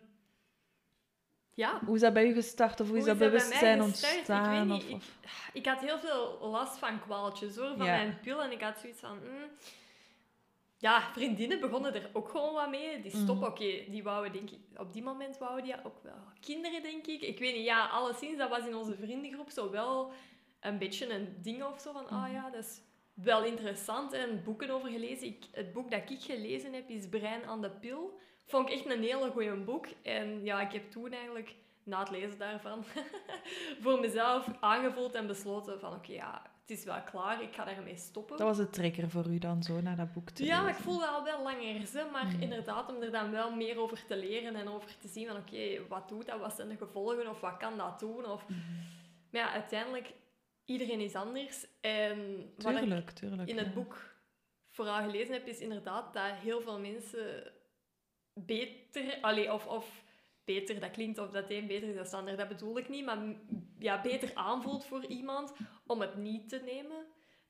ja. 1.54 1.80
Hoe 1.86 1.96
is 1.96 2.02
dat 2.02 2.14
bij 2.14 2.28
u 2.30 2.34
gestart? 2.34 2.80
Of 2.80 2.88
hoe 2.88 2.98
is 2.98 3.06
dat 3.06 3.18
bij 3.18 3.28
bewustzijn 3.28 3.82
ontstaan? 3.82 4.72
Ik, 4.72 4.84
niet, 4.84 4.94
of... 4.94 5.04
ik, 5.22 5.50
ik 5.54 5.66
had 5.66 5.80
heel 5.82 6.00
veel 6.00 6.38
last 6.42 6.78
van 6.78 7.00
kwaaltjes 7.02 7.56
hoor, 7.56 7.74
van 7.78 7.86
Ja. 7.86 7.96
mijn 7.96 8.20
pil. 8.22 8.42
En 8.44 8.52
ik 8.52 8.62
had 8.62 8.80
zoiets 8.80 9.00
van... 9.00 9.18
mm, 9.18 9.50
ja, 10.78 11.02
vriendinnen 11.14 11.60
begonnen 11.60 11.94
er 11.96 12.10
ook 12.14 12.30
gewoon 12.30 12.54
wat 12.54 12.70
mee. 12.70 13.02
Die 13.02 13.12
stop, 13.16 13.36
Mhm. 13.36 13.46
oké, 13.46 13.84
die 13.90 14.04
wouden 14.04 14.32
denk 14.32 14.50
ik... 14.50 14.60
Op 14.80 14.94
die 14.94 15.04
moment 15.04 15.38
wouden 15.38 15.64
die 15.64 15.76
ook 15.86 16.04
wel 16.04 16.24
kinderen, 16.40 16.82
denk 16.82 17.08
ik. 17.08 17.22
Ik 17.22 17.40
weet 17.40 17.56
niet, 17.56 17.66
ja, 17.66 17.86
alleszins, 17.88 18.38
dat 18.38 18.50
was 18.50 18.66
in 18.68 18.76
onze 18.76 18.96
vriendengroep 18.96 19.50
zo 19.50 19.72
wel 19.72 20.12
een 20.60 20.78
beetje 20.78 21.14
een 21.14 21.36
ding 21.42 21.64
of 21.64 21.80
zo. 21.82 21.92
Van, 21.92 22.04
Mhm. 22.04 22.14
ah 22.14 22.32
ja, 22.32 22.50
dat 22.50 22.64
is 22.64 22.82
wel 23.14 23.44
interessant. 23.44 24.14
En 24.14 24.44
boeken 24.44 24.70
over 24.70 24.90
gelezen. 24.90 25.28
Ik, 25.28 25.46
het 25.52 25.74
boek 25.74 25.92
dat 25.92 26.10
ik 26.10 26.22
gelezen 26.22 26.74
heb 26.74 26.90
is 26.90 27.10
Brein 27.10 27.46
aan 27.46 27.62
de 27.62 27.70
pil. 27.70 28.20
Vond 28.46 28.70
ik 28.70 28.76
echt 28.76 28.86
een 28.86 29.04
hele 29.04 29.32
goeie 29.32 29.54
boek. 29.56 29.86
En 30.04 30.44
ja, 30.44 30.62
ik 30.62 30.72
heb 30.72 30.92
toen 30.92 31.12
eigenlijk, 31.14 31.56
na 31.84 32.00
het 32.00 32.10
lezen 32.10 32.38
daarvan, 32.38 32.84
voor 33.82 34.00
mezelf 34.00 34.48
aangevoeld 34.60 35.14
en 35.16 35.28
besloten 35.28 35.80
van, 35.80 35.94
oké, 35.94 36.12
ja, 36.12 36.42
het 36.62 36.78
is 36.78 36.84
wel 36.84 37.02
klaar. 37.12 37.42
Ik 37.42 37.54
ga 37.56 37.64
daarmee 37.66 37.96
stoppen. 37.98 38.38
Dat 38.38 38.48
was 38.48 38.58
de 38.58 38.70
trigger 38.70 39.10
voor 39.10 39.26
u 39.28 39.38
dan 39.38 39.64
zo, 39.64 39.82
naar 39.82 39.96
dat 39.96 40.12
boek 40.14 40.30
te 40.30 40.46
Ja, 40.46 40.64
lezen? 40.64 40.78
ik 40.78 40.84
voelde 40.84 41.08
al 41.08 41.24
wel 41.24 41.44
langer, 41.44 41.86
ze, 41.86 42.08
maar 42.12 42.26
Mhm. 42.26 42.42
inderdaad 42.42 42.96
om 42.96 43.02
er 43.02 43.12
dan 43.12 43.32
wel 43.32 43.56
meer 43.56 43.80
over 43.80 44.06
te 44.06 44.18
leren 44.18 44.56
en 44.56 44.68
over 44.68 44.98
te 44.98 45.08
zien 45.08 45.28
van 45.28 45.36
oké, 45.38 45.88
wat 45.88 46.10
doet 46.10 46.26
dat, 46.26 46.40
wat 46.40 46.54
zijn 46.56 46.68
de 46.70 46.78
gevolgen 46.78 47.30
of 47.30 47.40
wat 47.42 47.58
kan 47.58 47.78
dat 47.78 48.00
doen? 48.00 48.26
Of... 48.26 48.48
Mhm. 48.48 48.60
Maar 49.32 49.42
ja, 49.42 49.52
uiteindelijk, 49.52 50.14
iedereen 50.68 51.00
is 51.00 51.16
anders. 51.16 51.66
En 51.82 52.38
wat 52.58 52.72
ik 52.72 53.10
Tuurlijk, 53.10 53.50
in 53.50 53.58
het 53.58 53.68
ja. 53.68 53.74
boek 53.74 54.16
vooral 54.68 55.02
gelezen 55.04 55.34
heb, 55.34 55.48
is 55.48 55.60
inderdaad 55.60 56.14
dat 56.14 56.32
heel 56.32 56.62
veel 56.62 56.80
mensen 56.80 57.54
beter, 58.34 59.18
allee, 59.22 59.54
of, 59.54 59.68
of 59.68 60.04
beter, 60.46 60.80
dat 60.80 60.92
klinkt 60.92 61.18
of 61.18 61.30
dat 61.30 61.50
een 61.50 61.68
beter 61.68 61.88
is 61.88 61.96
dan 61.96 62.06
de 62.06 62.16
ander, 62.18 62.38
dat 62.38 62.48
bedoel 62.48 62.78
ik 62.78 62.90
niet, 62.90 63.06
maar 63.06 63.18
ja, 63.80 64.02
beter 64.02 64.32
aanvoelt 64.34 64.86
voor 64.86 65.06
iemand 65.06 65.54
om 65.86 66.02
het 66.02 66.16
niet 66.16 66.50
te 66.50 66.62
nemen. 66.66 67.06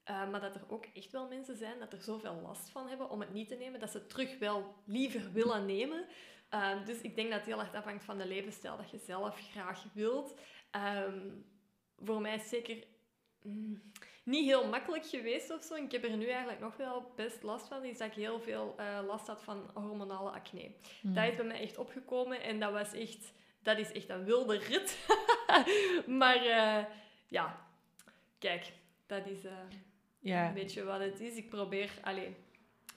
Uh, 0.10 0.30
maar 0.30 0.42
dat 0.42 0.56
er 0.56 0.70
ook 0.70 0.86
echt 0.94 1.12
wel 1.12 1.28
mensen 1.28 1.56
zijn 1.56 1.80
dat 1.80 1.94
er 1.94 2.02
zoveel 2.02 2.40
last 2.42 2.70
van 2.70 2.88
hebben 2.88 3.10
om 3.10 3.20
het 3.20 3.34
niet 3.34 3.48
te 3.48 3.56
nemen, 3.56 3.80
dat 3.80 3.92
ze 3.92 3.98
het 3.98 4.10
terug 4.10 4.38
wel 4.38 4.76
liever 4.86 5.32
willen 5.32 5.66
nemen. 5.66 6.06
Uh, 6.54 6.86
dus 6.86 7.02
ik 7.02 7.16
denk 7.16 7.30
dat 7.30 7.40
het 7.40 7.48
heel 7.48 7.60
erg 7.60 7.74
afhangt 7.74 8.04
van 8.04 8.18
de 8.18 8.28
levensstijl 8.28 8.78
dat 8.78 8.90
je 8.90 8.98
zelf 8.98 9.40
graag 9.52 9.86
wilt. 9.94 10.40
Um, 11.06 11.46
voor 11.98 12.22
mij 12.22 12.36
is 12.36 12.50
zeker 12.50 12.84
mm, 13.48 13.82
niet 14.24 14.46
heel 14.46 14.68
makkelijk 14.68 15.06
geweest 15.06 15.52
of 15.52 15.64
zo. 15.64 15.76
Ik 15.76 15.92
heb 15.92 16.04
er 16.04 16.18
nu 16.18 16.28
eigenlijk 16.28 16.60
nog 16.60 16.78
wel 16.78 17.12
best 17.16 17.44
last 17.44 17.68
van. 17.68 17.84
Is 17.84 17.98
dat 17.98 18.08
ik 18.08 18.14
heel 18.14 18.40
veel 18.40 18.76
uh, 18.80 19.00
last 19.08 19.28
had 19.28 19.44
van 19.44 19.70
hormonale 19.74 20.30
acne. 20.30 20.72
Mm. 21.02 21.14
Dat 21.14 21.28
is 21.28 21.36
bij 21.36 21.46
mij 21.46 21.62
echt 21.62 21.78
opgekomen 21.78 22.42
en 22.42 22.60
dat 22.60 22.72
was 22.72 22.94
echt... 22.94 23.34
Dat 23.62 23.78
is 23.78 23.92
echt 23.92 24.10
een 24.10 24.24
wilde 24.24 24.58
rit. 24.58 25.08
maar 26.20 26.46
uh, 26.46 26.86
ja, 27.28 27.68
kijk, 28.40 28.72
dat 29.06 29.26
is 29.26 29.46
uh, 29.46 29.52
ja. 30.20 30.48
een 30.48 30.54
beetje 30.54 30.84
wat 30.84 31.00
het 31.00 31.20
is. 31.20 31.36
Ik 31.36 31.50
probeer 31.50 31.92
alleen 32.02 32.36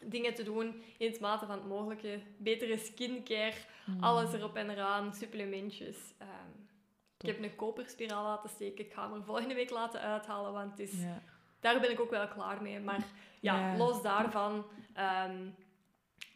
dingen 0.03 0.35
te 0.35 0.43
doen 0.43 0.83
in 0.99 1.11
het 1.11 1.21
mate 1.21 1.47
van 1.47 1.55
het 1.55 1.67
mogelijke. 1.67 2.21
Betere 2.37 2.79
skincare, 2.79 3.55
Mm. 3.85 4.03
alles 4.03 4.33
erop 4.33 4.57
en 4.57 4.71
eraan, 4.71 5.15
supplementjes. 5.15 5.97
Um, 6.23 6.69
ik 7.21 7.27
heb 7.27 7.43
een 7.43 7.57
koperspiraal 7.57 8.25
laten 8.25 8.51
steken. 8.51 8.85
Ik 8.85 8.93
ga 8.93 9.03
hem 9.09 9.15
er 9.19 9.25
volgende 9.25 9.55
week 9.55 9.71
laten 9.71 10.01
uithalen, 10.01 10.53
want 10.53 10.71
het 10.71 10.81
is, 10.81 11.03
ja. 11.03 11.23
daar 11.61 11.81
ben 11.81 11.91
ik 11.91 12.01
ook 12.01 12.11
wel 12.11 12.29
klaar 12.29 12.63
mee. 12.63 12.81
Maar 12.81 13.05
ja, 13.41 13.59
Ja. 13.59 13.77
los 13.77 14.03
daarvan 14.03 14.67
um, 15.29 15.55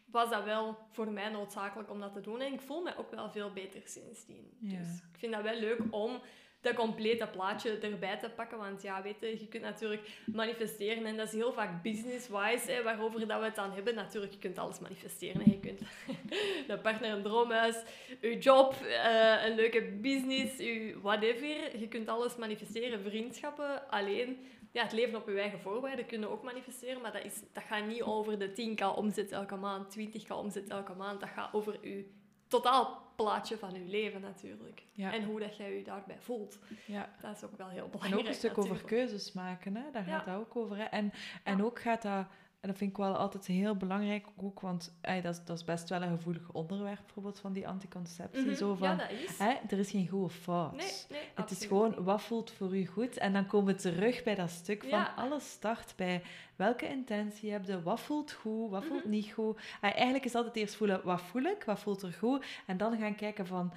was 0.05 0.29
dat 0.29 0.43
wel 0.43 0.77
voor 0.91 1.11
mij 1.11 1.29
noodzakelijk 1.29 1.89
om 1.89 1.99
dat 1.99 2.13
te 2.13 2.21
doen. 2.21 2.41
En 2.41 2.53
ik 2.53 2.61
voel 2.61 2.81
me 2.81 2.97
ook 2.97 3.11
wel 3.11 3.31
veel 3.31 3.51
beter 3.53 3.81
sindsdien. 3.85 4.57
Ja. 4.59 4.77
Dus 4.77 4.87
ik 4.97 5.17
vind 5.17 5.33
dat 5.33 5.43
wel 5.43 5.59
leuk 5.59 5.79
om 5.89 6.21
dat 6.65 6.75
complete 6.75 7.27
plaatje 7.27 7.77
erbij 7.77 8.17
te 8.17 8.29
pakken. 8.29 8.57
Want 8.57 8.81
ja, 8.81 9.01
weet 9.01 9.19
je, 9.19 9.27
je 9.27 9.47
kunt 9.47 9.63
natuurlijk 9.63 10.09
manifesteren. 10.25 11.05
En 11.05 11.17
dat 11.17 11.27
is 11.27 11.33
heel 11.33 11.53
vaak 11.53 11.83
business-wise, 11.83 12.81
waarover 12.83 13.27
dat 13.27 13.39
we 13.39 13.45
het 13.45 13.55
dan 13.55 13.71
hebben. 13.71 13.95
Natuurlijk, 13.95 14.33
je 14.33 14.39
kunt 14.39 14.57
alles 14.57 14.79
manifesteren. 14.79 15.41
Je 15.45 15.59
kunt 15.59 15.81
een 16.67 16.81
partner, 16.81 17.11
een 17.11 17.23
droomhuis, 17.23 17.75
je 18.21 18.37
job, 18.37 18.75
uh, 18.83 19.45
een 19.45 19.55
leuke 19.55 19.81
business, 20.01 20.57
je 20.57 20.95
whatever. 21.01 21.79
Je 21.79 21.87
kunt 21.87 22.07
alles 22.07 22.35
manifesteren, 22.35 23.01
vriendschappen. 23.01 23.89
Alleen, 23.89 24.37
ja, 24.71 24.83
het 24.83 24.91
leven 24.91 25.15
op 25.15 25.27
je 25.27 25.39
eigen 25.39 25.59
voorwaarden 25.59 26.05
kunnen 26.05 26.29
ook 26.29 26.43
manifesteren. 26.43 27.01
Maar 27.01 27.11
dat, 27.11 27.23
is, 27.23 27.41
dat 27.53 27.63
gaat 27.63 27.85
niet 27.85 28.01
over 28.01 28.39
de 28.39 28.49
10k 28.49 28.95
omzet 28.95 29.31
elke 29.31 29.55
maand, 29.55 29.97
20k 29.99 30.27
omzet 30.27 30.69
elke 30.69 30.93
maand. 30.93 31.19
Dat 31.19 31.29
gaat 31.29 31.53
over 31.53 31.77
je 31.81 32.23
totaalplaatje 32.47 33.57
van 33.57 33.73
je 33.73 33.79
leven 33.79 34.21
natuurlijk. 34.21 34.83
Ja. 34.91 35.13
En 35.13 35.23
hoe 35.23 35.39
dat 35.39 35.57
jij 35.57 35.77
je 35.77 35.83
daarbij 35.83 36.19
voelt. 36.19 36.57
Ja. 36.85 37.09
Dat 37.21 37.35
is 37.35 37.43
ook 37.43 37.57
wel 37.57 37.69
heel 37.69 37.83
En 37.83 37.91
belangrijk. 37.91 38.21
ook 38.21 38.27
een 38.27 38.33
stuk 38.33 38.55
natuurlijk. 38.55 38.75
over 38.83 38.95
keuzes 38.95 39.33
maken, 39.33 39.75
hè? 39.75 39.91
daar 39.91 40.03
gaat 40.03 40.25
dat 40.25 40.35
ook 40.35 40.55
over. 40.55 40.77
Hè? 40.77 40.83
En, 40.83 41.13
en 41.43 41.63
ook 41.63 41.79
gaat 41.79 42.01
dat, 42.01 42.25
en 42.65 42.71
dat 42.71 42.79
vind 42.79 42.91
ik 42.91 42.97
wel 42.97 43.15
altijd 43.17 43.45
heel 43.45 43.75
belangrijk, 43.75 44.25
ook, 44.37 44.59
want 44.59 44.93
dat, 45.01 45.25
is, 45.25 45.43
dat 45.45 45.57
is 45.57 45.63
best 45.63 45.89
wel 45.89 46.01
een 46.01 46.17
gevoelig 46.17 46.51
onderwerp, 46.51 46.99
bijvoorbeeld 47.03 47.39
van 47.39 47.53
die 47.53 47.67
anticonceptie. 47.67 48.45
Mhm, 48.45 48.55
Zo 48.55 48.75
van, 48.75 48.87
Ja, 48.87 48.95
dat 48.95 49.09
is. 49.11 49.39
er 49.71 49.79
is 49.79 49.89
geen 49.91 50.07
goede 50.07 50.29
fout. 50.29 50.75
Nee, 50.75 50.91
nee, 51.09 51.19
Het 51.35 51.51
is 51.51 51.65
gewoon, 51.65 52.03
wat 52.03 52.21
voelt 52.21 52.51
voor 52.51 52.77
u 52.77 52.85
goed? 52.85 53.17
En 53.17 53.33
dan 53.33 53.45
komen 53.45 53.73
we 53.75 53.81
terug 53.81 54.23
bij 54.23 54.35
dat 54.35 54.49
stuk 54.49 54.81
van 54.81 54.89
Ja. 54.99 55.13
alles 55.15 55.49
start 55.51 55.93
bij 55.95 56.23
welke 56.55 56.87
intentie 56.89 57.51
heb 57.51 57.65
je, 57.65 57.81
wat 57.83 57.99
voelt 57.99 58.31
goed, 58.31 58.69
wat 58.71 58.83
voelt 58.85 59.01
Mhm. 59.03 59.09
niet 59.09 59.31
goed. 59.31 59.59
En 59.81 59.93
eigenlijk 59.93 60.25
is 60.25 60.35
altijd 60.35 60.55
eerst 60.55 60.75
voelen, 60.75 61.01
wat 61.03 61.21
voel 61.21 61.43
ik, 61.43 61.63
wat 61.63 61.79
voelt 61.79 62.01
er 62.01 62.13
goed? 62.13 62.45
En 62.65 62.77
dan 62.77 62.97
gaan 62.97 63.15
kijken 63.15 63.47
van, 63.47 63.73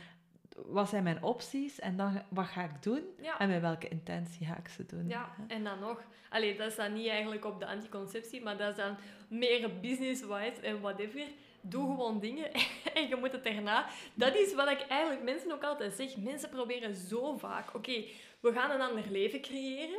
wat 0.66 0.88
zijn 0.88 1.02
mijn 1.02 1.22
opties? 1.22 1.78
En 1.80 1.96
dan, 1.96 2.22
wat 2.28 2.46
ga 2.46 2.64
ik 2.64 2.82
doen? 2.82 3.02
Ja. 3.20 3.38
En 3.38 3.48
met 3.48 3.60
welke 3.60 3.88
intentie 3.88 4.46
ga 4.46 4.56
ik 4.56 4.68
ze 4.68 4.86
doen? 4.86 5.08
Ja, 5.08 5.34
hè? 5.36 5.54
en 5.54 5.64
dan 5.64 5.78
nog, 5.78 6.02
allee, 6.30 6.56
dat 6.56 6.66
is 6.66 6.76
dan 6.76 6.92
niet 6.92 7.08
eigenlijk 7.08 7.44
op 7.44 7.60
de 7.60 7.66
anticonceptie, 7.66 8.42
maar 8.42 8.56
dat 8.56 8.70
is 8.70 8.76
dan 8.76 8.96
meer 9.28 9.80
business-wise 9.80 10.60
en 10.62 10.80
whatever. 10.80 11.22
Doe 11.60 11.86
gewoon 11.86 12.20
dingen 12.20 12.52
en 12.94 13.08
je 13.08 13.16
moet 13.16 13.32
het 13.32 13.44
daarna. 13.44 13.86
Dat 14.14 14.34
is 14.34 14.54
wat 14.54 14.70
ik 14.70 14.80
eigenlijk 14.80 15.22
mensen 15.22 15.52
ook 15.52 15.64
altijd 15.64 15.92
zeg. 15.92 16.16
Mensen 16.16 16.48
proberen 16.48 16.94
zo 16.94 17.36
vaak. 17.36 17.74
Oké, 17.74 18.04
we 18.40 18.52
gaan 18.52 18.70
een 18.70 18.88
ander 18.88 19.04
leven 19.10 19.40
creëren. 19.40 19.98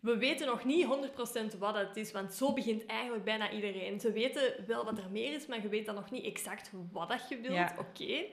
We 0.00 0.16
weten 0.16 0.46
nog 0.46 0.64
niet 0.64 0.86
100% 1.54 1.58
wat 1.58 1.74
het 1.74 1.96
is, 1.96 2.12
want 2.12 2.34
zo 2.34 2.52
begint 2.52 2.86
eigenlijk 2.86 3.24
bijna 3.24 3.50
iedereen. 3.50 4.00
Ze 4.00 4.12
weten 4.12 4.64
wel 4.66 4.84
wat 4.84 4.98
er 4.98 5.10
meer 5.10 5.34
is, 5.34 5.46
maar 5.46 5.62
je 5.62 5.68
weet 5.68 5.86
dan 5.86 5.94
nog 5.94 6.10
niet 6.10 6.24
exact 6.24 6.70
wat 6.92 7.08
dat 7.08 7.28
je 7.28 7.40
wilt. 7.40 7.54
Ja. 7.54 7.76
Oké. 7.78 8.24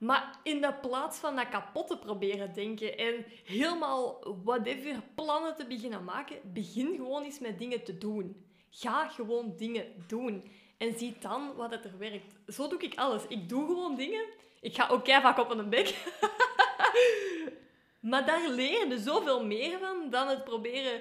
Maar 0.00 0.38
in 0.42 0.60
de 0.60 0.74
plaats 0.74 1.18
van 1.18 1.36
dat 1.36 1.48
kapot 1.48 1.88
te 1.88 1.98
proberen 1.98 2.52
denken 2.52 2.98
en 2.98 3.24
helemaal 3.44 4.34
whatever 4.44 5.02
plannen 5.14 5.56
te 5.56 5.66
beginnen 5.66 6.04
maken, 6.04 6.36
begin 6.44 6.94
gewoon 6.96 7.22
eens 7.22 7.38
met 7.38 7.58
dingen 7.58 7.84
te 7.84 7.98
doen. 7.98 8.44
Ga 8.70 9.08
gewoon 9.08 9.54
dingen 9.56 9.84
doen. 10.06 10.50
En 10.78 10.98
zie 10.98 11.16
dan 11.18 11.54
wat 11.56 11.70
het 11.70 11.84
er 11.84 11.98
werkt. 11.98 12.34
Zo 12.46 12.68
doe 12.68 12.78
ik 12.78 12.94
alles. 12.94 13.26
Ik 13.28 13.48
doe 13.48 13.66
gewoon 13.66 13.96
dingen. 13.96 14.24
Ik 14.60 14.74
ga 14.74 14.88
ook 14.88 15.08
vaak 15.08 15.38
op 15.38 15.50
een 15.50 15.68
bek. 15.68 15.94
maar 18.10 18.26
daar 18.26 18.48
leer 18.48 18.88
je 18.88 18.98
zoveel 18.98 19.44
meer 19.44 19.78
van 19.78 20.10
dan 20.10 20.28
het 20.28 20.44
proberen 20.44 21.00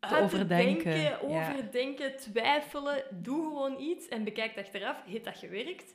uit 0.00 0.16
te 0.16 0.22
overdenken, 0.22 0.90
denken, 0.90 1.30
ja. 1.30 1.50
overdenken, 1.50 2.16
twijfelen. 2.16 3.04
Doe 3.10 3.44
gewoon 3.44 3.80
iets 3.80 4.08
en 4.08 4.24
bekijk 4.24 4.58
achteraf. 4.58 5.04
Heeft 5.04 5.24
dat 5.24 5.36
gewerkt? 5.36 5.94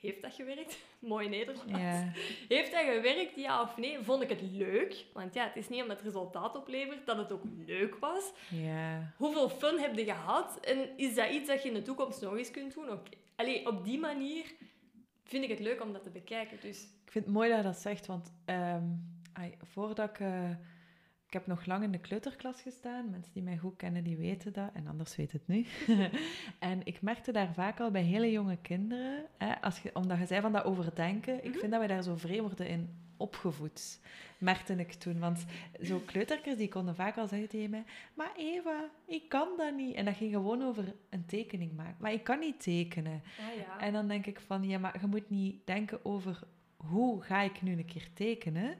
Heeft 0.00 0.22
dat 0.22 0.32
gewerkt? 0.34 0.78
Mooi 0.98 1.28
Nederlands. 1.28 1.72
Ja. 1.72 2.12
Heeft 2.48 2.72
dat 2.72 2.84
gewerkt, 2.84 3.34
ja 3.36 3.62
of 3.62 3.76
nee? 3.76 3.98
Vond 4.02 4.22
ik 4.22 4.28
het 4.28 4.42
leuk? 4.42 5.04
Want 5.12 5.34
ja, 5.34 5.44
het 5.44 5.56
is 5.56 5.68
niet 5.68 5.82
omdat 5.82 5.96
het 5.96 6.06
resultaat 6.06 6.56
oplevert 6.56 7.06
dat 7.06 7.16
het 7.16 7.32
ook 7.32 7.42
leuk 7.66 7.94
was. 7.98 8.32
ja. 8.50 9.12
Hoeveel 9.16 9.48
fun 9.48 9.78
heb 9.78 9.96
je 9.96 10.04
gehad? 10.04 10.60
En 10.60 10.88
is 10.96 11.14
dat 11.14 11.30
iets 11.30 11.48
dat 11.48 11.62
je 11.62 11.68
in 11.68 11.74
de 11.74 11.82
toekomst 11.82 12.20
nog 12.20 12.36
eens 12.36 12.50
kunt 12.50 12.74
doen? 12.74 12.98
Allee, 13.36 13.66
op 13.66 13.84
die 13.84 13.98
manier 13.98 14.44
vind 15.24 15.44
ik 15.44 15.50
het 15.50 15.60
leuk 15.60 15.82
om 15.82 15.92
dat 15.92 16.02
te 16.02 16.10
bekijken. 16.10 16.58
Dus 16.60 16.82
Ik 17.04 17.10
vind 17.12 17.24
het 17.24 17.34
mooi 17.34 17.48
dat 17.48 17.58
je 17.58 17.64
dat 17.64 17.76
zegt, 17.76 18.06
want 18.06 18.32
ehm, 18.44 18.84
ai, 19.32 19.54
voordat 19.62 20.10
ik... 20.10 20.20
eh, 20.20 20.50
ik 21.28 21.34
heb 21.34 21.46
nog 21.46 21.66
lang 21.66 21.82
in 21.84 21.90
de 21.92 21.98
kleuterklas 21.98 22.60
gestaan. 22.62 23.10
Mensen 23.10 23.32
die 23.32 23.42
mij 23.42 23.56
goed 23.58 23.76
kennen, 23.76 24.04
die 24.04 24.16
weten 24.16 24.52
dat. 24.52 24.70
En 24.74 24.86
anders 24.86 25.16
weet 25.16 25.32
het 25.32 25.46
nu. 25.46 25.66
en 26.58 26.80
ik 26.86 27.02
merkte 27.02 27.32
daar 27.32 27.54
vaak 27.54 27.80
al 27.80 27.90
bij 27.90 28.02
hele 28.02 28.30
jonge 28.30 28.56
kinderen... 28.62 29.24
Hè, 29.38 29.60
als 29.60 29.78
je, 29.80 29.90
omdat 29.94 30.18
je 30.18 30.26
zei 30.26 30.40
van 30.40 30.52
dat 30.52 30.64
overdenken... 30.64 31.44
Ik 31.44 31.50
Mhm. 31.50 31.58
vind 31.58 31.72
dat 31.72 31.80
we 31.80 31.86
daar 31.86 32.02
zo 32.02 32.16
vreemd 32.16 32.40
worden 32.40 32.68
in 32.68 32.88
opgevoed. 33.16 34.00
Merkte 34.38 34.74
ik 34.74 34.92
toen. 34.92 35.18
Want 35.18 35.44
zo 35.82 35.98
kleuterkers, 36.06 36.56
die 36.56 36.68
konden 36.68 36.94
vaak 36.94 37.16
al 37.16 37.26
zeggen 37.26 37.48
tegen 37.48 37.70
mij... 37.70 37.84
Maar 38.14 38.32
Eva, 38.36 38.90
ik 39.06 39.28
kan 39.28 39.48
dat 39.56 39.74
niet. 39.76 39.94
En 39.94 40.04
dat 40.04 40.16
ging 40.16 40.32
gewoon 40.32 40.62
over 40.62 40.94
een 41.10 41.26
tekening 41.26 41.72
maken. 41.76 41.96
Maar 41.98 42.12
ik 42.12 42.24
kan 42.24 42.38
niet 42.38 42.62
tekenen. 42.62 43.22
Ah 43.38 43.56
ja. 43.56 43.80
En 43.80 43.92
dan 43.92 44.08
denk 44.08 44.26
ik 44.26 44.40
van, 44.40 44.64
ja, 44.68 44.78
maar 44.78 45.00
je 45.00 45.06
moet 45.06 45.30
niet 45.30 45.66
denken 45.66 46.04
over 46.04 46.40
hoe 46.76 47.22
ga 47.22 47.40
ik 47.40 47.62
nu 47.62 47.72
een 47.72 47.84
keer 47.84 48.08
tekenen. 48.14 48.76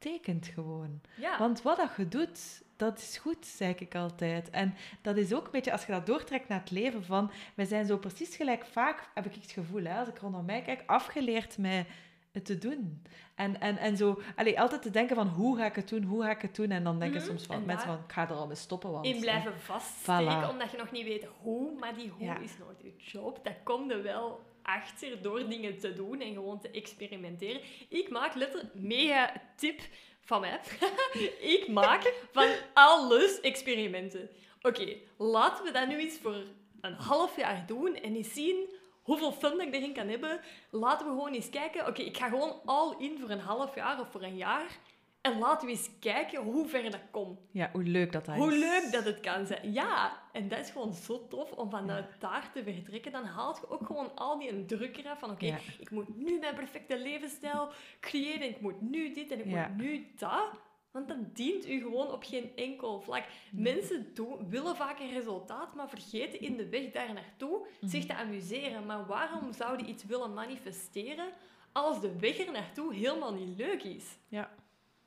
Tekent 0.00 0.46
gewoon. 0.46 1.00
ja. 1.16 1.38
Want 1.38 1.62
wat 1.62 1.76
dat 1.76 1.90
je 1.96 2.08
doet, 2.08 2.62
dat 2.76 2.98
is 2.98 3.18
goed, 3.18 3.46
zeg 3.46 3.74
ik 3.78 3.94
altijd. 3.94 4.50
En 4.50 4.74
dat 5.02 5.16
is 5.16 5.32
ook 5.34 5.44
een 5.44 5.50
beetje, 5.50 5.72
als 5.72 5.86
je 5.86 5.92
dat 5.92 6.06
doortrekt 6.06 6.48
naar 6.48 6.60
het 6.60 6.70
leven, 6.70 7.04
van, 7.04 7.30
wij 7.54 7.64
zijn 7.64 7.86
zo 7.86 7.96
precies 7.98 8.36
gelijk, 8.36 8.64
vaak 8.64 9.08
heb 9.14 9.26
ik 9.26 9.34
het 9.34 9.50
gevoel, 9.50 9.84
hè, 9.84 9.98
als 9.98 10.08
ik 10.08 10.18
rondom 10.18 10.44
mij 10.44 10.62
kijk, 10.62 10.82
afgeleerd 10.86 11.58
met 11.58 11.86
het 12.32 12.44
te 12.44 12.58
doen. 12.58 13.02
En, 13.34 13.60
en, 13.60 13.76
en 13.78 13.96
zo, 13.96 14.20
allee, 14.36 14.60
altijd 14.60 14.82
te 14.82 14.90
denken 14.90 15.16
van, 15.16 15.28
hoe 15.28 15.56
ga 15.56 15.64
ik 15.64 15.74
het 15.74 15.88
doen, 15.88 16.02
hoe 16.02 16.22
ga 16.22 16.30
ik 16.30 16.42
het 16.42 16.54
doen? 16.56 16.70
En 16.70 16.84
dan 16.84 16.98
denken 16.98 17.18
Mhm, 17.20 17.28
soms 17.28 17.44
van, 17.46 17.56
en 17.56 17.64
mensen 17.64 17.86
van, 17.88 17.98
ik 18.06 18.12
ga 18.12 18.28
er 18.28 18.34
al 18.34 18.46
mee 18.46 18.56
stoppen, 18.56 18.90
want... 18.90 19.06
in 19.06 19.20
blijven 19.20 19.60
vaststeken, 19.60 20.42
voilà. 20.46 20.50
omdat 20.50 20.70
je 20.70 20.76
nog 20.76 20.90
niet 20.90 21.04
weet 21.04 21.26
hoe. 21.40 21.78
Maar 21.78 21.94
die 21.94 22.08
hoe 22.08 22.26
Ja. 22.26 22.38
is 22.38 22.58
nooit 22.58 22.80
je 22.82 22.96
job. 22.96 23.40
Dat 23.44 23.54
komt 23.64 23.90
er 23.90 24.02
wel 24.02 24.40
achter 24.62 25.22
door 25.22 25.48
dingen 25.48 25.78
te 25.78 25.92
doen 25.92 26.20
en 26.20 26.34
gewoon 26.34 26.60
te 26.60 26.70
experimenteren. 26.70 27.60
Ik 27.88 28.10
maak 28.10 28.34
letterlijk, 28.34 28.74
mega 28.74 29.32
tip 29.56 29.80
van 30.20 30.40
mij. 30.40 30.60
ik 31.56 31.68
maak 31.68 32.14
van 32.32 32.48
alles 32.72 33.40
experimenten. 33.40 34.30
Oké, 34.62 34.96
laten 35.16 35.64
we 35.64 35.70
dat 35.70 35.88
nu 35.88 35.98
eens 35.98 36.18
voor 36.18 36.44
een 36.80 36.94
half 36.94 37.36
jaar 37.36 37.64
doen 37.66 37.94
en 37.94 38.16
eens 38.16 38.32
zien 38.32 38.68
hoeveel 39.02 39.32
fun 39.32 39.60
ik 39.60 39.74
erin 39.74 39.92
kan 39.92 40.08
hebben. 40.08 40.40
Laten 40.70 41.06
we 41.06 41.12
gewoon 41.12 41.32
eens 41.32 41.50
kijken. 41.50 41.86
Oké, 41.86 42.02
ik 42.02 42.16
ga 42.16 42.28
gewoon 42.28 42.60
all 42.64 42.94
in 42.98 43.18
voor 43.18 43.30
een 43.30 43.40
half 43.40 43.74
jaar 43.74 44.00
of 44.00 44.10
voor 44.10 44.22
een 44.22 44.36
jaar. 44.36 44.78
En 45.20 45.38
laten 45.38 45.66
we 45.66 45.72
eens 45.72 45.90
kijken 46.00 46.42
hoe 46.42 46.66
ver 46.68 46.90
dat 46.90 47.00
komt. 47.10 47.40
Ja, 47.52 47.70
hoe 47.72 47.82
leuk 47.82 48.12
dat 48.12 48.24
dat 48.24 48.34
Hoe 48.36 48.52
is. 48.52 48.58
leuk 48.58 48.92
dat 48.92 49.04
het 49.04 49.20
kan 49.20 49.46
zijn. 49.46 49.72
Ja, 49.72 50.20
en 50.32 50.48
dat 50.48 50.58
is 50.58 50.70
gewoon 50.70 50.92
zo 50.94 51.26
tof 51.28 51.52
om 51.52 51.70
vanuit 51.70 52.04
Ja. 52.10 52.16
daar 52.28 52.50
te 52.52 52.62
vertrekken. 52.62 53.12
Dan 53.12 53.24
haalt 53.24 53.58
je 53.60 53.70
ook 53.70 53.86
gewoon 53.86 54.16
al 54.16 54.38
die 54.38 54.64
druk 54.64 54.96
eraf 54.96 55.18
van 55.18 55.30
oké, 55.30 55.46
Ja. 55.46 55.56
ik 55.78 55.90
moet 55.90 56.16
nu 56.16 56.38
mijn 56.38 56.54
perfecte 56.54 56.98
levensstijl 56.98 57.68
creëren. 58.00 58.48
Ik 58.48 58.60
moet 58.60 58.80
nu 58.80 59.12
dit 59.14 59.30
en 59.30 59.38
ik 59.38 59.46
Ja. 59.46 59.68
moet 59.68 59.76
nu 59.82 60.06
dat. 60.16 60.48
Want 60.90 61.08
dan 61.08 61.30
dient 61.32 61.68
u 61.68 61.80
gewoon 61.80 62.12
op 62.12 62.22
geen 62.24 62.52
enkel 62.56 63.00
vlak. 63.00 63.24
Mensen 63.52 64.10
doen, 64.14 64.48
willen 64.48 64.76
vaak 64.76 64.98
een 65.00 65.12
resultaat, 65.12 65.74
maar 65.74 65.88
vergeten 65.88 66.40
in 66.40 66.56
de 66.56 66.68
weg 66.68 66.90
daar 66.90 67.12
naartoe 67.12 67.66
zich 67.80 68.06
te 68.06 68.14
amuseren. 68.14 68.86
Maar 68.86 69.06
waarom 69.06 69.52
zouden 69.52 69.88
iets 69.88 70.04
willen 70.04 70.34
manifesteren 70.34 71.28
als 71.72 72.00
de 72.00 72.18
weg 72.18 72.38
er 72.38 72.52
naartoe 72.52 72.94
helemaal 72.94 73.32
niet 73.34 73.56
leuk 73.58 73.82
is? 73.82 74.04
Ja. 74.28 74.50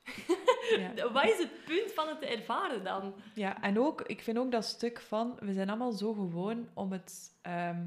ja. 0.96 1.12
Wat 1.12 1.26
is 1.26 1.38
het 1.38 1.66
punt 1.66 1.92
van 1.94 2.08
het 2.08 2.20
te 2.20 2.28
ervaren 2.28 2.84
dan? 2.84 3.14
Ja, 3.34 3.62
en 3.62 3.80
ook, 3.80 4.02
ik 4.02 4.22
vind 4.22 4.38
ook 4.38 4.52
dat 4.52 4.66
stuk 4.66 5.00
van, 5.02 5.38
we 5.40 5.54
zijn 5.54 5.70
allemaal 5.70 5.92
zo 5.92 6.14
gewoon 6.14 6.68
om 6.74 6.92
het... 6.92 7.32
ehm, 7.42 7.82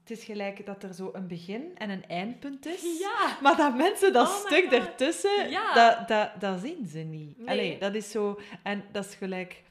het 0.00 0.18
is 0.18 0.24
gelijk 0.24 0.66
dat 0.66 0.82
er 0.82 0.94
zo 0.94 1.10
een 1.12 1.26
begin 1.26 1.70
en 1.78 1.90
een 1.90 2.06
eindpunt 2.06 2.66
is. 2.66 2.82
Ja! 3.00 3.38
Maar 3.42 3.56
dat 3.56 3.76
mensen 3.76 4.12
dat 4.12 4.28
Oh 4.28 4.34
stuk 4.34 4.64
ertussen, 4.72 5.50
Ja. 5.50 5.74
dat, 5.74 6.08
dat, 6.08 6.40
dat 6.40 6.60
zien 6.60 6.86
ze 6.86 6.98
niet. 6.98 7.38
Nee. 7.38 7.48
Allee, 7.48 7.78
dat 7.78 7.94
is 7.94 8.10
zo... 8.10 8.40
En 8.62 8.84
dat 8.92 9.04
is 9.04 9.14
gelijk... 9.14 9.62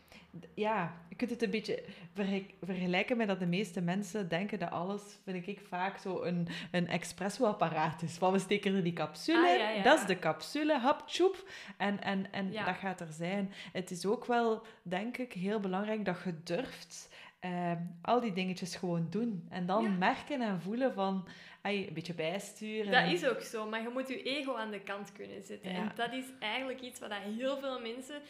Ja, 0.53 0.93
kunt 1.19 1.31
het 1.31 1.43
een 1.43 1.49
beetje 1.49 1.83
verge- 2.13 2.45
vergelijken 2.61 3.17
met 3.17 3.27
dat 3.27 3.39
de 3.39 3.45
meeste 3.45 3.81
mensen 3.81 4.29
denken 4.29 4.59
dat 4.59 4.71
alles, 4.71 5.01
vind 5.23 5.47
ik 5.47 5.59
vaak, 5.67 5.97
zo 5.97 6.21
een, 6.23 6.47
een 6.71 6.87
espresso-apparaat 6.87 8.01
is. 8.01 8.17
Van, 8.17 8.31
we 8.31 8.39
steken 8.39 8.75
er 8.75 8.83
die 8.83 8.93
capsule 8.93 9.47
Ah, 9.47 9.53
in, 9.53 9.59
ja, 9.59 9.69
ja. 9.69 9.83
dat 9.83 9.99
is 9.99 10.05
de 10.05 10.19
capsule, 10.19 10.79
hap, 10.79 11.07
tjoep, 11.07 11.49
en, 11.77 12.01
en, 12.03 12.31
en 12.31 12.51
Ja. 12.51 12.65
dat 12.65 12.75
gaat 12.75 12.99
er 13.01 13.11
zijn. 13.11 13.51
Het 13.73 13.91
is 13.91 14.05
ook 14.05 14.25
wel, 14.25 14.65
denk 14.83 15.17
ik, 15.17 15.33
heel 15.33 15.59
belangrijk 15.59 16.05
dat 16.05 16.17
je 16.25 16.43
durft 16.43 17.09
ehm, 17.39 17.77
al 18.01 18.19
die 18.19 18.33
dingetjes 18.33 18.75
gewoon 18.75 19.07
doen. 19.09 19.45
En 19.49 19.65
dan 19.65 19.97
merken 19.97 20.41
en 20.41 20.61
voelen 20.61 20.93
van, 20.93 21.27
ai, 21.69 21.87
een 21.87 21.93
beetje 21.93 22.13
bijsturen. 22.13 22.91
Dat 22.91 23.11
is 23.11 23.25
ook 23.27 23.41
zo, 23.41 23.65
maar 23.69 23.81
je 23.81 23.89
moet 23.89 24.07
je 24.07 24.23
ego 24.23 24.53
aan 24.55 24.71
de 24.71 24.79
kant 24.81 25.11
kunnen 25.11 25.43
zetten. 25.43 25.71
Ja. 25.71 25.77
En 25.77 25.91
dat 25.95 26.13
is 26.13 26.25
eigenlijk 26.39 26.81
iets 26.81 26.99
wat 26.99 27.09
dat 27.09 27.19
heel 27.21 27.57
veel 27.57 27.79
mensen... 27.79 28.21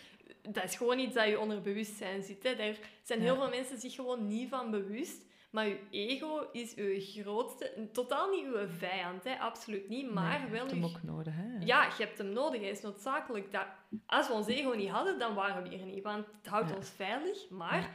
Dat 0.49 0.63
is 0.63 0.75
gewoon 0.75 0.99
iets 0.99 1.13
dat 1.13 1.28
je 1.28 1.39
onder 1.39 1.62
bewustzijn 1.62 2.23
zit. 2.23 2.43
Hè. 2.43 2.56
Daar 2.56 2.75
zijn 3.04 3.21
heel 3.21 3.34
Ja. 3.34 3.39
veel 3.39 3.49
mensen 3.49 3.80
zich 3.80 3.95
gewoon 3.95 4.28
niet 4.28 4.49
van 4.49 4.71
bewust. 4.71 5.28
Maar 5.52 5.67
je 5.67 5.80
ego 5.89 6.47
is 6.52 6.73
je 6.73 7.21
grootste... 7.21 7.89
Totaal 7.91 8.30
niet 8.30 8.43
je 8.43 8.67
vijand, 8.78 9.23
hè. 9.23 9.38
absoluut 9.39 9.89
niet. 9.89 10.12
Maar 10.13 10.38
Nee, 10.38 10.45
je 10.45 10.52
wel 10.52 10.60
hebt 10.60 10.71
hem 10.71 10.84
ook 10.86 11.04
nodig, 11.04 11.34
hè? 11.36 11.65
Ja, 11.65 11.84
je 11.86 12.04
hebt 12.04 12.17
hem 12.17 12.30
nodig. 12.34 12.62
Hij 12.62 12.69
is 12.69 12.82
noodzakelijk. 12.82 13.52
Dat... 13.52 13.65
Als 14.06 14.28
we 14.28 14.34
ons 14.34 14.47
ego 14.47 14.71
niet 14.73 14.89
hadden, 14.89 15.19
dan 15.19 15.34
waren 15.36 15.63
we 15.63 15.69
hier 15.75 15.86
niet. 15.86 16.04
Want 16.04 16.25
het 16.41 16.47
houdt 16.47 16.69
Ja. 16.69 16.75
ons 16.75 16.89
veilig. 16.89 17.49
Maar 17.49 17.82
Ja. 17.82 17.89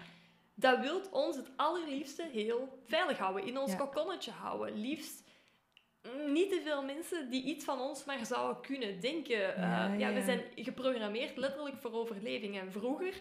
dat 0.54 0.80
wil 0.80 1.00
ons 1.10 1.36
het 1.36 1.50
allerliefste 1.56 2.28
heel 2.32 2.78
veilig 2.86 3.18
houden. 3.18 3.44
In 3.46 3.58
ons 3.58 3.70
Ja. 3.70 3.76
kokonnetje 3.76 4.30
houden. 4.30 4.80
Liefst 4.80 5.23
niet 6.26 6.50
te 6.50 6.60
veel 6.64 6.82
mensen 6.82 7.30
die 7.30 7.42
iets 7.44 7.64
van 7.64 7.80
ons 7.80 8.04
maar 8.04 8.26
zouden 8.26 8.62
kunnen 8.62 9.00
denken. 9.00 9.38
Ja, 9.38 9.92
Eh, 9.92 9.98
ja, 9.98 10.12
we 10.12 10.22
zijn 10.22 10.42
geprogrammeerd 10.54 11.36
letterlijk 11.36 11.76
voor 11.80 11.92
overleving. 11.92 12.58
En 12.60 12.72
vroeger, 12.72 13.14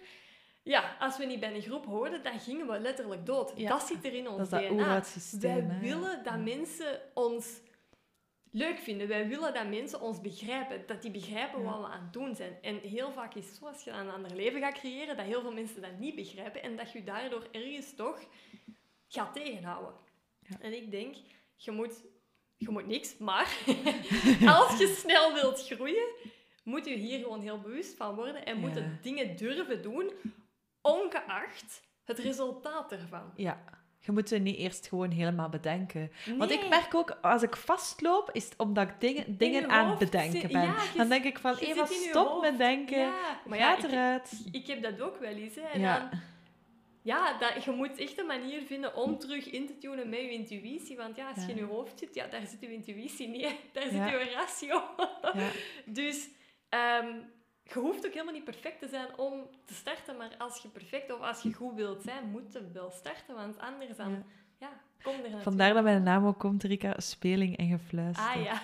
ja, 0.64 0.96
als 1.00 1.18
we 1.18 1.26
niet 1.26 1.40
bij 1.40 1.56
een 1.56 1.62
groep 1.62 1.86
hoorden, 1.86 2.24
dan 2.24 2.40
gingen 2.40 2.68
we 2.68 2.80
letterlijk 2.80 3.26
dood. 3.26 3.54
Ja. 3.56 3.70
Dat 3.70 3.82
zit 3.88 4.06
er 4.06 4.14
in 4.14 4.28
ons 4.28 4.38
Dat 4.38 4.46
is 4.46 4.50
dat 4.50 4.62
DNA. 4.62 4.72
oerwoudsysteem, 4.74 5.68
Wij 5.68 5.76
hè. 5.76 5.80
willen 5.80 6.24
dat 6.24 6.38
mensen 6.40 7.02
ons 7.14 7.60
leuk 8.52 8.78
vinden. 8.80 9.08
Wij 9.08 9.28
willen 9.28 9.54
dat 9.54 9.68
mensen 9.70 10.02
ons 10.02 10.22
begrijpen. 10.22 10.84
Dat 10.88 11.02
die 11.02 11.12
begrijpen 11.12 11.64
wat 11.64 11.80
we 11.80 11.86
aan 11.86 12.04
het 12.04 12.14
doen 12.14 12.36
zijn. 12.36 12.58
En 12.62 12.80
heel 12.80 13.12
vaak 13.12 13.34
is 13.34 13.46
het 13.48 13.56
zo, 13.56 13.66
als 13.66 13.84
je 13.84 13.92
een 13.92 14.10
ander 14.10 14.36
leven 14.36 14.62
gaat 14.62 14.74
creëren, 14.80 15.18
dat 15.18 15.26
heel 15.26 15.42
veel 15.42 15.54
mensen 15.54 15.82
dat 15.82 15.98
niet 16.00 16.16
begrijpen. 16.16 16.64
En 16.64 16.76
dat 16.76 16.92
je 16.92 17.04
daardoor 17.04 17.48
ergens 17.52 17.96
toch 17.96 18.20
gaat 19.08 19.34
tegenhouden. 19.34 19.94
En 20.60 20.74
ik 20.74 20.92
denk, 20.92 21.16
je 21.56 21.72
moet, 21.72 22.04
je 22.66 22.70
moet 22.72 22.88
niks, 22.88 23.18
maar 23.18 23.58
als 24.58 24.78
je 24.80 24.96
snel 25.00 25.34
wilt 25.34 25.66
groeien, 25.68 26.08
moet 26.64 26.86
je 26.86 26.96
hier 26.96 27.20
gewoon 27.20 27.42
heel 27.42 27.60
bewust 27.60 27.96
van 27.98 28.16
worden. 28.16 28.46
En 28.46 28.58
moet 28.60 28.76
Ja. 28.76 28.82
dingen 29.02 29.36
durven 29.36 29.82
doen, 29.82 30.12
ongeacht 30.82 31.82
het 32.04 32.18
resultaat 32.20 32.92
ervan. 32.92 33.32
Ja. 33.36 33.64
Je 34.06 34.12
moet 34.12 34.28
ze 34.30 34.38
niet 34.38 34.58
eerst 34.58 34.88
gewoon 34.88 35.12
helemaal 35.12 35.50
bedenken. 35.50 36.12
Want 36.38 36.52
ik 36.52 36.70
merk 36.70 36.96
ook, 36.96 37.18
als 37.22 37.42
ik 37.44 37.56
vastloop, 37.56 38.30
is 38.32 38.44
het 38.46 38.54
omdat 38.58 38.88
ik 38.90 38.94
dingen, 39.00 39.38
dingen 39.38 39.70
aan 39.70 39.90
het 39.90 40.00
bedenken 40.00 40.52
ben. 40.52 40.62
ja, 40.62 40.76
je 40.92 40.98
dan 40.98 41.10
denk 41.10 41.24
ik 41.24 41.40
van, 41.40 41.56
Eva, 41.56 41.86
je 41.90 42.08
stop 42.10 42.42
met 42.42 42.58
denken. 42.58 42.98
Ja, 43.00 43.40
maar 43.46 43.58
ja, 43.58 43.74
Gaat 43.76 43.84
ik, 43.84 43.92
eruit. 43.92 44.32
ik 44.52 44.68
heb 44.68 44.82
dat 44.82 45.02
ook 45.02 45.18
wel 45.20 45.32
eens. 45.32 45.56
Hè. 45.56 45.62
En 45.62 45.80
Ja. 45.80 46.00
dan, 46.00 46.20
ja, 47.04 47.38
dat, 47.38 47.64
je 47.64 47.72
moet 47.72 47.98
echt 47.98 48.18
een 48.20 48.26
manier 48.26 48.62
vinden 48.62 48.96
om 48.96 49.20
terug 49.20 49.50
in 49.50 49.68
te 49.68 49.78
tunen 49.78 50.10
met 50.10 50.20
je 50.20 50.32
intuïtie. 50.32 50.98
Want 50.98 51.16
ja, 51.16 51.30
als 51.36 51.46
je 51.46 51.52
in 51.52 51.58
je 51.58 51.64
hoofd 51.64 52.00
zit, 52.00 52.16
ja, 52.16 52.28
daar 52.28 52.48
zit 52.48 52.62
je 52.62 52.74
intuïtie 52.74 53.28
niet. 53.28 53.42
hè. 53.44 53.60
Daar 53.72 53.84
zit 53.84 53.92
je 54.10 54.32
ratio. 54.36 54.84
Ja. 55.34 55.50
Dus 55.86 56.30
ehm, 56.70 57.08
je 57.64 57.80
hoeft 57.80 58.06
ook 58.06 58.12
helemaal 58.12 58.34
niet 58.34 58.44
perfect 58.44 58.80
te 58.80 58.88
zijn 58.88 59.18
om 59.18 59.50
te 59.66 59.74
starten. 59.74 60.18
Maar 60.18 60.36
als 60.38 60.62
je 60.62 60.68
perfect 60.68 61.14
of 61.14 61.22
als 61.22 61.42
je 61.42 61.54
goed 61.54 61.76
wilt 61.76 62.02
zijn, 62.04 62.30
moet 62.30 62.54
je 62.54 62.72
wel 62.74 62.92
starten. 62.92 63.36
Want 63.36 63.60
anders 63.60 63.98
dan, 63.98 64.24
Ja. 64.60 64.70
kom 65.02 65.14
er. 65.24 65.42
Vandaar 65.42 65.74
dat 65.74 65.84
mijn 65.84 66.04
naam 66.04 66.26
ook 66.26 66.40
komt, 66.40 66.64
Rika, 66.64 66.94
speling 67.00 67.58
en 67.58 67.68
gefluister. 67.70 68.26
Ah 68.26 68.44
ja. 68.44 68.62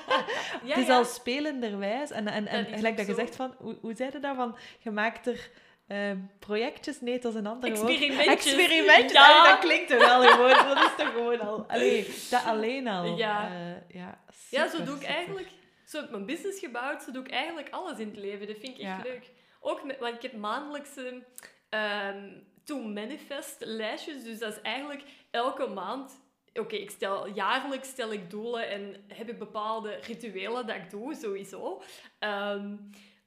ja 0.68 0.74
het 0.74 0.78
is 0.78 0.86
ja. 0.86 0.96
al 0.96 1.04
spelenderwijs. 1.04 2.10
En, 2.10 2.26
en, 2.26 2.46
en 2.46 2.64
gelijk 2.66 2.96
dat 2.96 3.06
je 3.06 3.14
zegt 3.14 3.36
van, 3.36 3.54
hoe, 3.58 3.78
hoe 3.80 3.94
zei 3.94 4.10
je 4.12 4.18
dat? 4.18 4.36
Van, 4.36 4.56
je 4.78 4.90
maakt 4.90 5.26
er 5.26 5.50
ehm, 5.86 6.18
projectjes, 6.38 7.00
nee, 7.00 7.18
dat 7.18 7.32
is 7.32 7.38
een 7.38 7.46
andere 7.46 7.74
woord. 7.76 7.88
Experimentjes. 7.90 8.26
Experimentjes, 8.34 9.12
Ja. 9.12 9.38
Allee, 9.38 9.50
dat 9.50 9.58
klinkt 9.60 9.88
toch 9.88 9.98
wel 9.98 10.22
gewoon. 10.22 10.74
Dat 10.74 10.76
is 10.84 10.94
toch 10.96 11.12
gewoon 11.12 11.40
al... 11.40 11.64
Allee, 11.68 12.06
dat 12.30 12.44
alleen 12.44 12.88
al. 12.88 13.16
Ja. 13.16 13.50
Eh, 13.50 13.94
ja, 13.96 14.24
Ja, 14.50 14.68
zo 14.68 14.76
doe 14.84 14.94
ik 14.94 15.00
super. 15.00 15.14
eigenlijk... 15.14 15.48
Zo 15.86 15.96
heb 15.96 16.06
ik 16.06 16.12
mijn 16.12 16.26
business 16.26 16.58
gebouwd, 16.58 17.02
zo 17.02 17.10
doe 17.12 17.24
ik 17.24 17.30
eigenlijk 17.30 17.68
alles 17.70 17.98
in 17.98 18.08
het 18.08 18.16
leven. 18.16 18.46
Dat 18.46 18.56
vind 18.60 18.74
ik 18.78 18.80
echt 18.84 18.96
Ja. 18.96 19.00
leuk. 19.02 19.30
Ook 19.60 19.84
met, 19.84 19.98
want 19.98 20.14
ik 20.14 20.22
heb 20.22 20.32
maandelijkse 20.32 21.22
ehm 21.68 22.28
to 22.64 22.78
manifest 22.82 23.56
lijstjes. 23.58 24.24
Dus 24.24 24.38
dat 24.38 24.52
is 24.52 24.60
eigenlijk 24.60 25.02
elke 25.30 25.66
maand... 25.66 26.20
Oké, 26.54 26.76
ik 26.76 26.90
stel 26.90 27.26
jaarlijks 27.28 27.88
stel 27.88 28.12
ik 28.12 28.30
doelen 28.30 28.68
en 28.68 29.04
heb 29.08 29.28
ik 29.28 29.38
bepaalde 29.38 29.98
rituelen 30.06 30.66
dat 30.66 30.76
ik 30.76 30.90
doe, 30.90 31.14
sowieso. 31.14 31.82
Ehm, 32.18 32.76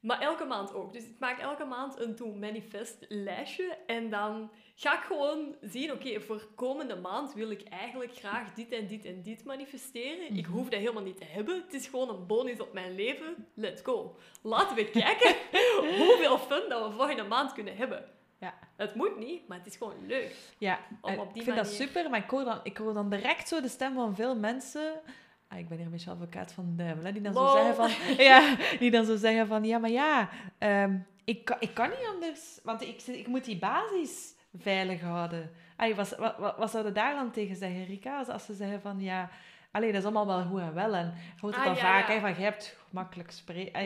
maar 0.06 0.20
elke 0.20 0.44
maand 0.44 0.74
ook. 0.74 0.92
Dus 0.92 1.04
ik 1.04 1.16
maak 1.18 1.38
elke 1.38 1.64
maand 1.64 2.00
een 2.00 2.14
to 2.14 2.26
manifest 2.32 3.04
lijstje 3.08 3.78
en 3.86 4.10
dan 4.10 4.50
ga 4.74 4.94
ik 4.94 5.04
gewoon 5.04 5.54
zien, 5.60 5.92
oké, 5.92 6.20
voor 6.20 6.46
komende 6.54 6.96
maand 6.96 7.34
wil 7.34 7.50
ik 7.50 7.62
eigenlijk 7.68 8.14
graag 8.14 8.52
dit 8.54 8.72
en 8.72 8.86
dit 8.86 9.04
en 9.04 9.22
dit 9.22 9.44
manifesteren. 9.44 10.34
Ik 10.36 10.46
Mhm. 10.46 10.56
hoef 10.56 10.68
dat 10.68 10.80
helemaal 10.80 11.02
niet 11.02 11.16
te 11.18 11.24
hebben. 11.24 11.62
Het 11.64 11.74
is 11.74 11.86
gewoon 11.88 12.08
een 12.08 12.26
bonus 12.26 12.60
op 12.60 12.72
mijn 12.72 12.94
leven. 12.94 13.46
Let's 13.54 13.82
go. 13.82 14.16
Laten 14.42 14.76
we 14.76 14.90
kijken 14.90 15.34
hoeveel 15.98 16.38
fun 16.38 16.68
dat 16.68 16.86
we 16.88 16.94
volgende 16.96 17.24
maand 17.24 17.52
kunnen 17.52 17.76
hebben. 17.76 18.04
Ja. 18.40 18.54
Het 18.76 18.94
moet 18.94 19.18
niet, 19.18 19.48
maar 19.48 19.58
het 19.58 19.66
is 19.66 19.76
gewoon 19.76 20.06
leuk. 20.06 20.34
Ja, 20.58 20.78
Om 21.00 21.10
en 21.10 21.18
op 21.18 21.28
die 21.28 21.36
ik 21.36 21.42
vind 21.42 21.56
dat 21.56 21.66
super, 21.74 22.10
maar 22.10 22.22
ik 22.24 22.30
hoor, 22.30 22.44
dan, 22.44 22.60
ik 22.62 22.76
hoor 22.76 22.92
dan 22.94 23.10
direct 23.10 23.48
zo 23.48 23.60
de 23.60 23.68
stem 23.68 23.94
van 23.94 24.14
veel 24.14 24.36
mensen. 24.36 25.00
Ah, 25.48 25.58
ik 25.58 25.68
ben 25.68 25.76
hier 25.76 25.86
een 25.86 25.92
beetje 25.92 26.10
advocaat 26.10 26.52
van 26.52 26.64
de 26.76 26.82
duivel, 26.82 27.04
hè, 27.04 27.12
die 27.12 27.22
dan 27.22 27.34
zo 27.34 27.48
zeggen 27.48 27.74
van... 27.74 27.90
Ja, 28.24 28.56
die 28.78 28.90
dan 28.90 29.04
zo 29.04 29.16
zeggen 29.16 29.46
van, 29.46 29.64
ja, 29.64 29.78
maar 29.78 29.90
ja, 29.90 30.28
ehm, 30.58 30.96
ik, 31.24 31.44
kan, 31.44 31.56
ik 31.60 31.74
kan 31.74 31.88
niet 31.88 32.08
anders, 32.14 32.60
want 32.62 32.82
ik, 32.82 33.02
ik 33.02 33.26
moet 33.26 33.44
die 33.44 33.58
basis 33.58 34.34
veilig 34.58 35.00
houden. 35.00 35.50
Ay, 35.76 35.94
wat, 35.94 36.16
wat, 36.16 36.36
wat, 36.38 36.56
wat 36.56 36.70
zou 36.70 36.86
je 36.86 36.92
daar 36.92 37.14
dan 37.14 37.30
tegen 37.30 37.56
zeggen, 37.56 37.84
Rika? 37.84 38.18
Als, 38.18 38.28
als 38.28 38.44
ze 38.44 38.54
zeggen 38.54 38.80
van, 38.80 39.00
ja, 39.00 39.30
allee, 39.70 39.92
dat 39.92 40.00
is 40.00 40.04
allemaal 40.04 40.26
wel 40.26 40.44
goed 40.44 40.60
en 40.60 40.74
wel. 40.74 40.94
En 40.94 41.14
je 41.34 41.40
hoort 41.40 41.54
het 41.54 41.64
Ah, 41.64 41.68
dan 41.70 41.74
ja, 41.74 41.80
vaak, 41.80 42.08
ja. 42.08 42.14
hè, 42.14 42.20
van, 42.20 42.30
je 42.30 42.42
hebt 42.42 42.76
makkelijk 42.90 43.30
spreken. 43.30 43.80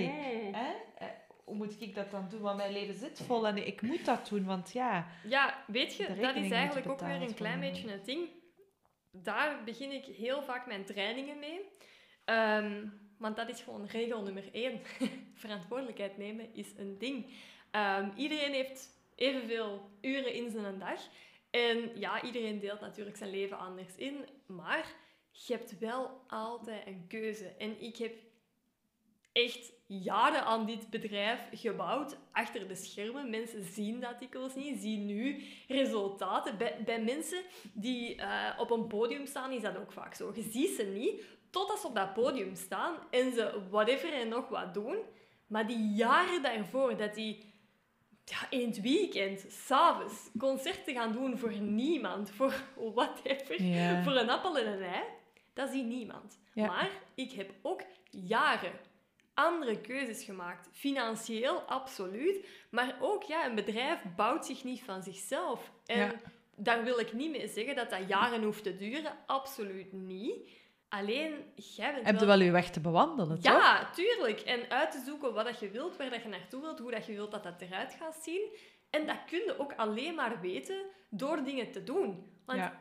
Hè? 0.53 0.73
Eh, 0.99 1.07
Hoe 1.45 1.57
moet 1.57 1.81
ik 1.81 1.95
dat 1.95 2.11
dan 2.11 2.27
doen? 2.31 2.41
Want 2.41 2.57
mijn 2.57 2.73
leven 2.73 2.95
zit 2.95 3.23
vol 3.27 3.47
en 3.47 3.67
ik 3.67 3.83
moet 3.83 4.05
dat 4.05 4.29
doen, 4.29 4.45
want 4.45 4.73
ja... 4.73 5.07
Ja, 5.29 5.55
weet 5.67 5.97
je, 5.97 6.07
dat 6.21 6.35
is 6.37 6.51
eigenlijk 6.51 6.89
ook 6.89 7.01
weer 7.01 7.23
een 7.23 7.35
klein 7.35 7.61
beetje 7.61 7.91
het 7.91 8.05
ding. 8.05 8.29
Daar 9.11 9.65
begin 9.65 9.93
ik 9.93 10.05
heel 10.05 10.43
vaak 10.43 10.67
mijn 10.67 10.85
trainingen 10.85 11.39
mee. 11.39 11.61
Ehm, 12.25 12.87
want 13.19 13.37
dat 13.37 13.49
is 13.49 13.61
gewoon 13.61 13.87
regel 13.87 14.23
nummer 14.23 14.49
één. 14.53 14.81
Verantwoordelijkheid 15.35 16.17
nemen 16.17 16.55
is 16.55 16.73
een 16.77 16.99
ding. 16.99 17.27
Ehm, 17.71 18.11
iedereen 18.17 18.53
heeft 18.53 18.89
evenveel 19.15 19.91
uren 20.01 20.35
in 20.35 20.51
zijn 20.51 20.79
dag. 20.79 21.01
En 21.51 21.99
ja, 21.99 22.23
iedereen 22.23 22.59
deelt 22.59 22.81
natuurlijk 22.81 23.17
zijn 23.17 23.31
leven 23.31 23.59
anders 23.59 23.97
in. 23.97 24.29
Maar 24.47 24.95
je 25.31 25.53
hebt 25.53 25.79
wel 25.79 26.25
altijd 26.27 26.87
een 26.87 27.05
keuze. 27.09 27.47
En 27.47 27.83
ik 27.83 27.97
heb 27.97 28.13
echt 29.45 29.73
jaren 29.87 30.45
aan 30.45 30.67
dit 30.67 30.91
bedrijf 30.91 31.41
gebouwd, 31.53 32.17
achter 32.33 32.69
de 32.69 32.75
schermen. 32.75 33.31
Mensen 33.31 33.65
zien 33.65 34.01
dat 34.01 34.19
dikwijls 34.19 34.55
niet, 34.55 34.81
zien 34.81 35.07
nu 35.07 35.45
resultaten. 35.69 36.59
Bij, 36.59 36.77
bij 36.85 37.03
mensen 37.03 37.43
die 37.73 38.17
eh, 38.17 38.59
op 38.59 38.71
een 38.71 38.87
podium 38.87 39.27
staan, 39.27 39.53
is 39.53 39.63
dat 39.63 39.77
ook 39.77 39.93
vaak 39.93 40.15
zo. 40.15 40.33
Je 40.35 40.49
ziet 40.51 40.77
ze 40.77 40.83
niet, 40.83 41.23
totdat 41.51 41.79
ze 41.81 41.87
op 41.87 41.95
dat 41.95 42.15
podium 42.15 42.55
staan 42.55 42.97
en 43.11 43.33
ze 43.33 43.61
whatever 43.71 44.13
en 44.13 44.29
nog 44.29 44.49
wat 44.49 44.75
doen. 44.75 44.97
Maar 45.47 45.67
die 45.67 45.93
jaren 45.95 46.43
daarvoor, 46.43 46.97
dat 46.97 47.15
die 47.15 47.45
ja, 48.25 48.51
in 48.51 48.67
het 48.67 48.81
weekend, 48.81 49.45
s'avonds, 49.49 50.31
concerten 50.39 50.95
gaan 50.95 51.13
doen 51.13 51.39
voor 51.39 51.53
niemand, 51.53 52.31
voor 52.31 52.55
whatever, 52.95 53.57
voor 54.05 54.17
een 54.17 54.31
appel 54.31 54.59
en 54.59 54.67
een 54.67 54.83
ei, 54.83 55.03
dat 55.53 55.71
ziet 55.71 55.87
niemand. 55.87 56.39
Maar 56.55 56.91
ik 57.15 57.33
heb 57.33 57.51
ook 57.63 57.83
jaren 58.11 58.73
andere 59.45 59.81
keuzes 59.81 60.25
gemaakt. 60.25 60.69
Financieel, 60.73 61.61
absoluut. 61.61 62.47
Maar 62.71 62.97
ook, 63.01 63.23
ja, 63.23 63.47
een 63.47 63.55
bedrijf 63.55 63.99
bouwt 64.17 64.47
zich 64.47 64.65
niet 64.65 64.83
van 64.83 65.03
zichzelf. 65.03 65.71
En 65.87 65.99
Ja. 65.99 66.13
daar 66.57 66.85
wil 66.85 66.99
ik 66.99 67.13
niet 67.13 67.31
mee 67.31 67.49
zeggen 67.49 67.75
dat 67.77 67.91
dat 67.91 68.09
jaren 68.09 68.43
hoeft 68.43 68.63
te 68.63 68.77
duren. 68.77 69.13
Absoluut 69.27 69.93
niet. 69.93 70.59
Alleen, 70.89 71.35
jij 71.55 71.95
bent 71.95 72.07
Heb 72.07 72.21
je 72.21 72.27
wel 72.27 72.41
je 72.41 72.51
weg 72.51 72.71
te 72.71 72.81
bewandelen, 72.81 73.41
toch? 73.41 73.53
ja, 73.53 73.91
tuurlijk. 73.91 74.41
En 74.41 74.71
uit 74.71 74.91
te 74.91 75.03
zoeken 75.07 75.35
wat 75.35 75.45
dat 75.45 75.61
je 75.61 75.71
wilt, 75.71 75.97
waar 75.97 76.11
dat 76.11 76.23
je 76.23 76.29
naartoe 76.29 76.61
wilt, 76.61 76.79
hoe 76.79 76.91
dat 76.91 77.07
je 77.07 77.13
wilt 77.15 77.31
dat 77.31 77.43
dat 77.43 77.61
eruit 77.61 77.97
gaat 78.01 78.17
zien. 78.23 78.57
En 78.91 79.07
dat 79.07 79.17
kun 79.27 79.39
je 79.39 79.59
ook 79.59 79.73
alleen 79.77 80.15
maar 80.15 80.41
weten 80.41 80.83
door 81.11 81.43
dingen 81.45 81.71
te 81.73 81.85
doen. 81.85 82.33
Want 82.45 82.59
Ja. 82.59 82.79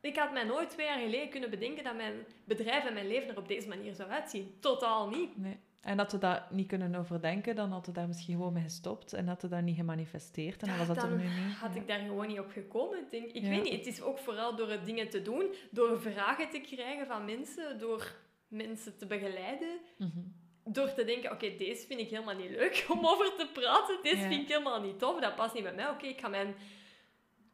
ik 0.00 0.16
had 0.16 0.32
mij 0.32 0.44
nooit 0.44 0.70
twee 0.70 0.86
jaar 0.86 0.98
geleden 0.98 1.28
kunnen 1.28 1.50
bedenken 1.50 1.84
dat 1.84 1.96
mijn 1.96 2.26
bedrijf 2.44 2.84
en 2.84 2.94
mijn 2.94 3.06
leven 3.08 3.28
er 3.28 3.36
op 3.38 3.48
deze 3.48 3.68
manier 3.68 3.94
zou 3.94 4.10
uitzien. 4.10 4.56
Totaal 4.60 5.08
niet. 5.08 5.36
Nee. 5.36 5.60
En 5.80 5.96
dat 5.96 6.12
we 6.12 6.18
dat 6.18 6.50
niet 6.50 6.66
kunnen 6.68 6.94
overdenken, 6.94 7.54
dan 7.56 7.70
had 7.72 7.86
we 7.86 7.92
daar 7.92 8.06
misschien 8.06 8.34
gewoon 8.36 8.52
mee 8.52 8.62
gestopt 8.62 9.12
en 9.12 9.28
had 9.28 9.42
we 9.42 9.48
dat 9.48 9.62
niet 9.62 9.76
gemanifesteerd 9.76 10.62
en 10.62 10.68
dan 10.68 10.78
was 10.78 10.86
dat 10.86 11.02
er 11.02 11.10
nu 11.16 11.22
niet. 11.22 11.54
had 11.60 11.74
Ja. 11.74 11.80
ik 11.80 11.86
daar 11.88 11.98
gewoon 11.98 12.26
niet 12.26 12.38
op 12.38 12.50
gekomen. 12.50 12.98
Denk, 13.10 13.30
ik 13.30 13.42
Ja. 13.42 13.48
weet 13.48 13.62
niet, 13.62 13.72
het 13.72 13.86
is 13.86 14.02
ook 14.02 14.18
vooral 14.18 14.56
door 14.56 14.70
het 14.70 14.84
dingen 14.84 15.08
te 15.10 15.22
doen, 15.22 15.54
door 15.70 16.00
vragen 16.00 16.48
te 16.50 16.58
krijgen 16.60 17.06
van 17.06 17.24
mensen, 17.24 17.78
door 17.78 18.14
mensen 18.48 18.96
te 18.96 19.06
begeleiden. 19.06 19.78
Mhm. 19.98 20.18
door 20.64 20.92
te 20.94 21.04
denken, 21.04 21.32
oké, 21.32 21.54
deze 21.56 21.86
vind 21.86 22.00
ik 22.00 22.08
helemaal 22.08 22.36
niet 22.36 22.50
leuk 22.50 22.84
om 22.92 23.06
over 23.06 23.34
te 23.38 23.48
praten. 23.52 23.98
Deze 24.02 24.16
Ja. 24.16 24.28
vind 24.28 24.42
ik 24.42 24.48
helemaal 24.48 24.80
niet 24.82 24.98
tof. 24.98 25.20
Dat 25.20 25.34
past 25.34 25.54
niet 25.54 25.62
bij 25.62 25.74
mij. 25.74 25.88
Oké, 25.88 26.06
ik 26.06 26.20
ga 26.20 26.28
mijn 26.28 26.54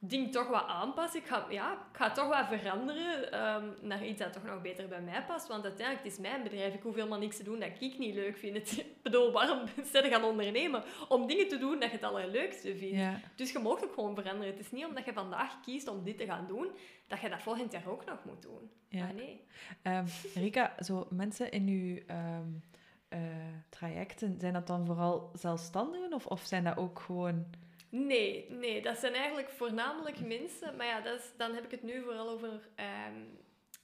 ding 0.08 0.32
toch 0.32 0.48
wat 0.48 0.66
aanpassen. 0.66 1.20
Ik 1.20 1.26
ga, 1.26 1.46
ja, 1.50 1.72
ik 1.72 1.96
ga 1.96 2.10
toch 2.10 2.28
wat 2.28 2.58
veranderen 2.58 3.32
ehm, 3.32 3.64
naar 3.80 4.06
iets 4.06 4.18
dat 4.18 4.32
toch 4.32 4.44
nog 4.44 4.62
beter 4.62 4.88
bij 4.88 5.00
mij 5.00 5.24
past. 5.24 5.48
Want 5.48 5.64
uiteindelijk, 5.64 6.04
het 6.04 6.12
is 6.12 6.18
mijn 6.18 6.42
bedrijf. 6.42 6.74
Ik 6.74 6.82
hoef 6.82 6.94
helemaal 6.94 7.18
niks 7.18 7.36
te 7.36 7.42
doen 7.42 7.60
dat 7.60 7.68
ik 7.80 7.98
niet 7.98 8.14
leuk 8.14 8.36
vind. 8.36 8.56
Het, 8.56 8.78
ik 8.96 9.02
bedoel, 9.02 9.32
waarom 9.32 9.58
ben 9.92 10.04
je 10.04 10.10
gaan 10.10 10.24
ondernemen? 10.24 10.82
Om 11.08 11.26
dingen 11.26 11.48
te 11.48 11.58
doen 11.58 11.80
dat 11.80 11.90
je 11.90 11.96
het 11.96 12.04
allerleukste 12.04 12.76
vindt. 12.76 12.96
Ja. 12.96 13.20
Dus 13.34 13.52
je 13.52 13.58
mag 13.58 13.84
ook 13.84 13.92
gewoon 13.94 14.14
veranderen. 14.14 14.52
Het 14.52 14.60
is 14.64 14.70
niet 14.70 14.86
omdat 14.86 15.04
je 15.04 15.12
vandaag 15.12 15.60
kiest 15.60 15.88
om 15.88 16.04
dit 16.04 16.18
te 16.18 16.24
gaan 16.24 16.46
doen, 16.46 16.70
dat 17.06 17.20
je 17.20 17.28
dat 17.28 17.42
volgend 17.42 17.72
jaar 17.72 17.88
ook 17.88 18.04
nog 18.04 18.24
moet 18.24 18.42
doen. 18.42 18.70
Ja. 18.88 19.06
Ah, 19.06 19.14
nee. 19.14 19.44
Ehm, 19.82 20.06
Rika, 20.34 20.74
zo 20.78 21.06
mensen 21.10 21.50
in 21.50 21.68
uw 21.68 21.98
ehm, 22.06 22.48
eh, 23.08 23.20
trajecten, 23.68 24.40
zijn 24.40 24.52
dat 24.52 24.66
dan 24.66 24.86
vooral 24.86 25.30
zelfstandigen 25.32 26.12
of, 26.12 26.26
of 26.26 26.40
zijn 26.40 26.64
dat 26.64 26.76
ook 26.76 26.98
gewoon... 26.98 27.46
Nee, 28.04 28.46
nee, 28.50 28.82
dat 28.82 28.96
zijn 28.98 29.14
eigenlijk 29.14 29.50
voornamelijk 29.50 30.20
mensen. 30.20 30.76
Maar 30.76 30.86
ja, 30.86 31.00
dat 31.00 31.18
is, 31.18 31.24
dan 31.36 31.54
heb 31.54 31.64
ik 31.64 31.70
het 31.70 31.82
nu 31.82 32.02
vooral 32.02 32.28
over 32.28 32.68
ehm, 32.74 33.20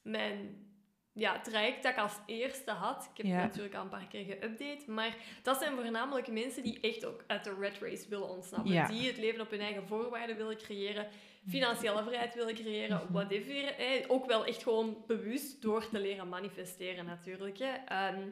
mijn 0.03 0.67
ja, 1.13 1.41
traject 1.41 1.83
dat 1.83 1.93
ik 1.93 1.99
als 1.99 2.19
eerste 2.27 2.71
had. 2.71 3.09
Ik 3.11 3.17
heb 3.17 3.27
Ja. 3.27 3.33
het 3.33 3.43
natuurlijk 3.49 3.75
al 3.75 3.83
een 3.83 3.89
paar 3.89 4.07
keer 4.09 4.25
geüpdate. 4.37 4.87
Maar 4.91 5.17
dat 5.43 5.59
zijn 5.59 5.75
voornamelijk 5.75 6.27
mensen 6.29 6.63
die 6.63 6.81
echt 6.81 7.05
ook 7.05 7.25
uit 7.27 7.45
de 7.45 7.55
red 7.61 7.79
race 7.79 8.09
willen 8.09 8.29
ontsnappen. 8.29 8.73
Ja. 8.73 8.87
Die 8.87 9.07
het 9.07 9.17
leven 9.17 9.41
op 9.41 9.51
hun 9.51 9.61
eigen 9.61 9.87
voorwaarden 9.87 10.37
willen 10.37 10.57
creëren. 10.57 11.09
Financiële 11.49 12.03
vrijheid 12.03 12.35
willen 12.35 12.55
creëren. 12.55 13.01
Mhm. 13.05 13.13
Whatever. 13.13 13.65
Eh, 13.65 14.05
ook 14.09 14.27
wel 14.27 14.45
echt 14.45 14.63
gewoon 14.63 15.05
bewust 15.07 15.63
door 15.63 15.89
te 15.89 15.99
leren 15.99 16.29
manifesteren 16.29 17.05
natuurlijk. 17.05 17.59
Hè. 17.59 17.73
Ehm, 17.87 18.29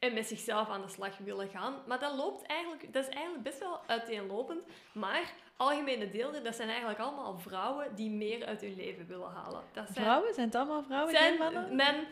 en 0.00 0.14
met 0.14 0.26
zichzelf 0.26 0.68
aan 0.68 0.82
de 0.82 0.88
slag 0.88 1.18
willen 1.18 1.48
gaan. 1.48 1.74
Maar 1.86 1.98
dat 1.98 2.14
loopt 2.14 2.46
eigenlijk, 2.46 2.92
dat 2.92 3.08
is 3.08 3.14
eigenlijk 3.14 3.44
best 3.44 3.58
wel 3.58 3.80
uiteenlopend. 3.86 4.60
Maar 4.92 5.32
algemene 5.56 6.10
delen, 6.10 6.44
dat 6.44 6.54
zijn 6.54 6.68
eigenlijk 6.68 6.98
allemaal 6.98 7.38
vrouwen 7.38 7.94
die 7.94 8.10
meer 8.10 8.46
uit 8.46 8.60
hun 8.60 8.76
leven 8.76 9.06
willen 9.06 9.30
halen. 9.30 9.62
Dat 9.72 9.84
zijn, 9.92 10.04
Vrouwen? 10.04 10.34
Zijn 10.34 10.46
het 10.46 10.54
allemaal 10.54 10.82
vrouwen? 10.82 11.14
zijn 11.14 11.38
mannen? 11.38 11.76
mijn... 11.76 11.96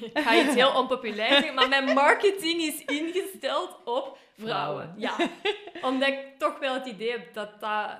Ik 0.00 0.18
ga 0.18 0.36
iets 0.36 0.54
heel 0.54 0.74
onpopulair 0.74 1.32
zeggen, 1.32 1.54
maar 1.54 1.68
mijn 1.68 1.94
marketing 1.94 2.60
is 2.60 2.84
ingesteld 2.84 3.76
op 3.84 4.18
vrouwen. 4.38 4.94
Vrouwen. 4.94 4.94
Ja, 4.96 5.16
omdat 5.88 6.08
ik 6.08 6.38
toch 6.38 6.58
wel 6.58 6.74
het 6.74 6.86
idee 6.86 7.10
heb 7.10 7.34
dat 7.34 7.60
dat 7.60 7.90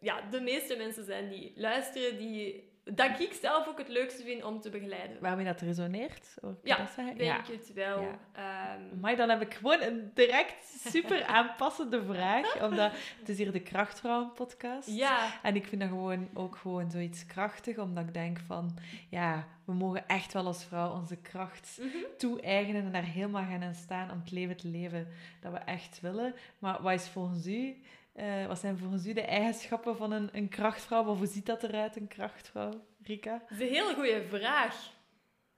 ja, 0.00 0.20
de 0.30 0.40
meeste 0.40 0.76
mensen 0.76 1.04
zijn 1.04 1.28
die 1.28 1.52
luisteren, 1.56 2.18
die, 2.18 2.69
dat 2.84 3.20
ik 3.20 3.32
zelf 3.32 3.68
ook 3.68 3.78
het 3.78 3.88
leukste 3.88 4.22
vind 4.22 4.44
om 4.44 4.60
te 4.60 4.70
begeleiden. 4.70 5.16
Waarmee 5.20 5.44
dat 5.44 5.60
resoneert? 5.60 6.34
Ja, 6.62 6.76
dat 6.76 6.90
zeggen? 6.90 7.18
Denk 7.18 7.46
het 7.46 7.72
wel. 7.72 8.00
Ja. 8.02 8.18
Ehm, 8.32 9.00
Maar 9.00 9.16
dan 9.16 9.28
heb 9.28 9.42
ik 9.42 9.54
gewoon 9.54 9.82
een 9.82 10.10
direct 10.14 10.64
super 10.64 11.24
aanpassende 11.24 12.02
vraag. 12.04 12.62
Omdat 12.62 12.92
het 13.18 13.28
is 13.28 13.38
hier 13.38 13.52
de 13.52 13.60
Krachtvrouwen 13.60 14.32
podcast. 14.32 14.88
ja, 14.88 15.40
En 15.42 15.56
ik 15.56 15.66
vind 15.66 15.80
dat 15.80 15.90
gewoon 15.90 16.28
ook 16.34 16.56
gewoon 16.56 16.90
zoiets 16.90 17.26
krachtig. 17.26 17.78
Omdat 17.78 18.04
ik 18.04 18.14
denk 18.14 18.38
van, 18.46 18.78
ja, 19.08 19.46
we 19.64 19.72
mogen 19.72 20.08
echt 20.08 20.32
wel 20.32 20.46
als 20.46 20.64
vrouw 20.64 20.92
onze 20.92 21.16
kracht 21.16 21.78
mhm. 21.80 21.96
toe-eigenen 22.18 22.84
en 22.84 22.92
daar 22.92 23.04
helemaal 23.04 23.44
gaan 23.44 23.62
in 23.62 23.74
staan 23.74 24.10
om 24.10 24.18
het 24.20 24.30
leven 24.30 24.56
te 24.56 24.68
leven 24.68 25.08
dat 25.40 25.52
we 25.52 25.58
echt 25.58 26.00
willen. 26.00 26.34
Maar 26.58 26.82
wat 26.82 26.92
is 26.92 27.08
volgens 27.08 27.46
u, 27.46 27.82
eh, 28.20 28.46
wat 28.46 28.58
zijn 28.58 28.78
volgens 28.78 29.06
u 29.06 29.12
de 29.12 29.22
eigenschappen 29.22 29.96
van 29.96 30.12
een, 30.12 30.28
een 30.32 30.48
krachtvrouw? 30.48 31.04
Of 31.04 31.18
hoe 31.18 31.26
ziet 31.26 31.46
dat 31.46 31.62
eruit, 31.62 31.96
een 31.96 32.08
krachtvrouw, 32.08 32.70
Rika? 33.04 33.42
Dat 33.48 33.58
is 33.60 33.68
een 33.68 33.74
hele 33.74 33.94
goede 33.94 34.22
vraag. 34.28 34.76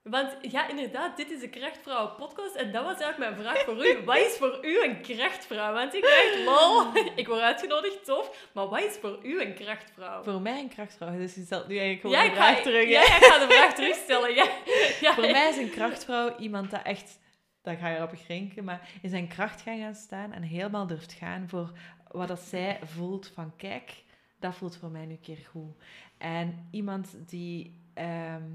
Want 0.03 0.37
ja, 0.41 0.69
inderdaad, 0.69 1.17
dit 1.17 1.31
is 1.31 1.41
de 1.41 1.49
Krachtvrouw 1.49 2.15
podcast. 2.15 2.55
En 2.55 2.73
dat 2.73 2.85
was 2.85 3.01
eigenlijk 3.01 3.19
mijn 3.19 3.43
vraag 3.47 3.65
voor 3.65 3.87
u. 3.87 4.05
Wat 4.05 4.17
is 4.17 4.37
voor 4.37 4.59
u 4.63 4.85
een 4.85 5.01
krachtvrouw? 5.01 5.73
Want 5.73 5.95
ik 5.95 6.03
dacht, 6.03 6.45
lol, 6.45 6.87
ik 7.21 7.27
word 7.27 7.41
uitgenodigd, 7.41 8.05
tof. 8.05 8.49
Maar 8.55 8.69
wat 8.69 8.83
is 8.83 8.97
voor 9.01 9.19
u 9.23 9.41
een 9.43 9.55
krachtvrouw? 9.55 10.23
Voor 10.23 10.41
mij 10.41 10.59
een 10.61 10.69
krachtvrouw, 10.69 11.17
dus 11.17 11.35
je 11.35 11.43
stelt 11.45 11.69
nu 11.69 11.79
eigenlijk 11.79 12.01
gewoon 12.01 12.25
Ja, 12.25 12.31
de 12.31 12.37
vraag 12.37 12.57
ga, 12.57 12.63
terug. 12.63 12.85
hè? 12.85 12.91
ja, 12.91 13.03
ik 13.03 13.23
ga 13.25 13.47
de 13.47 13.55
vraag 13.55 13.75
terugstellen. 13.75 14.35
Ja. 14.35 14.45
Ja. 15.01 15.15
Voor 15.15 15.31
mij 15.31 15.49
is 15.49 15.57
een 15.57 15.71
krachtvrouw 15.71 16.37
iemand 16.39 16.71
dat 16.71 16.83
echt, 16.83 17.19
dat 17.63 17.79
ga 17.79 17.89
je 17.89 17.97
erop 17.97 18.15
grinken, 18.25 18.65
maar 18.65 18.89
in 19.03 19.11
zijn 19.11 19.29
kracht 19.29 19.61
gaan 19.63 19.79
gaan 19.79 19.95
staan 19.95 20.33
en 20.33 20.43
helemaal 20.43 20.87
durft 20.87 21.13
gaan 21.13 21.49
voor 21.49 21.73
wat 22.13 22.29
dat 22.29 22.41
zij 22.41 22.81
voelt 22.85 23.27
van 23.27 23.57
kijk, 23.57 24.05
dat 24.39 24.55
voelt 24.55 24.77
voor 24.77 24.91
mij 24.91 25.07
nu 25.07 25.13
een 25.13 25.21
keer 25.21 25.47
goed. 25.51 25.75
En 26.19 26.69
iemand 26.71 27.17
die 27.27 27.81
ehm, 27.95 28.51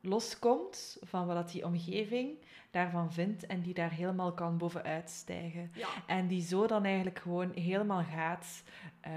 loskomt 0.00 0.96
van 1.00 1.26
wat 1.26 1.36
dat 1.36 1.50
die 1.50 1.64
omgeving 1.64 2.38
daarvan 2.70 3.12
vindt 3.12 3.46
en 3.46 3.60
die 3.60 3.74
daar 3.74 3.90
helemaal 3.90 4.32
kan 4.32 4.58
bovenuit 4.58 5.10
stijgen. 5.10 5.70
Ja. 5.74 5.88
En 6.06 6.26
die 6.26 6.42
zo 6.42 6.66
dan 6.66 6.84
eigenlijk 6.84 7.18
gewoon 7.18 7.52
helemaal 7.54 8.04
gaat 8.04 8.62
eh, 9.00 9.12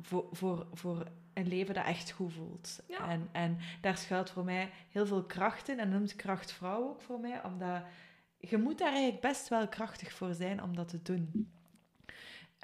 voor, 0.00 0.26
voor, 0.32 0.66
voor 0.72 1.06
een 1.32 1.48
leven 1.48 1.74
dat 1.74 1.84
echt 1.84 2.10
goed 2.10 2.32
voelt. 2.32 2.82
Ja. 2.88 3.08
En, 3.08 3.28
en 3.32 3.58
daar 3.80 3.96
schuilt 3.96 4.30
voor 4.30 4.44
mij 4.44 4.70
heel 4.90 5.06
veel 5.06 5.24
kracht 5.24 5.68
in. 5.68 5.78
En 5.78 5.88
noemt 5.88 6.16
krachtvrouw 6.16 6.88
ook 6.88 7.00
voor 7.00 7.20
mij, 7.20 7.44
omdat 7.44 7.82
je 8.38 8.58
moet 8.58 8.78
daar 8.78 8.92
eigenlijk 8.92 9.20
best 9.20 9.48
wel 9.48 9.68
krachtig 9.68 10.12
voor 10.12 10.34
zijn 10.34 10.62
om 10.62 10.76
dat 10.76 10.88
te 10.88 11.02
doen. 11.02 11.52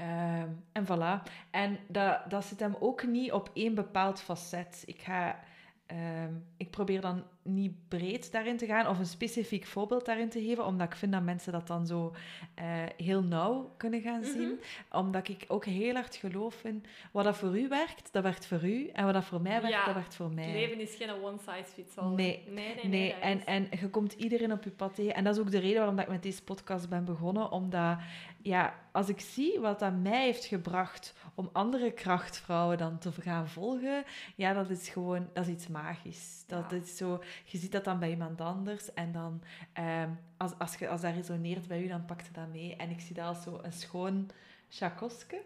Ehm, 0.01 0.49
en 0.73 0.85
voilà. 0.87 1.23
En 1.51 1.79
dat, 1.89 2.31
dat 2.31 2.45
zit 2.45 2.61
hem 2.61 2.77
ook 2.79 3.07
niet 3.07 3.33
op 3.33 3.51
één 3.55 3.75
bepaald 3.75 4.21
facet. 4.21 4.83
Ik 4.87 5.01
ga... 5.01 5.41
ehm, 5.87 6.35
ik 6.57 6.71
probeer 6.71 7.01
dan 7.01 7.25
niet 7.43 7.73
breed 7.89 8.33
daarin 8.33 8.57
te 8.57 8.67
gaan 8.67 8.87
of 8.87 8.99
een 8.99 9.07
specifiek 9.07 9.67
voorbeeld 9.67 10.05
daarin 10.05 10.29
te 10.29 10.43
geven, 10.43 10.67
omdat 10.67 10.87
ik 10.87 10.95
vind 10.97 11.13
dat 11.13 11.23
mensen 11.23 11.53
dat 11.53 11.67
dan 11.67 11.87
zo 11.87 12.15
eh, 12.55 12.65
heel 12.97 13.23
nauw 13.23 13.75
kunnen 13.77 14.01
gaan 14.01 14.21
Mhm. 14.21 14.31
zien. 14.31 14.61
Omdat 14.93 15.29
ik 15.29 15.45
ook 15.49 15.65
heel 15.65 15.95
hard 15.95 16.17
geloof 16.17 16.65
in 16.65 16.85
wat 17.13 17.25
dat 17.25 17.37
voor 17.37 17.59
u 17.59 17.69
werkt, 17.69 18.13
dat 18.13 18.23
werkt 18.23 18.47
voor 18.47 18.65
u. 18.65 18.87
En 18.89 19.05
wat 19.05 19.15
dat 19.15 19.25
voor 19.25 19.41
mij 19.41 19.61
werkt, 19.61 19.77
Ja, 19.77 19.85
dat 19.85 19.95
werkt 19.95 20.15
voor 20.15 20.31
mij. 20.35 20.45
Het 20.45 20.55
leven 20.55 20.81
is 20.81 20.95
geen 20.95 21.11
one 21.11 21.39
size 21.39 21.73
fits 21.73 21.97
all. 21.99 22.15
Nee. 22.15 22.43
nee, 22.47 22.55
nee. 22.55 22.75
nee, 22.75 22.85
Nee, 22.89 23.11
dat 23.13 23.21
en, 23.21 23.47
en 23.47 23.69
je 23.81 23.89
komt 23.89 24.13
iedereen 24.13 24.53
op 24.53 24.65
je 24.65 24.71
pad 24.71 24.95
tegen. 24.95 25.15
En 25.15 25.25
dat 25.25 25.35
is 25.35 25.41
ook 25.41 25.51
de 25.51 25.59
reden 25.59 25.77
waarom 25.77 25.97
dat 25.97 26.05
ik 26.05 26.11
met 26.11 26.23
deze 26.23 26.43
podcast 26.43 26.89
ben 26.89 27.05
begonnen. 27.05 27.51
Omdat, 27.51 27.99
ja, 28.43 28.75
als 28.93 29.09
ik 29.09 29.21
zie 29.21 29.61
wat 29.61 29.79
dat 29.79 29.95
mij 30.03 30.25
heeft 30.25 30.45
gebracht 30.45 31.15
om 31.35 31.49
andere 31.53 31.91
krachtvrouwen 31.93 32.79
dan 32.79 32.99
te 32.99 33.13
gaan 33.13 33.49
volgen, 33.49 34.05
ja, 34.37 34.53
dat 34.53 34.71
is 34.71 34.89
gewoon, 34.89 35.29
dat 35.33 35.47
is 35.47 35.53
iets 35.53 35.69
magisch. 35.69 36.45
Dat 36.47 36.71
Ja. 36.71 36.77
is 36.77 36.97
zo, 36.97 37.23
je 37.45 37.59
ziet 37.59 37.73
dat 37.73 37.85
dan 37.85 37.99
bij 37.99 38.11
iemand 38.11 38.41
anders 38.41 38.95
en 38.95 39.13
dan, 39.13 39.43
ehm, 39.73 40.11
als, 40.37 40.53
als, 40.59 40.75
je, 40.77 40.89
als 40.89 41.01
dat 41.01 41.15
resoneert 41.15 41.69
bij 41.69 41.83
u, 41.83 41.87
dan 41.89 42.05
pakt 42.05 42.27
je 42.27 42.33
dat 42.33 42.49
mee. 42.53 42.77
En 42.77 42.91
ik 42.91 43.01
zie 43.01 43.15
dat 43.15 43.27
als 43.27 43.43
zo 43.43 43.59
een 43.63 43.73
schoon 43.73 44.31
chakoske 44.69 45.41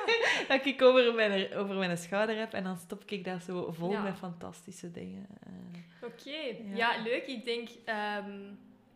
dat 0.48 0.66
ik 0.66 0.82
over 0.82 1.14
mijn, 1.14 1.54
over 1.54 1.74
mijn 1.74 1.96
schouder 1.98 2.38
heb 2.38 2.52
en 2.52 2.64
dan 2.64 2.76
stop 2.76 3.02
ik 3.10 3.24
daar 3.24 3.40
zo 3.40 3.72
vol 3.72 3.90
Ja. 3.90 4.02
met 4.02 4.16
fantastische 4.18 4.90
dingen. 4.90 5.26
eh. 5.46 6.08
Oké, 6.08 6.30
Ja. 6.30 6.76
ja. 6.76 7.02
leuk. 7.02 7.26
Ik 7.26 7.44
denk, 7.44 7.68
ehm, 7.84 8.38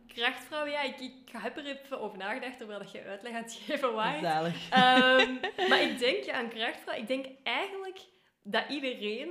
krachtvrouw, 0.07 0.65
ja, 0.65 0.81
ik, 0.81 0.99
ik 0.99 1.11
heb 1.37 1.57
er 1.57 1.65
even 1.65 1.99
over 1.99 2.17
nagedacht 2.17 2.57
terwijl 2.57 2.79
dat 2.79 2.91
je 2.91 3.03
uitleg 3.03 3.33
aan 3.33 3.41
het 3.43 3.53
geven 3.65 3.93
was. 3.93 4.21
Ehm, 4.69 5.33
maar 5.69 5.81
ik 5.81 5.97
denk 5.99 6.29
aan 6.29 6.49
krachtvrouw, 6.49 6.95
ik 6.97 7.07
denk 7.07 7.25
eigenlijk 7.43 7.99
dat 8.43 8.63
iedereen, 8.69 9.29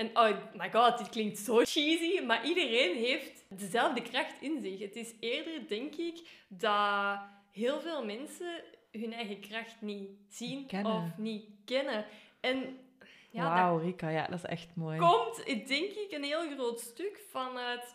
en 0.00 0.10
oh 0.18 0.36
my 0.54 0.70
god, 0.70 0.98
dit 0.98 1.08
klinkt 1.08 1.38
zo 1.38 1.64
cheesy, 1.64 2.20
maar 2.20 2.46
iedereen 2.46 2.96
heeft 2.96 3.44
dezelfde 3.48 4.02
kracht 4.02 4.34
in 4.40 4.60
zich. 4.60 4.80
Het 4.80 4.96
is 4.96 5.14
eerder, 5.20 5.68
denk 5.68 5.94
ik, 5.94 6.28
dat 6.48 7.18
heel 7.50 7.80
veel 7.80 8.04
mensen 8.04 8.62
hun 8.92 9.12
eigen 9.12 9.40
kracht 9.40 9.80
niet 9.80 10.08
zien 10.28 10.66
Kennen. 10.66 10.92
of 10.92 11.16
niet 11.16 11.44
kennen. 11.64 12.04
En 12.40 12.78
ja, 13.30 13.54
Wauw, 13.54 13.78
Rika, 13.78 14.08
ja, 14.08 14.26
dat 14.26 14.38
is 14.38 14.44
echt 14.44 14.68
mooi. 14.74 14.98
komt, 14.98 15.46
denk 15.46 15.90
ik, 15.90 16.08
een 16.10 16.24
heel 16.24 16.50
groot 16.54 16.80
stuk 16.80 17.20
vanuit 17.30 17.94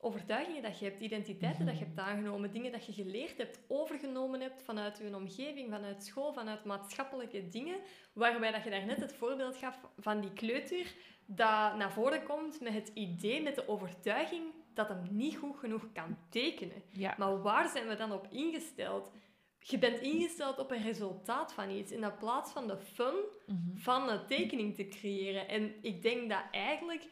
overtuigingen 0.00 0.62
dat 0.62 0.78
je 0.78 0.84
hebt, 0.84 1.00
identiteiten 1.00 1.66
dat 1.66 1.78
je 1.78 1.84
hebt 1.84 1.98
aangenomen, 1.98 2.52
dingen 2.52 2.72
dat 2.72 2.86
je 2.86 2.92
geleerd 2.92 3.36
hebt, 3.36 3.60
overgenomen 3.68 4.40
hebt 4.40 4.62
vanuit 4.62 4.98
je 4.98 5.16
omgeving, 5.16 5.70
vanuit 5.70 6.04
school, 6.04 6.32
vanuit 6.32 6.64
maatschappelijke 6.64 7.48
dingen, 7.48 7.76
waarbij 8.12 8.50
dat 8.52 8.64
je 8.64 8.70
daar 8.70 8.86
net 8.86 9.00
het 9.00 9.14
voorbeeld 9.14 9.56
gaf 9.56 9.78
van 9.98 10.20
die 10.20 10.32
kleuter 10.32 10.94
dat 11.36 11.76
naar 11.76 11.92
voren 11.92 12.22
komt 12.22 12.60
met 12.60 12.72
het 12.72 12.90
idee, 12.94 13.42
met 13.42 13.54
de 13.54 13.68
overtuiging 13.68 14.42
dat 14.74 14.88
hem 14.88 15.06
niet 15.10 15.36
goed 15.36 15.58
genoeg 15.58 15.92
kan 15.92 16.18
tekenen. 16.30 16.82
Ja, 16.88 17.14
Maar 17.18 17.42
waar 17.42 17.68
zijn 17.68 17.88
we 17.88 17.96
dan 17.96 18.12
op 18.12 18.26
ingesteld? 18.30 19.10
Je 19.58 19.78
bent 19.78 20.00
ingesteld 20.00 20.58
op 20.58 20.70
een 20.70 20.82
resultaat 20.82 21.52
van 21.52 21.70
iets, 21.70 21.92
in 21.92 22.12
plaats 22.18 22.52
van 22.52 22.66
de 22.66 22.78
fun 22.78 23.14
mhm. 23.46 23.58
van 23.74 24.08
een 24.08 24.26
tekening 24.26 24.74
te 24.74 24.88
creëren. 24.88 25.48
En 25.48 25.74
ik 25.82 26.02
denk 26.02 26.30
dat 26.30 26.42
eigenlijk 26.50 27.06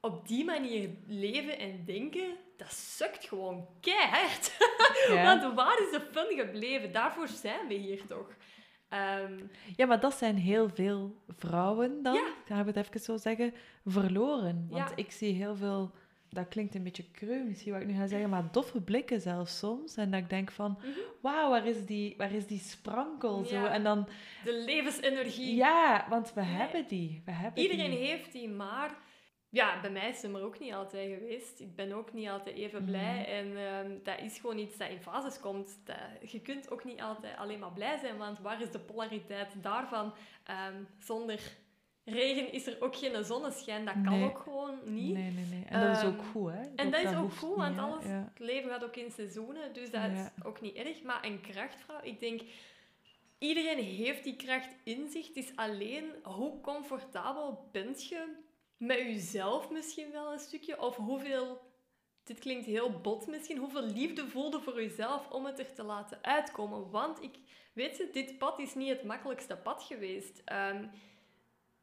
op 0.00 0.28
die 0.28 0.44
manier 0.44 0.90
leven 1.06 1.58
en 1.58 1.84
denken, 1.84 2.36
dat 2.56 2.72
sukt 2.72 3.24
gewoon 3.24 3.68
keihard. 3.80 4.56
ja. 5.08 5.22
Want 5.22 5.54
waar 5.54 5.78
is 5.80 5.90
de 5.90 6.08
fun 6.12 6.36
gebleven? 6.36 6.92
Daarvoor 6.92 7.28
zijn 7.28 7.68
we 7.68 7.74
hier 7.74 8.06
toch? 8.06 8.28
Ehm, 8.94 9.32
ja, 9.76 9.86
maar 9.86 10.00
dat 10.00 10.14
zijn 10.14 10.36
heel 10.36 10.68
veel 10.68 11.16
vrouwen 11.36 12.02
dan, 12.02 12.14
Ja. 12.14 12.26
gaan 12.44 12.64
we 12.64 12.70
het 12.72 12.86
even 12.86 13.00
zo 13.00 13.16
zeggen, 13.16 13.54
verloren. 13.86 14.66
Want 14.70 14.88
Ja. 14.88 14.96
ik 14.96 15.10
zie 15.10 15.32
heel 15.34 15.56
veel, 15.56 15.90
dat 16.28 16.48
klinkt 16.48 16.74
een 16.74 16.82
beetje 16.82 17.10
cru 17.12 17.44
misschien 17.44 17.72
wat 17.72 17.80
ik 17.82 17.86
nu 17.88 17.94
ga 17.94 18.06
zeggen, 18.06 18.30
maar 18.30 18.48
doffe 18.52 18.80
blikken 18.80 19.20
zelfs 19.20 19.58
soms. 19.58 19.96
En 19.96 20.10
dat 20.10 20.20
ik 20.20 20.30
denk 20.30 20.50
van, 20.50 20.76
Mhm. 20.78 20.88
wauw, 21.20 21.50
waar 21.50 21.66
is 21.66 21.86
die, 21.86 22.14
waar 22.16 22.32
is 22.32 22.46
die 22.46 22.58
sprankel? 22.58 23.44
Zo. 23.44 23.64
En 23.64 23.82
dan, 23.82 24.08
de 24.44 24.62
levensenergie. 24.66 25.54
ja, 25.54 26.06
want 26.08 26.32
we 26.34 26.40
Nee. 26.40 26.50
hebben 26.50 26.84
die. 26.88 27.22
We 27.24 27.32
hebben 27.32 27.62
Iedereen 27.62 27.90
die. 27.90 27.98
heeft 27.98 28.32
die, 28.32 28.48
maar 28.48 28.96
ja, 29.54 29.80
bij 29.80 29.90
mij 29.90 30.08
is 30.08 30.22
hem 30.22 30.34
er 30.36 30.42
ook 30.42 30.58
niet 30.58 30.72
altijd 30.72 31.14
geweest. 31.18 31.60
Ik 31.60 31.74
ben 31.76 31.92
ook 31.92 32.12
niet 32.12 32.28
altijd 32.28 32.56
even 32.56 32.80
Mhm. 32.82 32.90
blij. 32.90 33.26
En 33.26 33.56
ehm, 33.56 33.90
dat 34.02 34.20
is 34.20 34.38
gewoon 34.38 34.58
iets 34.58 34.76
dat 34.76 34.88
in 34.88 35.00
fases 35.02 35.40
komt. 35.40 35.78
Dat, 35.84 36.30
je 36.30 36.40
kunt 36.40 36.70
ook 36.70 36.84
niet 36.84 37.00
altijd 37.00 37.36
alleen 37.36 37.58
maar 37.58 37.72
blij 37.72 37.98
zijn, 37.98 38.16
want 38.16 38.38
waar 38.38 38.60
is 38.62 38.70
de 38.70 38.78
polariteit 38.78 39.62
daarvan? 39.62 40.12
Ehm, 40.44 40.82
zonder 40.98 41.40
regen 42.04 42.52
is 42.52 42.66
er 42.66 42.76
ook 42.82 42.96
geen 42.96 43.24
zonneschijn. 43.24 43.84
Dat 43.84 43.94
kan 44.04 44.18
Nee. 44.18 44.24
ook 44.24 44.38
gewoon 44.38 44.78
niet. 44.84 45.12
Nee, 45.14 45.30
nee, 45.30 45.44
nee. 45.44 45.64
En 45.68 45.80
dat 45.80 45.96
is 45.96 46.04
ook 46.04 46.18
Ehm, 46.18 46.26
goed, 46.30 46.50
hè? 46.52 46.60
En 46.76 46.90
dat 46.90 47.02
is 47.02 47.14
ook 47.16 47.32
goed, 47.32 47.56
want 47.56 47.78
alles, 47.78 48.04
Ja. 48.04 48.28
het 48.34 48.38
leven 48.38 48.70
gaat 48.70 48.84
ook 48.84 48.96
in 48.96 49.10
seizoenen, 49.10 49.72
dus 49.72 49.90
dat 49.90 50.02
Ja. 50.02 50.08
is 50.36 50.44
ook 50.44 50.60
niet 50.60 50.74
erg. 50.76 51.02
Maar 51.02 51.24
een 51.24 51.40
krachtvrouw, 51.40 52.00
ik 52.02 52.20
denk, 52.20 52.42
iedereen 53.38 53.78
heeft 53.84 54.24
die 54.24 54.36
kracht 54.36 54.74
in 54.84 55.08
zich. 55.10 55.26
Het 55.26 55.36
is 55.36 55.52
alleen 55.56 56.04
hoe 56.22 56.60
comfortabel 56.60 57.68
bent 57.72 58.08
je 58.08 58.42
met 58.76 58.98
jezelf 58.98 59.70
misschien 59.70 60.10
wel 60.10 60.32
een 60.32 60.38
stukje, 60.38 60.80
of 60.80 60.96
hoeveel, 60.96 61.60
dit 62.24 62.38
klinkt 62.38 62.66
heel 62.66 63.00
bot 63.00 63.26
misschien, 63.26 63.58
hoeveel 63.58 63.86
liefde 63.86 64.28
voelde 64.28 64.60
voor 64.60 64.82
jezelf 64.82 65.30
om 65.30 65.46
het 65.46 65.58
er 65.58 65.74
te 65.74 65.82
laten 65.82 66.18
uitkomen. 66.22 66.90
Want 66.90 67.22
ik, 67.22 67.36
weet 67.72 67.96
je, 67.96 68.08
dit 68.12 68.38
pad 68.38 68.58
is 68.58 68.74
niet 68.74 68.88
het 68.88 69.04
makkelijkste 69.04 69.56
pad 69.56 69.82
geweest. 69.82 70.42
Ehm, 70.44 70.86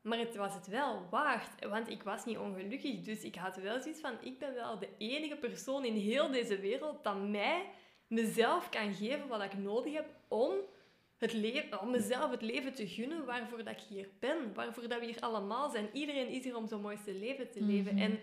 maar 0.01 0.17
het 0.17 0.35
was 0.35 0.53
het 0.53 0.67
wel 0.67 1.07
waard, 1.09 1.65
want 1.65 1.89
ik 1.89 2.03
was 2.03 2.25
niet 2.25 2.37
ongelukkig. 2.37 3.01
Dus 3.01 3.23
ik 3.23 3.35
had 3.35 3.55
wel 3.55 3.81
zoiets 3.81 4.01
van, 4.01 4.17
ik 4.21 4.39
ben 4.39 4.53
wel 4.53 4.79
de 4.79 4.89
enige 4.97 5.35
persoon 5.35 5.85
in 5.85 5.95
heel 5.95 6.31
deze 6.31 6.59
wereld 6.59 7.03
dat 7.03 7.21
mij, 7.21 7.69
mezelf 8.07 8.69
kan 8.69 8.93
geven 8.93 9.27
wat 9.27 9.43
ik 9.43 9.57
nodig 9.57 9.93
heb 9.93 10.09
om, 10.27 10.53
het 11.21 11.33
leven, 11.33 11.81
om 11.81 11.91
mezelf 11.91 12.31
het 12.31 12.41
leven 12.41 12.73
te 12.73 12.87
gunnen 12.87 13.25
waarvoor 13.25 13.63
dat 13.63 13.73
ik 13.73 13.83
hier 13.89 14.07
ben. 14.19 14.53
Waarvoor 14.53 14.87
dat 14.87 14.99
we 14.99 15.05
hier 15.05 15.19
allemaal 15.19 15.69
zijn. 15.69 15.89
Iedereen 15.93 16.27
is 16.27 16.43
hier 16.43 16.55
om 16.55 16.67
zijn 16.67 16.81
mooiste 16.81 17.13
leven 17.13 17.51
te 17.51 17.61
leven. 17.61 17.93
Mhm. 17.93 18.03
En 18.03 18.19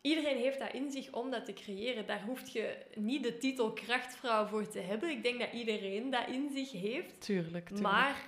iedereen 0.00 0.36
heeft 0.36 0.58
dat 0.58 0.72
in 0.72 0.90
zich 0.90 1.12
om 1.12 1.30
dat 1.30 1.44
te 1.44 1.52
creëren. 1.52 2.06
Daar 2.06 2.22
hoef 2.22 2.48
je 2.48 2.76
niet 2.94 3.22
de 3.22 3.38
titel 3.38 3.72
krachtvrouw 3.72 4.46
voor 4.46 4.68
te 4.68 4.78
hebben. 4.80 5.10
Ik 5.10 5.22
denk 5.22 5.38
dat 5.40 5.52
iedereen 5.52 6.10
dat 6.10 6.28
in 6.28 6.50
zich 6.54 6.72
heeft. 6.72 7.20
Tuurlijk, 7.20 7.66
tuurlijk. 7.66 7.80
Maar 7.92 8.26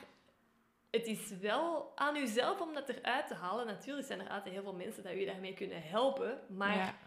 het 0.90 1.06
is 1.06 1.30
wel 1.40 1.92
aan 1.94 2.16
uzelf 2.16 2.60
om 2.60 2.74
dat 2.74 2.88
eruit 2.88 3.26
te 3.26 3.34
halen. 3.34 3.66
Natuurlijk 3.66 4.06
zijn 4.06 4.20
er 4.20 4.28
altijd 4.28 4.54
heel 4.54 4.62
veel 4.62 4.74
mensen 4.74 5.02
dat 5.02 5.14
u 5.14 5.24
daarmee 5.24 5.54
kunnen 5.54 5.82
helpen. 5.82 6.38
Maar 6.48 6.76
Ja. 6.76 6.98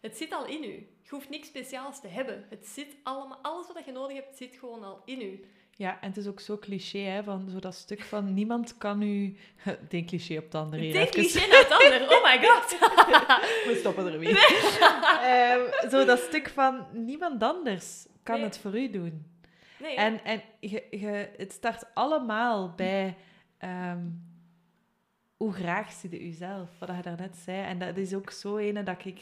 het 0.00 0.16
zit 0.16 0.32
al 0.32 0.46
in 0.46 0.64
u. 0.64 0.72
Je 1.02 1.08
hoeft 1.10 1.28
niks 1.28 1.48
speciaals 1.48 2.00
te 2.00 2.08
hebben. 2.08 2.46
Het 2.50 2.66
zit 2.66 2.96
allemaal, 3.02 3.38
alles 3.42 3.72
wat 3.72 3.84
je 3.84 3.92
nodig 3.92 4.16
hebt, 4.16 4.36
zit 4.36 4.56
gewoon 4.56 4.84
al 4.84 5.02
in 5.04 5.20
u. 5.22 5.44
Ja, 5.76 6.00
en 6.00 6.08
het 6.08 6.16
is 6.16 6.26
ook 6.26 6.40
zo 6.40 6.58
cliché, 6.58 6.98
hè, 6.98 7.22
van 7.22 7.48
zo 7.50 7.58
dat 7.58 7.74
stuk 7.74 8.02
van 8.02 8.34
niemand 8.34 8.78
kan 8.78 9.02
u... 9.02 9.36
Een 9.88 10.06
cliché 10.06 10.36
op 10.38 10.44
het 10.44 10.54
andere. 10.54 10.92
Denk 10.92 11.10
cliché 11.10 11.46
naar 11.46 11.58
het 11.58 11.70
ander. 11.70 12.02
Oh 12.10 12.22
my 12.24 12.46
god. 12.46 12.78
We 13.68 13.76
stoppen 13.80 14.12
er 14.12 14.18
weer. 14.18 14.36
Ehm, 15.22 15.90
zo 15.90 16.04
dat 16.04 16.18
stuk 16.18 16.48
van 16.48 16.86
niemand 16.92 17.42
anders 17.42 18.06
kan 18.22 18.36
Nee. 18.36 18.44
het 18.44 18.58
voor 18.58 18.78
u 18.78 18.90
doen. 18.90 19.26
Nee, 19.80 19.96
En, 19.96 20.24
en 20.24 20.42
je, 20.60 20.86
je, 20.90 21.30
het 21.36 21.52
start 21.52 21.84
allemaal 21.94 22.72
bij 22.76 23.16
ehm, 23.58 24.00
hoe 25.36 25.52
graag 25.52 25.92
zie 25.92 26.10
je 26.10 26.24
jezelf, 26.28 26.68
wat 26.78 26.88
je 26.96 27.02
daarnet 27.02 27.36
zei. 27.36 27.62
En 27.62 27.78
dat 27.78 27.96
is 27.96 28.14
ook 28.14 28.30
zo 28.30 28.56
ene 28.56 28.82
dat 28.82 29.04
ik 29.04 29.20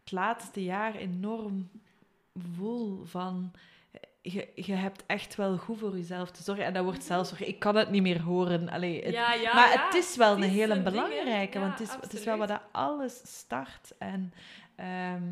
het 0.00 0.12
laatste 0.12 0.62
jaar 0.64 0.94
enorm 0.94 1.70
voel 2.54 3.04
van... 3.04 3.52
Je, 4.32 4.48
je 4.54 4.74
hebt 4.74 5.04
echt 5.06 5.34
wel 5.34 5.56
goed 5.56 5.78
voor 5.78 5.96
jezelf 5.96 6.30
te 6.30 6.42
zorgen. 6.42 6.64
En 6.64 6.72
dat 6.72 6.84
wordt 6.84 7.04
zelfs... 7.04 7.32
Ik 7.32 7.58
kan 7.58 7.76
het 7.76 7.90
niet 7.90 8.02
meer 8.02 8.22
horen. 8.22 8.68
Allee, 8.68 9.04
het, 9.04 9.14
ja, 9.14 9.32
ja, 9.32 9.54
maar 9.54 9.72
ja. 9.72 9.84
het 9.84 9.94
is 9.94 10.16
wel 10.16 10.30
het 10.30 10.38
een 10.38 10.50
is 10.50 10.56
hele 10.56 10.74
een 10.74 10.82
belangrijke, 10.82 11.58
want 11.58 11.78
het 11.78 11.88
is, 11.88 11.94
het 12.00 12.12
is 12.12 12.24
wel 12.24 12.38
waar 12.38 12.50
absoluut. 12.50 12.72
dat 12.72 12.82
alles 12.82 13.20
start. 13.24 13.94
En 13.98 14.32
ehm, 14.76 15.22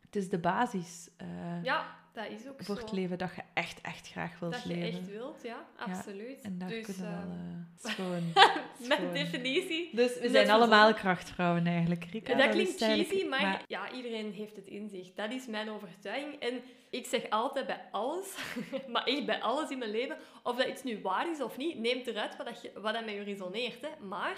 het 0.00 0.16
is 0.16 0.28
de 0.28 0.38
basis 0.38 1.08
eh, 1.16 1.26
Ja, 1.62 1.84
dat 2.14 2.30
is 2.30 2.48
ook 2.48 2.62
voor 2.62 2.76
zo. 2.76 2.80
het 2.80 2.92
leven 2.92 3.18
dat 3.18 3.34
je 3.34 3.42
echt, 3.54 3.80
echt 3.80 4.08
graag 4.08 4.38
wilt 4.38 4.52
Dat 4.52 4.62
je 4.62 4.68
leven. 4.68 4.98
echt 4.98 5.10
wilt, 5.10 5.42
ja, 5.42 5.66
absoluut. 5.76 6.40
En 6.42 6.58
daar 6.58 6.68
dus, 6.68 6.84
kunnen 6.84 7.02
we 7.02 7.08
ehm, 7.08 7.28
wel 7.28 7.36
eh, 7.36 7.92
schoon 7.92 8.98
gewoon. 8.98 9.12
definitie. 9.12 9.90
Dus 9.92 10.18
we 10.18 10.28
zijn 10.28 10.50
allemaal 10.50 10.94
krachtvrouwen 10.94 11.66
eigenlijk, 11.66 12.04
Rika. 12.04 12.34
dat 12.34 12.48
klinkt 12.48 12.76
cheesy, 12.76 13.26
maar, 13.26 13.62
ja, 13.68 13.92
iedereen 13.92 14.32
heeft 14.32 14.56
het 14.56 14.66
in 14.66 14.88
zich. 14.88 15.14
Dat 15.14 15.32
is 15.32 15.46
mijn 15.46 15.70
overtuiging. 15.70 16.34
En 16.34 16.60
ik 16.90 17.06
zeg 17.06 17.30
altijd 17.30 17.66
bij 17.66 17.80
alles, 17.90 18.36
maar 18.92 19.04
echt 19.04 19.26
bij 19.26 19.40
alles 19.42 19.70
in 19.70 19.78
mijn 19.78 19.90
leven, 19.90 20.16
of 20.42 20.56
dat 20.56 20.68
iets 20.68 20.82
nu 20.82 21.00
waar 21.02 21.30
is 21.30 21.42
of 21.42 21.56
niet, 21.56 21.78
neemt 21.78 22.06
eruit 22.06 22.36
wat, 22.36 22.46
dat 22.46 22.62
je, 22.62 22.72
wat 22.74 22.94
dat 22.94 23.04
met 23.04 23.14
je 23.14 23.22
resoneert. 23.22 23.80
Hè. 23.80 24.06
Maar 24.06 24.36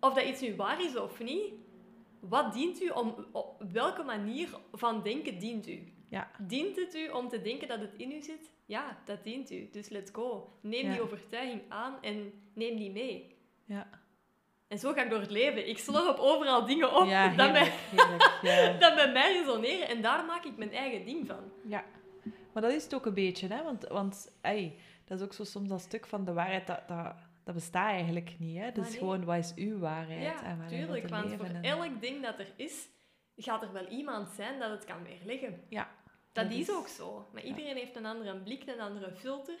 of 0.00 0.14
dat 0.14 0.24
iets 0.24 0.40
nu 0.40 0.56
waar 0.56 0.84
is 0.84 0.96
of 0.96 1.20
niet, 1.20 1.52
wat 2.20 2.52
dient 2.52 2.82
u 2.82 2.88
om, 2.88 3.26
op 3.32 3.62
welke 3.72 4.02
manier 4.02 4.48
van 4.72 5.02
denken 5.02 5.38
dient 5.38 5.68
u? 5.68 5.92
Ja. 6.08 6.30
Dient 6.38 6.76
het 6.76 6.94
u 6.94 7.08
om 7.08 7.28
te 7.28 7.42
denken 7.42 7.68
dat 7.68 7.80
het 7.80 7.94
in 7.96 8.10
u 8.12 8.22
zit? 8.22 8.50
Ja, 8.66 8.98
dat 9.04 9.24
dient 9.24 9.50
u. 9.50 9.68
Dus 9.72 9.88
let's 9.88 10.10
go. 10.12 10.52
Neem 10.60 10.84
Ja. 10.86 10.92
die 10.92 11.02
overtuiging 11.02 11.62
aan 11.68 12.02
en 12.02 12.32
neem 12.54 12.76
die 12.76 12.90
mee. 12.90 13.36
Ja, 13.64 13.88
En 14.68 14.78
zo 14.78 14.92
ga 14.92 15.02
ik 15.04 15.10
door 15.10 15.20
het 15.20 15.30
leven. 15.30 15.68
Ik 15.68 15.78
slorp 15.78 16.18
overal 16.18 16.64
dingen 16.66 16.96
op 16.96 17.06
ja 17.06 17.28
dat, 17.28 17.70
ja. 18.42 18.72
dat 18.78 18.94
bij 18.94 19.12
mij 19.12 19.32
resoneren. 19.32 19.88
En 19.88 20.02
daar 20.02 20.24
maak 20.24 20.44
ik 20.44 20.56
mijn 20.56 20.72
eigen 20.72 21.04
ding 21.04 21.26
van. 21.26 21.52
Ja, 21.66 21.84
maar 22.52 22.62
dat 22.62 22.72
is 22.72 22.82
het 22.84 22.94
ook 22.94 23.06
een 23.06 23.14
beetje, 23.14 23.46
hè? 23.48 23.62
Want, 23.62 23.86
want 23.88 24.32
ey, 24.40 24.74
dat 25.04 25.18
is 25.18 25.24
ook 25.24 25.32
zo 25.32 25.44
soms 25.44 25.68
dat 25.68 25.80
stuk 25.80 26.06
van 26.06 26.24
de 26.24 26.32
waarheid, 26.32 26.66
dat, 26.66 26.88
dat, 26.88 27.14
dat 27.44 27.54
bestaat 27.54 27.88
eigenlijk 27.90 28.34
niet. 28.38 28.56
Hè? 28.56 28.62
Maar 28.62 28.72
Dus 28.74 28.88
nee. 28.88 28.98
gewoon, 28.98 29.24
wat 29.24 29.36
is 29.36 29.52
uw 29.56 29.78
waarheid? 29.78 30.22
Ja, 30.22 30.44
en 30.44 30.64
tuurlijk. 30.68 31.08
Want 31.08 31.32
voor 31.34 31.44
en- 31.44 31.62
elk 31.62 32.00
ding 32.00 32.22
dat 32.22 32.38
er 32.38 32.52
is, 32.56 32.88
gaat 33.36 33.62
er 33.62 33.72
wel 33.72 33.86
iemand 33.86 34.28
zijn 34.30 34.58
dat 34.58 34.70
het 34.70 34.84
kan 34.84 35.02
weerleggen. 35.04 35.64
Ja. 35.68 35.88
Dat 36.42 36.52
is 36.52 36.70
ook 36.70 36.88
zo. 36.88 37.28
Maar 37.32 37.42
iedereen 37.42 37.76
heeft 37.76 37.96
een 37.96 38.06
andere 38.06 38.36
blik, 38.36 38.66
een 38.66 38.80
andere 38.80 39.10
filter. 39.12 39.58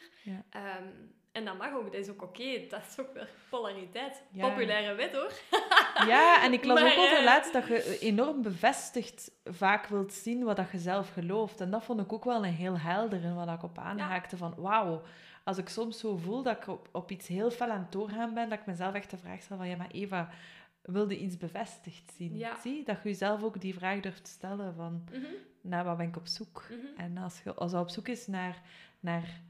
Ehm, 0.50 0.84
en 1.32 1.44
dat 1.44 1.58
mag 1.58 1.72
ook, 1.72 1.84
dat 1.84 2.00
is 2.00 2.08
ook 2.08 2.22
oké. 2.22 2.66
Dat 2.68 2.80
is 2.88 3.00
ook 3.00 3.12
weer 3.14 3.28
polariteit. 3.50 4.22
Ja. 4.32 4.48
Populaire 4.48 4.94
wet 4.94 5.12
hoor. 5.12 5.32
Ja, 6.06 6.42
en 6.42 6.52
ik 6.52 6.64
las 6.64 6.80
Maar, 6.80 6.92
ook 6.92 6.98
over 6.98 7.18
eh, 7.18 7.24
laatst 7.24 7.52
dat 7.52 7.66
je 7.66 7.98
enorm 7.98 8.42
bevestigd 8.42 9.30
vaak 9.44 9.86
wilt 9.86 10.12
zien 10.12 10.44
wat 10.44 10.56
dat 10.56 10.70
je 10.70 10.78
zelf 10.78 11.12
gelooft. 11.12 11.60
En 11.60 11.70
dat 11.70 11.84
vond 11.84 12.00
ik 12.00 12.12
ook 12.12 12.24
wel 12.24 12.44
een 12.44 12.52
heel 12.52 12.78
helder 12.78 13.24
en 13.24 13.34
wat 13.34 13.48
ik 13.48 13.62
op 13.62 13.78
aanhaakte 13.78 14.36
van 14.36 14.54
wauw. 14.56 15.02
Als 15.44 15.58
ik 15.58 15.68
soms 15.68 15.98
zo 15.98 16.16
voel 16.16 16.42
dat 16.42 16.56
ik 16.56 16.68
op, 16.68 16.88
op 16.92 17.10
iets 17.10 17.26
heel 17.26 17.50
fel 17.50 17.70
aan 17.70 17.80
het 17.80 17.92
doorgaan 17.92 18.34
ben, 18.34 18.48
dat 18.48 18.58
ik 18.58 18.66
mezelf 18.66 18.94
echt 18.94 19.10
de 19.10 19.16
vraag 19.16 19.42
stel 19.42 19.56
van 19.56 19.68
ja, 19.68 19.76
maar 19.76 19.90
Eva, 19.90 20.28
wilde 20.82 21.18
iets 21.18 21.36
bevestigd 21.36 22.12
zien? 22.16 22.36
Ja. 22.36 22.56
Zie, 22.60 22.84
dat 22.84 22.96
je 23.02 23.08
jezelf 23.08 23.42
ook 23.42 23.60
die 23.60 23.74
vraag 23.74 24.00
durft 24.00 24.24
te 24.24 24.30
stellen 24.30 24.74
van 24.74 25.04
Mhm, 25.12 25.24
naar 25.60 25.84
wat 25.84 25.96
ben 25.96 26.08
ik 26.08 26.16
op 26.16 26.26
zoek? 26.26 26.66
mhm, 26.70 27.00
En 27.00 27.16
als 27.16 27.42
je 27.42 27.54
als 27.54 27.70
je 27.70 27.78
op 27.78 27.88
zoek 27.88 28.08
is 28.08 28.26
naar, 28.26 28.62
naar 29.00 29.40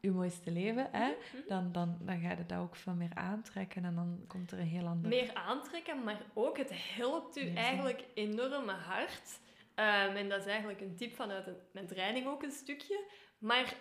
je 0.00 0.10
mooiste 0.10 0.50
leven, 0.50 0.88
hè, 0.92 1.06
mhm. 1.08 1.48
dan, 1.48 1.72
dan, 1.72 1.98
dan 2.00 2.20
ga 2.20 2.30
je 2.30 2.44
dat 2.46 2.58
ook 2.58 2.76
veel 2.76 2.94
meer 2.94 3.14
aantrekken 3.14 3.84
en 3.84 3.94
dan 3.94 4.24
komt 4.26 4.50
er 4.50 4.58
een 4.58 4.66
heel 4.66 4.86
ander... 4.86 5.08
Meer 5.08 5.34
aantrekken, 5.34 6.04
maar 6.04 6.20
ook 6.34 6.56
het 6.56 6.70
helpt 6.72 7.36
u 7.36 7.54
eigenlijk 7.54 8.04
enorm 8.14 8.68
hard. 8.68 9.38
Ehm, 9.74 10.16
en 10.16 10.28
dat 10.28 10.40
is 10.40 10.46
eigenlijk 10.46 10.80
een 10.80 10.96
tip 10.96 11.14
vanuit 11.14 11.46
een, 11.46 11.56
mijn 11.72 11.86
training 11.86 12.26
ook 12.26 12.42
een 12.42 12.50
stukje. 12.50 13.04
Maar 13.38 13.74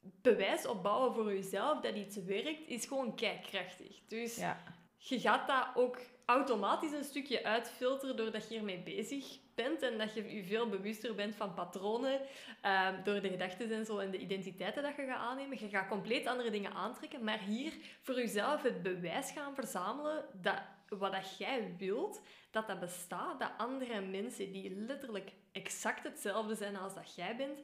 bewijs 0.00 0.66
opbouwen 0.66 1.14
voor 1.14 1.34
jezelf 1.34 1.80
dat 1.80 1.94
iets 1.94 2.16
werkt, 2.16 2.68
is 2.68 2.86
gewoon 2.86 3.14
kijkkrachtig. 3.14 4.00
Dus 4.08 4.36
Ja, 4.36 4.62
je 5.08 5.20
gaat 5.20 5.48
dat 5.48 5.66
ook 5.74 5.98
automatisch 6.24 6.92
een 6.92 7.04
stukje 7.04 7.44
uitfilteren 7.44 8.16
doordat 8.16 8.48
je 8.48 8.56
ermee 8.56 8.82
bezig 8.82 9.38
bent 9.54 9.82
en 9.82 9.98
dat 9.98 10.14
je 10.14 10.34
je 10.36 10.44
veel 10.44 10.68
bewuster 10.68 11.14
bent 11.14 11.36
van 11.36 11.54
patronen 11.54 12.20
ehm, 12.60 13.02
door 13.04 13.20
de 13.20 13.28
gedachten 13.28 13.72
en 13.72 13.84
zo 13.84 13.98
en 13.98 14.10
de 14.10 14.18
identiteiten 14.18 14.82
dat 14.82 14.96
je 14.96 15.06
gaat 15.06 15.18
aannemen. 15.18 15.60
Je 15.60 15.68
gaat 15.68 15.88
compleet 15.88 16.26
andere 16.26 16.50
dingen 16.50 16.72
aantrekken, 16.72 17.24
maar 17.24 17.38
hier 17.38 17.72
voor 18.02 18.14
jezelf 18.14 18.62
het 18.62 18.82
bewijs 18.82 19.30
gaan 19.30 19.54
verzamelen 19.54 20.24
dat 20.42 20.62
wat 20.88 21.12
dat 21.12 21.38
jij 21.38 21.74
wilt, 21.78 22.20
dat 22.50 22.66
dat 22.66 22.80
bestaat, 22.80 23.40
dat 23.40 23.52
andere 23.58 24.00
mensen 24.00 24.52
die 24.52 24.74
letterlijk 24.74 25.32
exact 25.52 26.02
hetzelfde 26.02 26.54
zijn 26.54 26.76
als 26.76 26.94
dat 26.94 27.14
jij 27.14 27.36
bent, 27.36 27.60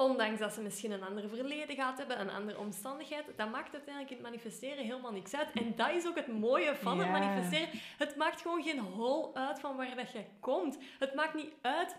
Ondanks 0.00 0.40
dat 0.40 0.52
ze 0.52 0.60
misschien 0.60 0.90
een 0.90 1.02
ander 1.02 1.28
verleden 1.28 1.74
gehad 1.74 1.98
hebben, 1.98 2.20
een 2.20 2.30
andere 2.30 2.58
omstandigheid, 2.58 3.24
dat 3.36 3.50
maakt 3.50 3.72
uiteindelijk 3.72 4.10
in 4.10 4.16
het 4.16 4.26
manifesteren 4.26 4.84
helemaal 4.84 5.12
niks 5.12 5.34
uit. 5.34 5.52
En 5.52 5.72
dat 5.76 5.90
is 5.90 6.06
ook 6.06 6.14
het 6.14 6.26
mooie 6.26 6.76
van 6.76 6.98
het 6.98 7.10
manifesteren. 7.10 7.68
Het 7.98 8.16
maakt 8.16 8.40
gewoon 8.40 8.62
geen 8.62 8.78
hol 8.78 9.36
uit 9.36 9.60
van 9.60 9.76
waar 9.76 9.96
dat 9.96 10.12
je 10.12 10.24
komt. 10.40 10.78
Het 10.98 11.14
maakt 11.14 11.34
niet 11.34 11.52
uit 11.60 11.96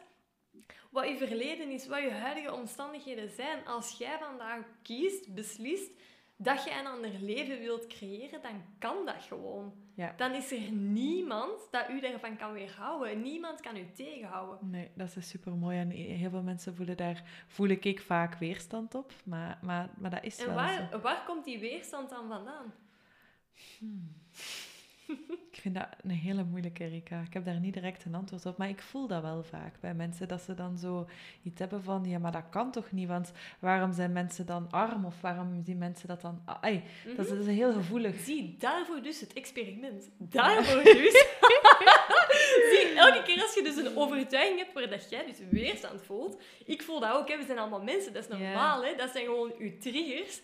wat 0.89 1.07
je 1.07 1.17
verleden 1.17 1.69
is, 1.69 1.87
wat 1.87 2.01
je 2.01 2.11
huidige 2.11 2.53
omstandigheden 2.53 3.29
zijn. 3.29 3.67
Als 3.67 3.97
jij 3.97 4.17
vandaag 4.19 4.65
kiest, 4.81 5.33
beslist 5.33 5.91
dat 6.43 6.63
je 6.63 6.71
een 6.79 6.87
ander 6.87 7.11
leven 7.19 7.59
wilt 7.59 7.87
creëren, 7.87 8.41
dan 8.41 8.63
kan 8.79 9.05
dat 9.05 9.23
gewoon. 9.27 9.73
Ja. 9.93 10.13
Dan 10.17 10.33
is 10.33 10.51
er 10.51 10.71
niemand 10.71 11.67
dat 11.71 11.89
u 11.89 11.99
daarvan 11.99 12.37
kan 12.37 12.53
weerhouden. 12.53 13.21
Niemand 13.21 13.61
kan 13.61 13.77
u 13.77 13.91
tegenhouden. 13.93 14.69
nee, 14.69 14.89
dat 14.93 15.15
is 15.15 15.29
super 15.29 15.51
mooi. 15.51 15.79
En 15.79 15.89
heel 15.89 16.29
veel 16.29 16.41
mensen 16.41 16.75
voelen 16.75 16.97
daar, 16.97 17.23
voel 17.47 17.67
ik, 17.67 17.85
ik 17.85 18.01
vaak 18.01 18.35
weerstand 18.35 18.95
op. 18.95 19.13
Maar, 19.23 19.59
maar, 19.61 19.89
maar 19.97 20.09
dat 20.09 20.23
is 20.23 20.39
En 20.39 20.45
wel 20.45 20.55
waar, 20.55 20.87
zo. 20.91 20.99
waar 20.99 21.23
komt 21.25 21.45
die 21.45 21.59
weerstand 21.59 22.09
dan 22.09 22.27
vandaan? 22.27 22.73
Ik 25.51 25.61
vind 25.61 25.75
dat 25.75 25.87
een 26.03 26.09
hele 26.09 26.43
moeilijke, 26.43 26.85
Rika. 26.85 27.21
Ik 27.27 27.33
heb 27.33 27.45
daar 27.45 27.59
niet 27.59 27.73
direct 27.73 28.05
een 28.05 28.15
antwoord 28.15 28.45
op. 28.45 28.57
Maar 28.57 28.69
ik 28.69 28.81
voel 28.81 29.07
dat 29.07 29.21
wel 29.21 29.43
vaak 29.43 29.79
bij 29.79 29.93
mensen. 29.93 30.27
Dat 30.27 30.41
ze 30.41 30.53
dan 30.53 30.77
zo 30.77 31.07
iets 31.43 31.59
hebben 31.59 31.83
van... 31.83 32.05
Ja, 32.05 32.19
maar 32.19 32.31
dat 32.31 32.49
kan 32.49 32.71
toch 32.71 32.91
niet? 32.91 33.07
Want 33.07 33.31
waarom 33.59 33.93
zijn 33.93 34.11
mensen 34.11 34.45
dan 34.45 34.67
arm? 34.71 35.05
Of 35.05 35.21
waarom 35.21 35.61
zien 35.65 35.77
mensen 35.77 36.07
dat 36.07 36.21
dan... 36.21 36.41
Dat, 36.45 37.25
is, 37.25 37.29
dat 37.29 37.37
is 37.37 37.45
heel 37.45 37.73
gevoelig. 37.73 38.19
Zie, 38.19 38.55
daarvoor 38.59 39.01
dus 39.01 39.19
het 39.19 39.33
experiment. 39.33 40.09
Daarvoor 40.17 40.83
dus. 40.83 41.13
Zie, 42.71 42.93
elke 42.95 43.23
keer 43.23 43.41
als 43.41 43.53
je 43.53 43.61
dus 43.63 43.75
een 43.75 43.97
overtuiging 43.97 44.59
hebt 44.59 44.73
waar 44.73 44.89
dat 44.89 45.09
jij 45.09 45.25
dus 45.25 45.37
weerstand 45.49 46.01
voelt. 46.01 46.41
Ik 46.65 46.81
voel 46.81 46.99
dat 46.99 47.13
ook, 47.13 47.29
hè. 47.29 47.37
we 47.37 47.45
zijn 47.45 47.59
allemaal 47.59 47.83
mensen, 47.83 48.13
dat 48.13 48.23
is 48.23 48.37
normaal. 48.37 48.83
Hè. 48.83 48.95
Dat 48.95 49.11
zijn 49.11 49.25
gewoon 49.25 49.51
je 49.59 49.77
triggers. 49.77 50.41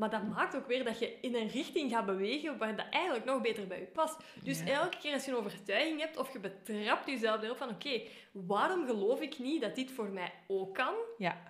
Maar 0.00 0.10
dat 0.10 0.28
maakt 0.28 0.56
ook 0.56 0.66
weer 0.66 0.84
dat 0.84 0.98
je 0.98 1.18
in 1.20 1.34
een 1.34 1.48
richting 1.48 1.90
gaat 1.90 2.06
bewegen 2.06 2.58
waar 2.58 2.76
dat 2.76 2.86
eigenlijk 2.90 3.24
nog 3.24 3.40
beter 3.40 3.66
bij 3.66 3.80
je 3.80 3.86
past. 3.86 4.16
Dus 4.42 4.58
Ja. 4.58 4.66
elke 4.66 4.96
keer 4.98 5.12
als 5.12 5.24
je 5.24 5.30
een 5.30 5.36
overtuiging 5.36 6.00
hebt 6.00 6.16
of 6.16 6.32
je 6.32 6.38
betrapt 6.38 7.06
jezelf 7.06 7.42
erop 7.42 7.56
van 7.56 7.68
oké, 7.68 8.00
waarom 8.32 8.86
geloof 8.86 9.20
ik 9.20 9.38
niet 9.38 9.60
dat 9.60 9.74
dit 9.74 9.90
voor 9.90 10.08
mij 10.08 10.32
ook 10.46 10.74
kan? 10.74 10.94
Ja, 11.18 11.42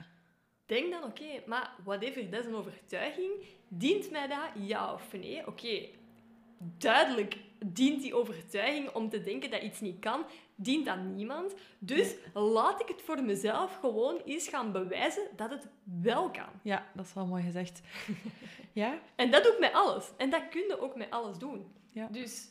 Denk 0.67 0.91
dan, 0.93 1.05
oké, 1.05 1.43
maar 1.47 1.75
whatever, 1.85 2.31
dat 2.31 2.41
is 2.41 2.47
een 2.47 2.55
overtuiging. 2.55 3.31
Dient 3.69 4.11
mij 4.11 4.27
dat, 4.27 4.49
ja 4.67 4.93
of 4.93 5.13
nee? 5.13 5.47
Oké, 5.47 5.89
duidelijk 6.59 7.37
dient 7.67 8.03
die 8.03 8.15
overtuiging 8.15 8.91
om 8.95 9.09
te 9.09 9.21
denken 9.21 9.51
dat 9.51 9.63
iets 9.63 9.81
niet 9.81 9.99
kan, 10.01 10.25
dient 10.63 10.89
aan 10.89 11.15
niemand. 11.15 11.55
Dus 11.79 12.15
laat 12.35 12.81
ik 12.81 12.89
het 12.89 13.03
voor 13.03 13.23
mezelf 13.23 13.77
gewoon 13.81 14.17
eens 14.25 14.49
gaan 14.49 14.73
bewijzen 14.73 15.23
dat 15.37 15.51
het 15.51 15.69
wel 16.03 16.31
kan. 16.31 16.49
ja, 16.63 16.87
dat 16.95 17.05
is 17.07 17.15
wel 17.15 17.27
mooi 17.27 17.43
gezegd. 17.43 17.81
Ja? 18.73 18.99
En 19.17 19.31
dat 19.31 19.43
doe 19.43 19.53
ik 19.53 19.59
met 19.59 19.73
alles. 19.73 20.11
En 20.17 20.31
dat 20.31 20.49
kun 20.51 20.61
je 20.61 20.81
ook 20.81 20.97
met 20.97 21.11
alles 21.11 21.39
doen. 21.39 21.73
Ja. 21.93 22.09
Dus 22.11 22.49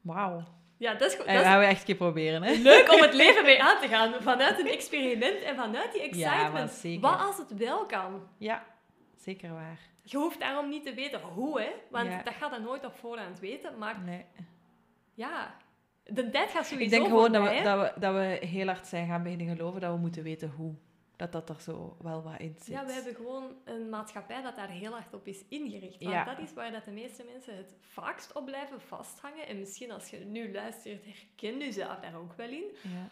Wauw. 0.00 0.42
ja, 0.76 0.94
dat 0.94 1.10
is, 1.10 1.16
go- 1.18 1.24
Dat 1.32 1.42
gaan 1.42 1.58
we 1.58 1.64
echt 1.64 1.78
een 1.80 1.86
keer 1.86 1.94
proberen, 1.94 2.42
hè? 2.42 2.52
leuk 2.52 2.92
om 2.92 3.00
het 3.00 3.14
leven 3.24 3.44
mee 3.44 3.62
aan 3.62 3.80
te 3.80 3.88
gaan. 3.88 4.12
Vanuit 4.22 4.58
een 4.58 4.66
experiment 4.68 5.42
en 5.42 5.56
vanuit 5.56 5.92
die 5.92 6.02
Ja, 6.02 6.08
excitement. 6.08 6.70
zeker. 6.70 7.00
Wat 7.00 7.18
als 7.20 7.36
het 7.38 7.54
wel 7.56 7.86
kan? 7.86 8.28
Ja, 8.38 8.64
zeker 9.16 9.52
waar. 9.52 9.78
Je 10.02 10.16
hoeft 10.16 10.40
daarom 10.40 10.68
niet 10.68 10.84
te 10.84 10.94
weten 10.94 11.20
hoe, 11.20 11.60
hè? 11.60 11.70
Want 11.90 12.08
Ja. 12.08 12.22
dat 12.22 12.34
gaat 12.34 12.54
je 12.54 12.60
nooit 12.60 12.84
op 12.84 12.94
voorhand 12.96 13.40
weten. 13.40 13.78
Maar 13.78 14.00
Nee. 14.04 14.24
ja, 15.14 15.54
de 16.04 16.30
tijd 16.30 16.50
gaat 16.50 16.66
sowieso 16.66 16.84
Ik 16.84 16.90
denk 16.90 17.06
gewoon 17.06 17.32
dat 17.32 17.42
we, 17.48 17.62
dat, 17.62 17.80
we, 17.80 18.00
dat 18.00 18.14
we 18.14 18.46
heel 18.46 18.66
hard 18.66 18.86
zijn 18.86 19.06
gaan 19.08 19.22
beginnen 19.22 19.56
geloven 19.56 19.80
dat 19.80 19.92
we 19.92 19.98
moeten 19.98 20.22
weten 20.22 20.50
hoe. 20.50 20.74
Dat 21.16 21.32
dat 21.32 21.48
er 21.48 21.60
zo 21.60 21.96
wel 22.00 22.22
wat 22.22 22.38
in 22.40 22.54
zit. 22.58 22.66
Ja, 22.66 22.86
we 22.86 22.92
hebben 22.92 23.14
gewoon 23.14 23.56
een 23.64 23.88
maatschappij 23.88 24.42
dat 24.42 24.56
daar 24.56 24.68
heel 24.70 24.92
hard 24.92 25.14
op 25.14 25.26
is 25.26 25.44
ingericht. 25.48 26.02
Want 26.02 26.14
Ja. 26.14 26.24
dat 26.24 26.38
is 26.38 26.52
waar 26.52 26.72
dat 26.72 26.84
de 26.84 26.90
meeste 26.90 27.24
mensen 27.32 27.56
het 27.56 27.74
vaakst 27.80 28.32
op 28.32 28.44
blijven 28.44 28.80
vasthangen. 28.80 29.46
En 29.46 29.58
misschien 29.58 29.90
als 29.90 30.10
je 30.10 30.16
nu 30.18 30.52
luistert, 30.52 31.04
herken 31.04 31.58
je 31.58 31.64
jezelf 31.64 32.00
daar 32.00 32.16
ook 32.16 32.32
wel 32.32 32.48
in. 32.48 32.64
Ja. 32.82 33.08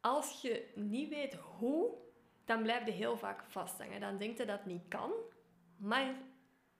Als 0.00 0.42
je 0.42 0.70
niet 0.74 1.08
weet 1.08 1.34
hoe, 1.34 1.94
dan 2.44 2.62
blijf 2.62 2.84
je 2.86 2.92
heel 2.92 3.16
vaak 3.16 3.44
vasthangen. 3.48 4.00
Dan 4.00 4.18
denk 4.18 4.38
je 4.38 4.44
dat 4.44 4.58
het 4.58 4.66
niet 4.66 4.88
kan. 4.88 5.10
Maar 5.76 6.14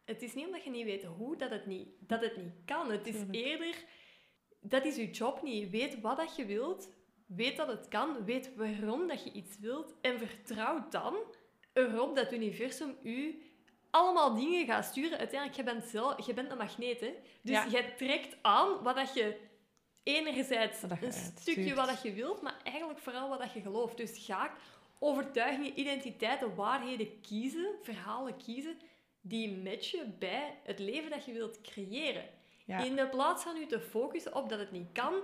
het 0.05 0.23
is 0.23 0.35
niet 0.35 0.47
omdat 0.47 0.65
je 0.65 0.71
niet 0.71 0.85
weet 0.85 1.05
hoe 1.05 1.37
dat 1.37 1.51
het 1.51 1.67
niet, 1.67 1.89
dat 1.99 2.21
het 2.21 2.37
niet 2.37 2.53
kan. 2.65 2.91
Het 2.91 3.07
is 3.07 3.17
eerder, 3.31 3.75
dat 4.63 4.85
is 4.85 4.97
je 4.97 5.11
job 5.11 5.43
niet. 5.43 5.71
Weet 5.71 6.01
wat 6.01 6.17
dat 6.17 6.37
je 6.37 6.47
wilt. 6.47 6.89
Weet 7.27 7.57
dat 7.57 7.69
het 7.69 7.89
kan. 7.89 8.25
Weet 8.25 8.55
waarom 8.55 9.09
dat 9.09 9.25
je 9.25 9.33
iets 9.33 9.59
wilt. 9.59 9.95
En 10.01 10.19
vertrouw 10.19 10.87
dan 10.91 11.17
erop 11.73 12.17
dat 12.17 12.25
het 12.25 12.35
universum 12.35 12.97
u 13.03 13.43
allemaal 13.91 14.35
dingen 14.35 14.67
gaat 14.67 14.85
sturen. 14.85 15.19
Uiteindelijk, 15.19 15.59
je 15.59 15.65
bent, 15.65 15.85
zelf, 15.85 16.27
je 16.27 16.35
bent 16.35 16.51
een 16.51 16.57
magneet, 16.57 17.01
hè. 17.01 17.15
Dus 17.43 17.55
Ja. 17.57 17.67
jij 17.69 17.93
trekt 17.97 18.37
aan 18.43 18.83
wat 18.83 18.97
dat 18.97 19.15
je 19.15 19.37
enerzijds 20.03 20.81
dat 20.81 21.01
je 21.01 21.07
een 21.07 21.13
stukje 21.13 21.75
wat 21.75 21.87
dat 21.89 22.03
je 22.03 22.13
wilt, 22.13 22.43
maar 22.43 22.57
eigenlijk 22.65 22.99
vooral 22.99 23.29
wat 23.29 23.39
dat 23.39 23.53
je 23.53 23.61
gelooft. 23.61 23.97
Dus 23.97 24.19
ga 24.27 24.53
overtuigingen, 24.99 25.79
identiteiten, 25.81 26.55
waarheden 26.55 27.21
kiezen, 27.21 27.75
verhalen 27.83 28.37
kiezen, 28.37 28.79
die 29.21 29.57
matchen 29.57 30.17
bij 30.19 30.59
het 30.65 30.79
leven 30.79 31.11
dat 31.11 31.25
je 31.25 31.33
wilt 31.33 31.61
creëren. 31.61 32.25
Ja. 32.65 32.79
In 32.79 32.97
de 32.97 33.09
plaats 33.09 33.43
van 33.43 33.57
u 33.57 33.67
te 33.67 33.81
focussen 33.81 34.35
op 34.35 34.49
dat 34.49 34.59
het 34.59 34.73
niet 34.73 34.89
kan, 34.93 35.15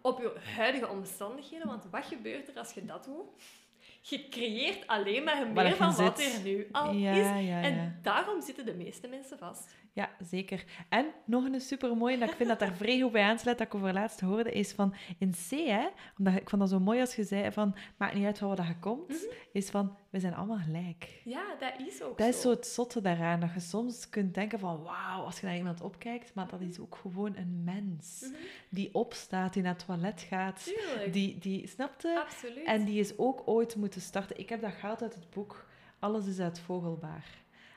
op 0.00 0.20
je 0.20 0.40
huidige 0.56 0.88
omstandigheden. 0.88 1.66
Want 1.66 1.84
wat 1.90 2.04
gebeurt 2.04 2.48
er 2.48 2.58
als 2.58 2.72
je 2.72 2.84
dat 2.84 3.04
doet? 3.04 3.26
Je 4.00 4.28
creëert 4.28 4.86
alleen 4.86 5.24
maar 5.24 5.46
meer 5.52 5.76
van 5.76 5.94
wat 5.94 6.20
er 6.20 6.40
nu 6.42 6.68
al 6.72 6.92
ja, 6.92 7.12
is. 7.12 7.46
ja. 7.46 7.62
En 7.62 7.98
daarom 8.02 8.40
zitten 8.40 8.66
de 8.66 8.74
meeste 8.74 9.08
mensen 9.08 9.38
vast. 9.38 9.74
Ja, 9.96 10.10
zeker. 10.20 10.64
En 10.88 11.06
nog 11.24 11.44
een 11.44 11.60
supermooi, 11.60 12.18
dat 12.18 12.30
ik 12.30 12.34
vind 12.36 12.48
dat 12.48 12.58
daar 12.58 12.72
vrij 12.74 13.00
goed 13.00 13.12
bij 13.12 13.22
aansluit, 13.22 13.58
dat 13.58 13.66
ik 13.66 13.74
over 13.74 13.92
laatst 13.92 14.20
hoorde, 14.20 14.52
is 14.52 14.72
van 14.72 14.94
in 15.18 15.30
C, 15.30 15.50
hè, 15.50 15.86
omdat 16.18 16.34
ik 16.34 16.48
vond 16.48 16.62
dat 16.62 16.70
zo 16.70 16.80
mooi 16.80 17.00
als 17.00 17.16
je 17.16 17.24
zei 17.24 17.52
van, 17.52 17.74
maakt 17.96 18.14
niet 18.14 18.24
uit 18.24 18.38
van 18.38 18.48
wat 18.48 18.66
je 18.66 18.78
komt, 18.78 19.08
Mhm. 19.08 19.18
is 19.52 19.70
van, 19.70 19.96
we 20.10 20.20
zijn 20.20 20.34
allemaal 20.34 20.58
gelijk. 20.58 21.20
Ja, 21.24 21.42
dat 21.58 21.72
is 21.86 22.02
ook 22.02 22.18
Dat 22.18 22.26
zo. 22.26 22.32
is 22.32 22.40
zo 22.40 22.50
het 22.50 22.66
zotte 22.66 23.00
daaraan, 23.00 23.40
dat 23.40 23.52
je 23.54 23.60
soms 23.60 24.08
kunt 24.08 24.34
denken 24.34 24.58
van, 24.58 24.82
wauw, 24.82 25.22
als 25.24 25.40
je 25.40 25.46
naar 25.46 25.56
iemand 25.56 25.80
opkijkt, 25.80 26.34
maar 26.34 26.48
dat 26.48 26.60
is 26.60 26.78
ook 26.78 26.96
gewoon 26.96 27.36
een 27.36 27.64
mens. 27.64 28.20
Mhm. 28.22 28.34
Die 28.68 28.94
opstaat, 28.94 29.52
die 29.52 29.62
naar 29.62 29.74
het 29.74 29.86
toilet 29.86 30.20
gaat, 30.20 30.64
Tuurlijk. 30.64 31.12
die, 31.12 31.38
die, 31.38 31.66
snapte? 31.68 32.20
Absoluut. 32.24 32.64
En 32.64 32.84
die 32.84 33.00
is 33.00 33.18
ook 33.18 33.42
ooit 33.44 33.76
moeten 33.76 34.00
starten. 34.00 34.38
Ik 34.38 34.48
heb 34.48 34.60
dat 34.60 34.72
gehaald 34.72 35.02
uit 35.02 35.14
het 35.14 35.30
boek 35.30 35.66
Alles 35.98 36.26
is 36.26 36.38
uit 36.40 36.58
Vogelbaar. 36.58 37.24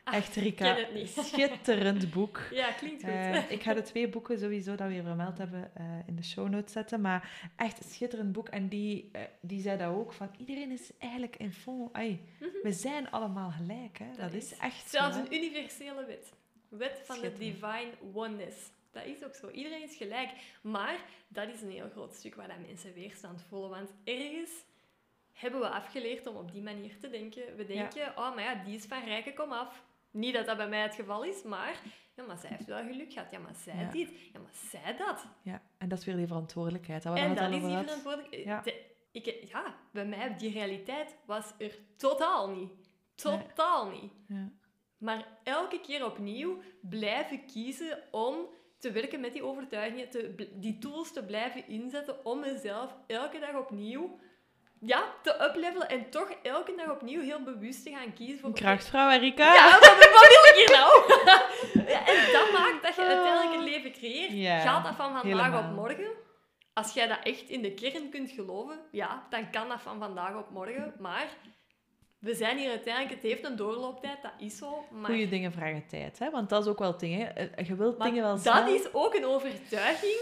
Ah, 0.07 0.13
Echt, 0.15 0.35
ik 0.35 0.43
Rika, 0.43 0.75
het 0.75 0.93
niet. 0.93 1.09
schitterend 1.33 2.11
boek. 2.11 2.41
Ja, 2.51 2.71
klinkt 2.71 3.01
goed. 3.03 3.11
Eh, 3.11 3.51
ik 3.51 3.63
ga 3.63 3.73
de 3.73 3.81
twee 3.81 4.07
boeken 4.09 4.39
sowieso 4.39 4.75
dat 4.75 4.87
we 4.87 4.93
hier 4.93 5.03
vermeld 5.03 5.37
hebben 5.37 5.71
eh, 5.75 5.85
in 6.05 6.15
de 6.15 6.23
show 6.23 6.49
notes 6.49 6.71
zetten. 6.71 7.01
Maar 7.01 7.51
echt 7.55 7.83
een 7.83 7.89
schitterend 7.89 8.31
boek. 8.31 8.47
En 8.49 8.67
die, 8.67 9.09
eh, 9.11 9.21
die 9.41 9.61
zei 9.61 9.77
dat 9.77 9.93
ook, 9.93 10.13
van 10.13 10.29
iedereen 10.37 10.71
is 10.71 10.91
eigenlijk 10.97 11.35
in 11.35 11.53
fond... 11.53 11.93
Ai, 11.93 12.19
Mhm. 12.39 12.49
we 12.63 12.71
zijn 12.71 13.11
allemaal 13.11 13.51
gelijk, 13.51 13.97
hè. 13.97 14.05
Dat, 14.17 14.33
is, 14.33 14.57
echt 14.57 14.89
zo, 14.89 14.97
Zelfs 14.97 15.17
een 15.17 15.33
universele 15.33 16.05
wet. 16.05 16.33
Wet 16.69 17.01
van 17.03 17.19
de 17.19 17.33
divine 17.37 17.91
oneness. 18.13 18.69
Dat 18.91 19.05
is 19.05 19.23
ook 19.23 19.35
zo. 19.35 19.49
Iedereen 19.49 19.83
is 19.83 19.95
gelijk. 19.95 20.29
Maar 20.61 20.97
dat 21.27 21.47
is 21.53 21.61
een 21.61 21.71
heel 21.71 21.89
groot 21.91 22.13
stuk 22.15 22.35
waar 22.35 22.47
dat 22.47 22.67
mensen 22.67 22.93
weerstand 22.93 23.43
voelen. 23.49 23.69
Want 23.69 23.89
ergens 24.03 24.51
hebben 25.33 25.59
we 25.59 25.69
afgeleerd 25.69 26.27
om 26.27 26.35
op 26.35 26.51
die 26.51 26.61
manier 26.61 26.97
te 26.99 27.09
denken. 27.09 27.55
We 27.55 27.65
denken, 27.65 28.07
oh, 28.17 28.35
maar 28.35 28.43
ja, 28.43 28.63
die 28.65 28.75
is 28.75 28.85
van 28.85 29.03
rijke, 29.03 29.33
kom 29.33 29.51
af. 29.51 29.85
Niet 30.17 30.33
dat 30.33 30.45
dat 30.45 30.57
bij 30.57 30.67
mij 30.67 30.81
het 30.81 30.95
geval 30.95 31.23
is, 31.23 31.43
maar... 31.43 31.81
Ja, 32.15 32.23
maar 32.23 32.37
zij 32.37 32.49
heeft 32.49 32.65
wel 32.65 32.83
geluk 32.85 33.13
gehad. 33.13 33.31
Ja, 33.31 33.39
maar 33.39 33.55
zij 33.55 33.75
Ja. 33.75 33.91
dit. 33.91 34.09
Ja, 34.33 34.39
maar 34.39 34.53
zij 34.69 34.95
dat. 34.97 35.25
Ja, 35.41 35.61
en 35.77 35.89
dat 35.89 35.99
is 35.99 36.05
weer 36.05 36.15
die 36.15 36.27
verantwoordelijkheid. 36.27 37.03
hè, 37.03 37.15
en 37.15 37.35
dat 37.35 37.49
is 37.51 37.59
die 37.59 37.61
hadden. 37.61 37.83
verantwoordelijk... 37.83 38.35
Ja. 38.35 38.61
de- 38.61 38.85
ik, 39.11 39.25
ja, 39.25 39.75
bij 39.91 40.05
mij, 40.05 40.35
die 40.37 40.51
realiteit 40.51 41.15
was 41.25 41.53
er 41.57 41.77
totaal 41.97 42.49
niet. 42.49 42.71
Totaal 43.15 43.89
niet. 43.89 44.11
Ja. 44.27 44.49
Maar 44.97 45.27
elke 45.43 45.79
keer 45.81 46.05
opnieuw 46.05 46.61
blijven 46.81 47.45
kiezen 47.45 48.03
om 48.11 48.35
te 48.77 48.91
werken 48.91 49.19
met 49.19 49.33
die 49.33 49.43
overtuigingen, 49.43 50.09
te, 50.09 50.49
die 50.55 50.77
tools 50.77 51.13
te 51.13 51.23
blijven 51.25 51.67
inzetten 51.67 52.25
om 52.25 52.39
mezelf 52.39 52.95
elke 53.07 53.39
dag 53.39 53.55
opnieuw 53.55 54.19
ja, 54.79 55.03
te 55.23 55.47
uplevelen 55.49 55.89
en 55.89 56.09
toch 56.09 56.29
elke 56.43 56.73
dag 56.77 56.89
opnieuw 56.89 57.21
heel 57.21 57.43
bewust 57.43 57.83
te 57.83 57.89
gaan 57.89 58.13
kiezen 58.13 58.39
voor... 58.39 58.49
Een 58.49 58.55
krachtvrouw, 58.55 59.09
Erika. 59.09 59.53
Ja, 59.53 59.71
wat, 59.79 59.97
wil 59.97 60.49
ik 60.51 60.53
hier 60.55 60.77
nou? 60.77 60.91
ja, 61.93 62.07
en 62.07 62.31
dat 62.31 62.51
maakt 62.51 62.83
dat 62.83 62.95
je 62.95 63.01
uiteindelijk 63.01 63.53
een 63.53 63.63
leven 63.63 63.91
creëert. 63.91 64.63
Gaat 64.63 64.83
dat 64.83 64.95
van 64.95 65.05
vandaag 65.05 65.23
helemaal. 65.23 65.69
op 65.69 65.75
morgen? 65.75 66.11
Als 66.73 66.93
jij 66.93 67.07
dat 67.07 67.19
echt 67.23 67.49
in 67.49 67.61
de 67.61 67.73
kern 67.73 68.09
kunt 68.09 68.31
geloven, 68.31 68.79
ja, 68.91 69.27
dan 69.29 69.49
kan 69.49 69.69
dat 69.69 69.81
van 69.81 69.99
vandaag 69.99 70.35
op 70.35 70.49
morgen. 70.49 70.93
Maar 70.99 71.27
we 72.19 72.35
zijn 72.35 72.57
hier 72.57 72.69
uiteindelijk, 72.69 73.13
het 73.13 73.23
heeft 73.23 73.45
een 73.45 73.55
doorlooptijd, 73.55 74.21
dat 74.21 74.31
is 74.37 74.57
zo. 74.57 74.85
Maar, 74.91 75.05
Goeie 75.05 75.29
dingen 75.29 75.51
vragen 75.51 75.87
tijd, 75.87 76.19
hè. 76.19 76.29
Want 76.29 76.49
dat 76.49 76.63
is 76.63 76.69
ook 76.69 76.79
wel 76.79 76.91
het 76.91 76.99
ding, 76.99 77.15
hè. 77.15 77.23
Eh, 77.23 77.67
Je 77.67 77.75
wilt 77.75 77.97
maar 77.97 78.07
dingen 78.07 78.23
wel 78.23 78.33
dat 78.33 78.41
snel... 78.41 78.67
is 78.67 78.93
ook 78.93 79.13
een 79.13 79.25
overtuiging. 79.25 80.17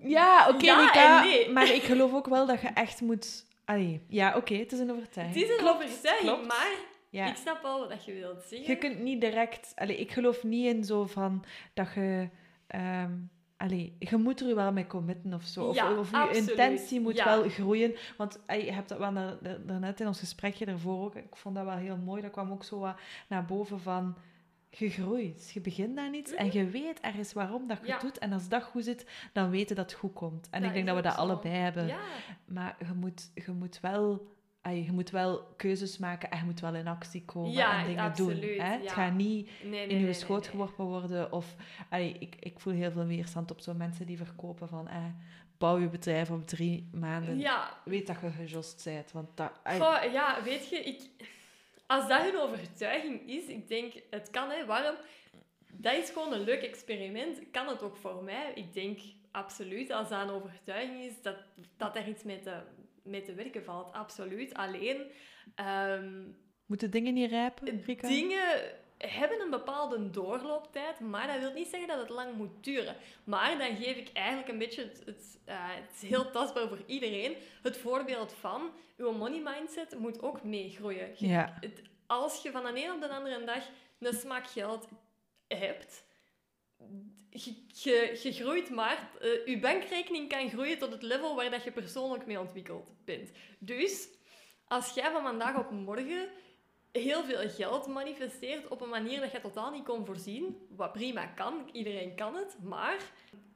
Ja, 0.00 0.48
oké, 0.48 0.64
Ja 0.64 1.22
nee. 1.22 1.50
Maar 1.50 1.68
ik 1.74 1.82
geloof 1.82 2.12
ook 2.14 2.26
wel 2.26 2.46
dat 2.46 2.60
je 2.60 2.68
echt 2.68 3.00
moet... 3.00 3.44
Allee, 3.64 4.04
ja, 4.08 4.36
oké, 4.36 4.54
het 4.54 4.72
is 4.72 4.78
een 4.78 4.90
overtuiging. 4.92 5.40
Het 5.40 5.50
is 5.50 5.56
een 5.58 5.64
Klopt, 5.64 5.84
overtuiging, 5.84 6.28
klopt. 6.32 6.46
maar 6.46 6.70
Ja. 7.10 7.26
ik 7.26 7.36
snap 7.36 7.62
wel 7.62 7.88
wat 7.88 8.04
je 8.04 8.12
wilt 8.12 8.42
zeggen. 8.42 8.68
Je 8.68 8.76
kunt 8.76 8.98
niet 9.02 9.20
direct... 9.20 9.72
Allee, 9.76 9.96
ik 9.96 10.10
geloof 10.10 10.42
niet 10.42 10.66
in 10.74 10.84
zo 10.84 11.06
van 11.06 11.44
dat 11.74 11.88
je... 11.94 12.28
ehm 12.66 13.10
allee, 13.56 13.96
je 13.98 14.16
moet 14.16 14.40
er 14.40 14.54
wel 14.54 14.72
mee 14.72 14.86
committen 14.86 15.34
of 15.34 15.42
zo. 15.42 15.64
Of, 15.64 15.74
Ja, 15.74 15.98
of 15.98 16.10
je 16.10 16.36
intentie 16.36 17.00
moet 17.00 17.16
Ja. 17.16 17.24
wel 17.24 17.48
groeien. 17.48 17.94
Want 18.16 18.38
allee, 18.46 18.64
je 18.64 18.72
hebt 18.72 18.88
dat 18.88 18.98
wel 18.98 19.12
daar- 19.14 19.38
daar- 19.42 19.66
daarnet 19.66 20.00
in 20.00 20.06
ons 20.06 20.18
gesprekje 20.18 20.64
daarvoor 20.66 21.04
ook... 21.04 21.14
Ik 21.14 21.36
vond 21.36 21.54
dat 21.54 21.64
wel 21.64 21.76
heel 21.76 21.96
mooi. 21.96 22.22
Dat 22.22 22.30
kwam 22.30 22.52
ook 22.52 22.64
zo 22.64 22.78
wat 22.78 22.96
naar 23.28 23.44
boven 23.44 23.80
van... 23.80 24.16
Je 24.78 24.90
groeit. 24.90 25.50
Je 25.54 25.60
begint 25.60 25.98
aan 25.98 26.14
iets 26.14 26.32
en 26.34 26.52
je 26.52 26.66
weet 26.66 27.00
ergens 27.00 27.32
waarom 27.32 27.66
dat 27.66 27.78
je 27.80 27.86
Ja. 27.86 27.92
het 27.92 28.00
doet. 28.02 28.18
En 28.18 28.32
als 28.32 28.48
dat 28.48 28.62
goed 28.62 28.84
zit, 28.84 29.06
dan 29.32 29.50
weet 29.50 29.68
je 29.68 29.74
dat 29.74 29.90
het 29.90 30.00
goed 30.00 30.12
komt. 30.12 30.48
En 30.50 30.60
Dat 30.60 30.68
ik 30.70 30.74
denk 30.74 30.86
is 30.88 30.92
dat 30.92 30.96
we 30.96 31.02
dat 31.08 31.12
zo. 31.14 31.20
allebei 31.20 31.54
hebben. 31.54 31.86
Ja, 31.86 32.00
Maar 32.46 32.76
je 32.86 32.92
moet, 32.94 33.30
je 33.34 33.52
moet 33.52 33.80
wel... 33.80 34.30
je 34.62 34.92
moet 34.92 35.10
wel 35.10 35.42
keuzes 35.56 35.98
maken 35.98 36.30
en 36.30 36.38
je 36.38 36.44
moet 36.44 36.60
wel 36.60 36.74
in 36.74 36.86
actie 36.88 37.24
komen 37.24 37.50
Ja, 37.52 37.80
en 37.80 37.86
dingen 37.86 38.02
absoluut, 38.04 38.40
doen. 38.40 38.66
Hè? 38.66 38.78
Het 38.78 38.92
gaat 38.92 39.12
niet 39.14 39.50
nee, 39.62 39.70
nee, 39.70 39.86
in 39.88 39.98
je 39.98 40.04
nee, 40.04 40.12
schoot 40.12 40.46
geworpen 40.46 40.84
worden. 40.84 41.32
Of, 41.32 41.56
allee, 41.90 42.16
ik, 42.18 42.36
ik 42.40 42.60
voel 42.60 42.72
heel 42.72 42.90
veel 42.90 43.06
weerstand 43.06 43.50
op 43.50 43.60
zo 43.60 43.74
mensen 43.74 44.06
die 44.06 44.16
verkopen 44.16 44.68
van 44.68 44.88
eh, 44.88 45.04
bouw 45.58 45.78
je 45.78 45.88
bedrijf 45.88 46.30
op 46.30 46.46
drie 46.46 46.88
maanden. 46.92 47.38
Ja, 47.38 47.80
Weet 47.84 48.06
dat 48.06 48.20
je 48.20 48.30
gejost 48.30 48.84
bent. 48.84 49.12
Want 49.12 49.28
dat, 49.36 49.52
allee, 49.62 49.80
Goh, 49.80 50.12
ja, 50.12 50.42
weet 50.44 50.68
je, 50.68 50.76
ik, 50.76 51.10
als 51.92 52.08
dat 52.08 52.22
hun 52.22 52.36
overtuiging 52.36 53.28
is, 53.28 53.44
ik 53.44 53.68
denk, 53.68 53.92
het 54.10 54.30
kan, 54.30 54.50
hè, 54.50 54.66
waarom? 54.66 54.94
Dat 55.72 55.94
is 55.94 56.10
gewoon 56.10 56.32
een 56.32 56.44
leuk 56.44 56.62
experiment. 56.62 57.50
Kan 57.50 57.68
het 57.68 57.82
ook 57.82 57.96
voor 57.96 58.24
mij? 58.24 58.52
Ik 58.54 58.72
denk 58.72 59.00
absoluut, 59.30 59.90
als 59.90 60.08
dat 60.08 60.22
een 60.22 60.34
overtuiging 60.34 61.04
is, 61.04 61.22
dat, 61.22 61.36
dat 61.76 61.96
er 61.96 62.08
iets 62.08 62.22
mee 62.22 62.40
te, 62.40 62.60
mee 63.02 63.22
te 63.22 63.34
werken 63.34 63.64
valt. 63.64 63.92
Absoluut. 63.92 64.54
Alleen, 64.54 65.10
ehm, 65.54 66.22
moeten 66.66 66.90
dingen 66.90 67.14
niet 67.14 67.30
rijpen, 67.30 67.82
Rika? 67.86 68.08
dingen 68.08 68.60
hebben 69.08 69.40
een 69.40 69.50
bepaalde 69.50 70.10
doorlooptijd, 70.10 71.00
maar 71.00 71.26
dat 71.26 71.38
wil 71.38 71.52
niet 71.52 71.68
zeggen 71.68 71.88
dat 71.88 71.98
het 71.98 72.08
lang 72.08 72.34
moet 72.34 72.64
duren. 72.64 72.96
Maar 73.24 73.58
dan 73.58 73.76
geef 73.76 73.96
ik 73.96 74.10
eigenlijk 74.12 74.48
een 74.48 74.58
beetje, 74.58 74.82
het, 74.82 75.02
het, 75.06 75.38
eh, 75.44 75.56
het 75.58 76.02
is 76.02 76.08
heel 76.08 76.30
tastbaar 76.30 76.68
voor 76.68 76.82
iedereen, 76.86 77.36
het 77.62 77.76
voorbeeld 77.76 78.32
van, 78.32 78.70
uw 78.96 79.12
money 79.12 79.40
mindset 79.44 79.98
moet 79.98 80.22
ook 80.22 80.42
meegroeien. 80.42 81.12
Ja. 81.16 81.58
als 82.06 82.42
je 82.42 82.50
van 82.50 82.62
de 82.62 82.84
een 82.84 82.92
op 82.92 83.00
de 83.00 83.08
andere 83.08 83.44
dag 83.44 83.64
een 83.98 84.14
smak 84.14 84.46
geld 84.46 84.88
hebt, 85.48 86.04
je, 87.30 87.54
je, 87.66 88.20
je 88.22 88.32
groeit 88.32 88.70
maar, 88.70 89.10
eh, 89.20 89.46
je 89.46 89.58
bankrekening 89.58 90.28
kan 90.28 90.48
groeien 90.48 90.78
tot 90.78 90.92
het 90.92 91.02
level 91.02 91.34
waar 91.36 91.50
dat 91.50 91.64
je 91.64 91.72
persoonlijk 91.72 92.26
mee 92.26 92.40
ontwikkeld 92.40 92.90
bent. 93.04 93.30
Dus, 93.58 94.08
als 94.64 94.94
jij 94.94 95.10
van 95.10 95.22
vandaag 95.22 95.58
op 95.58 95.70
morgen 95.70 96.28
heel 96.92 97.24
veel 97.24 97.48
geld 97.48 97.86
manifesteert 97.86 98.68
op 98.68 98.80
een 98.80 98.88
manier 98.88 99.20
dat 99.20 99.32
je 99.32 99.40
totaal 99.40 99.70
niet 99.70 99.84
kon 99.84 100.06
voorzien, 100.06 100.56
wat 100.76 100.92
prima 100.92 101.26
kan, 101.26 101.68
iedereen 101.72 102.14
kan 102.14 102.34
het, 102.34 102.56
maar 102.62 102.96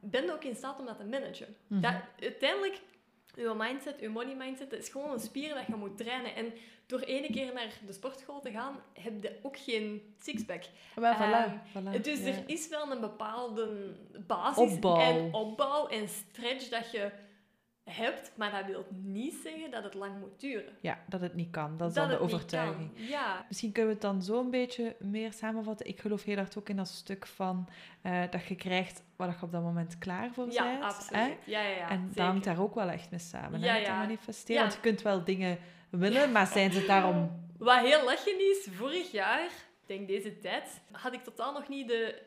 ben 0.01 0.25
je 0.25 0.33
ook 0.33 0.45
in 0.45 0.57
staat 0.57 0.79
om 0.79 0.87
dat 0.87 0.99
te 0.99 1.05
managen. 1.05 1.57
Mhm. 1.67 1.81
dat, 1.81 1.95
uiteindelijk, 2.21 2.81
je 3.35 3.55
mindset, 3.57 4.01
je 4.01 4.09
money 4.09 4.35
mindset, 4.35 4.71
dat 4.71 4.79
is 4.79 4.89
gewoon 4.89 5.13
een 5.13 5.21
spier 5.21 5.55
dat 5.55 5.67
je 5.67 5.75
moet 5.75 5.97
trainen. 5.97 6.35
En 6.35 6.53
door 6.87 7.01
ene 7.01 7.31
keer 7.33 7.53
naar 7.53 7.79
de 7.87 7.93
sportschool 7.93 8.41
te 8.41 8.51
gaan, 8.51 8.77
heb 8.93 9.23
je 9.23 9.39
ook 9.43 9.57
geen 9.59 10.15
sixpack. 10.21 10.63
Wel, 10.95 11.15
voilà, 11.15 11.53
voilà, 11.73 12.01
Dus 12.01 12.21
ja. 12.21 12.27
er 12.27 12.43
is 12.47 12.69
wel 12.69 12.91
een 12.91 13.01
bepaalde 13.01 13.95
basis 14.27 14.73
Opbouw. 14.73 14.97
en 15.01 15.35
opbouw 15.35 15.87
en 15.87 16.09
stretch 16.09 16.69
dat 16.69 16.91
je 16.91 17.11
hebt, 17.91 18.33
maar 18.37 18.51
dat 18.51 18.67
wil 18.67 18.87
niet 18.91 19.35
zeggen 19.43 19.71
dat 19.71 19.83
het 19.85 19.95
lang 19.95 20.19
moet 20.21 20.41
duren. 20.41 20.77
Ja, 20.81 20.99
dat 21.09 21.21
het 21.21 21.35
niet 21.35 21.51
kan. 21.51 21.77
Dat 21.77 21.89
is 21.89 21.95
dat 21.95 22.09
dan 22.09 22.19
de 22.19 22.23
overtuiging. 22.25 22.91
Ja, 22.95 23.45
Misschien 23.49 23.73
kunnen 23.73 23.91
we 23.91 23.99
het 23.99 24.13
dan 24.13 24.23
zo 24.23 24.41
een 24.41 24.51
beetje 24.51 24.97
meer 24.99 25.33
samenvatten. 25.33 25.87
Ik 25.87 26.01
geloof 26.01 26.23
heel 26.23 26.37
hard 26.37 26.59
ook 26.59 26.69
in 26.69 26.77
dat 26.77 26.89
stuk 26.89 27.27
van 27.27 27.69
eh, 28.03 28.23
dat 28.31 28.45
je 28.47 28.55
krijgt 28.55 29.03
waar 29.17 29.29
je 29.29 29.43
op 29.43 29.53
dat 29.53 29.63
moment 29.63 29.99
klaar 29.99 30.31
voor 30.33 30.51
ja 30.53 30.63
bent. 30.63 30.83
absoluut. 30.83 31.37
Ja, 31.45 31.61
ja, 31.63 31.69
ja, 31.77 31.89
en 31.89 32.01
dat 32.01 32.09
zeker. 32.09 32.25
hangt 32.25 32.45
daar 32.45 32.61
ook 32.61 32.75
wel 32.75 32.89
echt 32.89 33.11
mee 33.11 33.21
samen, 33.21 33.61
Ja, 33.61 33.75
hè, 33.75 33.85
te 33.85 33.91
manifesteren. 33.91 34.63
Want 34.63 34.75
je 34.75 34.81
kunt 34.81 35.03
wel 35.03 35.25
dingen 35.25 35.59
willen, 35.91 36.33
maar 36.33 36.47
zijn 36.47 36.73
ze 36.73 36.85
daarom... 36.87 37.31
Wat 37.59 37.79
heel 37.79 38.05
lachen 38.05 38.39
is, 38.39 38.69
vorig 38.71 39.11
jaar, 39.11 39.45
ik 39.45 39.87
denk 39.87 40.09
deze 40.09 40.39
tijd, 40.39 40.81
had 40.93 41.13
ik 41.13 41.23
totaal 41.25 41.53
nog 41.53 41.69
niet 41.69 41.89
de 41.89 42.23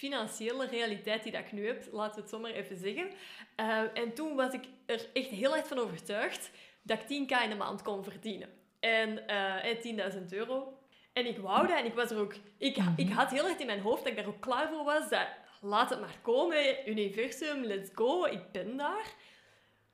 financiële 0.00 0.66
realiteit 0.66 1.22
die 1.22 1.32
dat 1.32 1.40
ik 1.40 1.52
nu 1.52 1.66
heb, 1.66 1.88
laten 1.92 2.14
we 2.14 2.20
het 2.20 2.30
zo 2.30 2.38
maar 2.38 2.50
even 2.50 2.76
zeggen. 2.76 3.10
Eh, 3.56 3.82
en 3.94 4.14
toen 4.14 4.36
was 4.36 4.52
ik 4.52 4.64
er 4.86 5.06
echt 5.12 5.28
heel 5.28 5.56
erg 5.56 5.66
van 5.66 5.78
overtuigd 5.78 6.50
dat 6.82 6.98
ik 6.98 7.06
10k 7.06 7.42
in 7.42 7.50
de 7.50 7.56
maand 7.56 7.82
kon 7.82 8.04
verdienen. 8.04 8.48
En, 8.80 9.26
eh, 9.26 9.64
en 9.64 9.80
10.000 9.80 10.32
euro. 10.32 10.78
En 11.12 11.26
ik 11.26 11.38
wou 11.38 11.66
dat 11.66 11.78
en 11.78 11.84
ik 11.84 11.94
was 11.94 12.10
er 12.10 12.18
ook... 12.18 12.34
Ik, 12.58 12.76
ik 12.96 13.10
had 13.10 13.30
heel 13.30 13.48
erg 13.48 13.58
in 13.58 13.66
mijn 13.66 13.80
hoofd 13.80 14.02
dat 14.02 14.12
ik 14.12 14.16
daar 14.16 14.26
ook 14.26 14.40
klaar 14.40 14.68
voor 14.68 14.84
was. 14.84 15.08
Dat, 15.08 15.26
laat 15.60 15.90
het 15.90 16.00
maar 16.00 16.18
komen, 16.22 16.88
universum, 16.88 17.64
let's 17.64 17.90
go, 17.94 18.24
ik 18.24 18.52
ben 18.52 18.76
daar. 18.76 19.14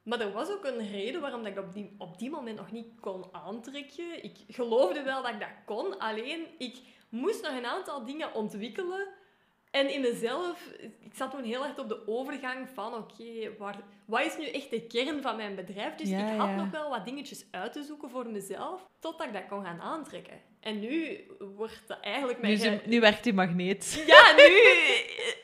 Maar 0.03 0.21
er 0.21 0.33
was 0.33 0.51
ook 0.51 0.65
een 0.65 0.91
reden 0.91 1.21
waarom 1.21 1.43
dat 1.43 1.53
ik 1.53 1.59
op 1.59 1.75
die, 1.75 1.95
op 1.99 2.19
die 2.19 2.31
moment 2.31 2.57
nog 2.57 2.71
niet 2.71 3.01
kon 3.01 3.25
aantrekken. 3.33 4.25
Ik 4.25 4.37
geloofde 4.49 5.03
wel 5.03 5.23
dat 5.23 5.33
ik 5.33 5.41
dat 5.41 5.49
kon, 5.65 5.99
alleen 5.99 6.47
ik 6.59 6.77
moest 7.09 7.43
nog 7.43 7.53
een 7.53 7.67
aantal 7.67 8.05
dingen 8.05 8.35
ontwikkelen 8.35 9.09
En 9.71 9.93
in 9.93 10.01
mezelf, 10.01 10.71
ik 11.01 11.15
zat 11.15 11.31
toen 11.31 11.45
heel 11.45 11.65
erg 11.65 11.79
op 11.79 11.89
de 11.89 12.07
overgang 12.09 12.69
van, 12.75 12.95
oké, 12.95 13.57
waar 13.59 13.77
wat 14.05 14.25
is 14.25 14.37
nu 14.39 14.47
echt 14.47 14.71
de 14.71 14.87
kern 14.87 15.23
van 15.23 15.37
mijn 15.37 15.55
bedrijf? 15.55 15.95
Dus 15.95 16.09
Ja, 16.09 16.33
ik 16.33 16.39
had 16.39 16.49
ja. 16.49 16.55
nog 16.57 16.71
wel 16.71 16.91
wat 16.91 17.05
dingetjes 17.05 17.47
uit 17.51 17.73
te 17.73 17.83
zoeken 17.83 18.11
voor 18.11 18.27
mezelf, 18.27 18.87
totdat 19.01 19.27
ik 19.27 19.33
dat 19.33 19.47
kon 19.49 19.65
gaan 19.65 19.81
aantrekken. 19.81 20.41
En 20.61 20.81
nu 20.81 21.21
wordt 21.39 21.83
dat 21.87 22.01
eigenlijk 22.01 22.41
mijn... 22.41 22.81
Nu, 22.85 23.01
werkt 23.01 23.25
die 23.25 23.33
magneet. 23.33 24.05
Ja, 24.07 24.33
nu 24.37 24.43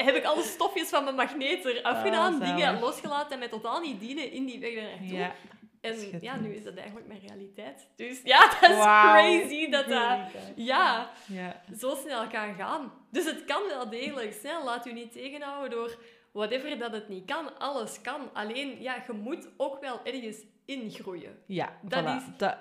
heb 0.06 0.14
ik 0.14 0.24
alle 0.24 0.42
stofjes 0.42 0.88
van 0.88 1.04
mijn 1.04 1.16
magneet 1.16 1.64
eraf 1.64 2.02
gedaan, 2.02 2.42
Ah, 2.42 2.56
dingen 2.56 2.80
losgelaten 2.80 3.32
en 3.32 3.38
mij 3.38 3.48
totaal 3.48 3.80
niet 3.80 4.00
dienen 4.00 4.30
in 4.32 4.44
die 4.46 4.60
weg 4.60 4.74
naartoe. 4.74 5.16
Ja. 5.16 5.34
En 5.82 6.18
ja, 6.20 6.36
nu 6.40 6.54
is 6.54 6.64
dat 6.64 6.74
eigenlijk 6.76 7.06
mijn 7.06 7.20
realiteit. 7.26 7.88
Dus 7.96 8.20
ja, 8.24 8.40
dat 8.60 8.70
is 8.70 8.76
crazy 8.76 9.70
dat 9.70 9.88
dat 9.88 10.18
ja, 10.56 11.10
Ja. 11.26 11.60
zo 11.78 11.94
snel 11.94 12.26
kan 12.26 12.54
gaan. 12.54 12.92
Dus 13.10 13.24
het 13.24 13.44
kan 13.44 13.62
wel 13.68 13.88
degelijk 13.90 14.32
snel. 14.32 14.64
Laat 14.64 14.86
u 14.86 14.92
niet 14.92 15.12
tegenhouden 15.12 15.70
door 15.70 15.98
whatever 16.32 16.78
dat 16.78 16.92
het 16.92 17.08
niet 17.08 17.24
kan. 17.24 17.58
Alles 17.58 18.00
kan. 18.00 18.30
Alleen, 18.32 18.82
ja, 18.82 19.02
je 19.06 19.12
moet 19.12 19.48
ook 19.56 19.80
wel 19.80 20.00
ergens 20.04 20.36
ingroeien. 20.64 21.38
Ja, 21.46 21.78
Dat 21.82 22.02
voilà. 22.04 22.06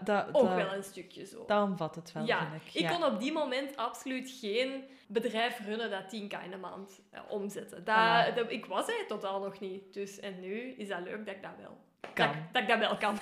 is 0.05 0.13
Ook 0.32 0.53
wel 0.55 0.74
een 0.74 0.84
stukje 0.84 1.26
zo. 1.26 1.43
dat 1.47 1.63
omvat 1.63 1.95
het 1.95 2.11
wel, 2.11 2.26
ja, 2.26 2.49
vind 2.49 2.61
ik. 2.65 2.74
ik 2.74 2.82
Ja. 2.82 2.91
kon 2.97 3.03
op 3.13 3.19
die 3.19 3.32
moment 3.32 3.78
absoluut 3.78 4.30
geen 4.39 4.84
bedrijf 5.07 5.59
runnen 5.65 5.89
dat 5.89 6.03
10k 6.09 6.43
in 6.43 6.51
de 6.51 6.57
maand 6.57 6.99
eh, 7.11 7.22
omzetten. 7.30 7.84
Dat, 7.84 7.95
Voilà. 8.32 8.36
dat- 8.36 8.51
ik 8.51 8.65
was 8.65 8.88
er 8.88 9.05
totaal 9.07 9.39
nog 9.39 9.59
niet. 9.59 9.93
Dus, 9.93 10.19
en 10.19 10.39
nu 10.39 10.59
is 10.78 10.88
dat 10.88 10.99
leuk 11.03 11.26
dat 11.26 11.36
ik 11.36 11.41
dat 11.41 11.51
wel. 11.61 11.78
Dat, 12.01 12.29
ik- 12.35 12.41
dat 12.51 12.61
ik 12.61 12.67
dat 12.67 12.79
wel 12.79 12.97
kan. 12.97 13.17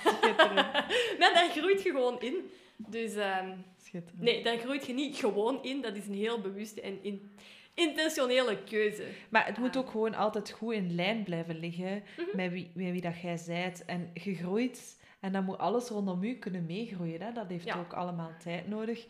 Maar 1.18 1.30
daar 1.34 1.50
groeit 1.50 1.82
je 1.82 1.90
gewoon 1.90 2.20
in. 2.20 2.50
Dus 2.76 3.14
ehm, 3.14 3.56
Schitterend. 3.82 4.22
nee, 4.22 4.42
daar 4.44 4.58
groeit 4.58 4.86
je 4.86 4.92
niet 4.94 5.16
gewoon 5.16 5.62
in. 5.62 5.80
Dat 5.82 5.96
is 5.96 6.06
een 6.06 6.14
heel 6.14 6.40
bewuste 6.40 6.80
en 6.80 6.98
in, 7.04 7.30
intentionele 7.74 8.62
keuze. 8.64 9.04
Maar 9.30 9.46
het 9.46 9.58
moet 9.58 9.76
Ah. 9.76 9.82
ook 9.82 9.90
gewoon 9.90 10.14
altijd 10.14 10.50
goed 10.50 10.72
in 10.74 10.94
lijn 10.94 11.22
blijven 11.22 11.58
liggen 11.58 12.02
Mhm. 12.16 12.36
met, 12.36 12.50
wie, 12.52 12.70
met 12.74 12.90
wie 12.92 13.00
dat 13.00 13.20
jij 13.20 13.36
zijt. 13.36 13.84
En 13.84 14.10
je 14.14 14.34
groeit 14.34 14.98
en 15.20 15.32
dan 15.32 15.44
moet 15.44 15.58
alles 15.58 15.88
rondom 15.88 16.22
u 16.22 16.34
kunnen 16.34 16.66
meegroeien. 16.66 17.22
Hè? 17.22 17.32
Dat 17.32 17.48
heeft 17.48 17.64
Ja. 17.64 17.76
ook 17.78 17.92
allemaal 17.92 18.30
tijd 18.42 18.68
nodig. 18.68 19.06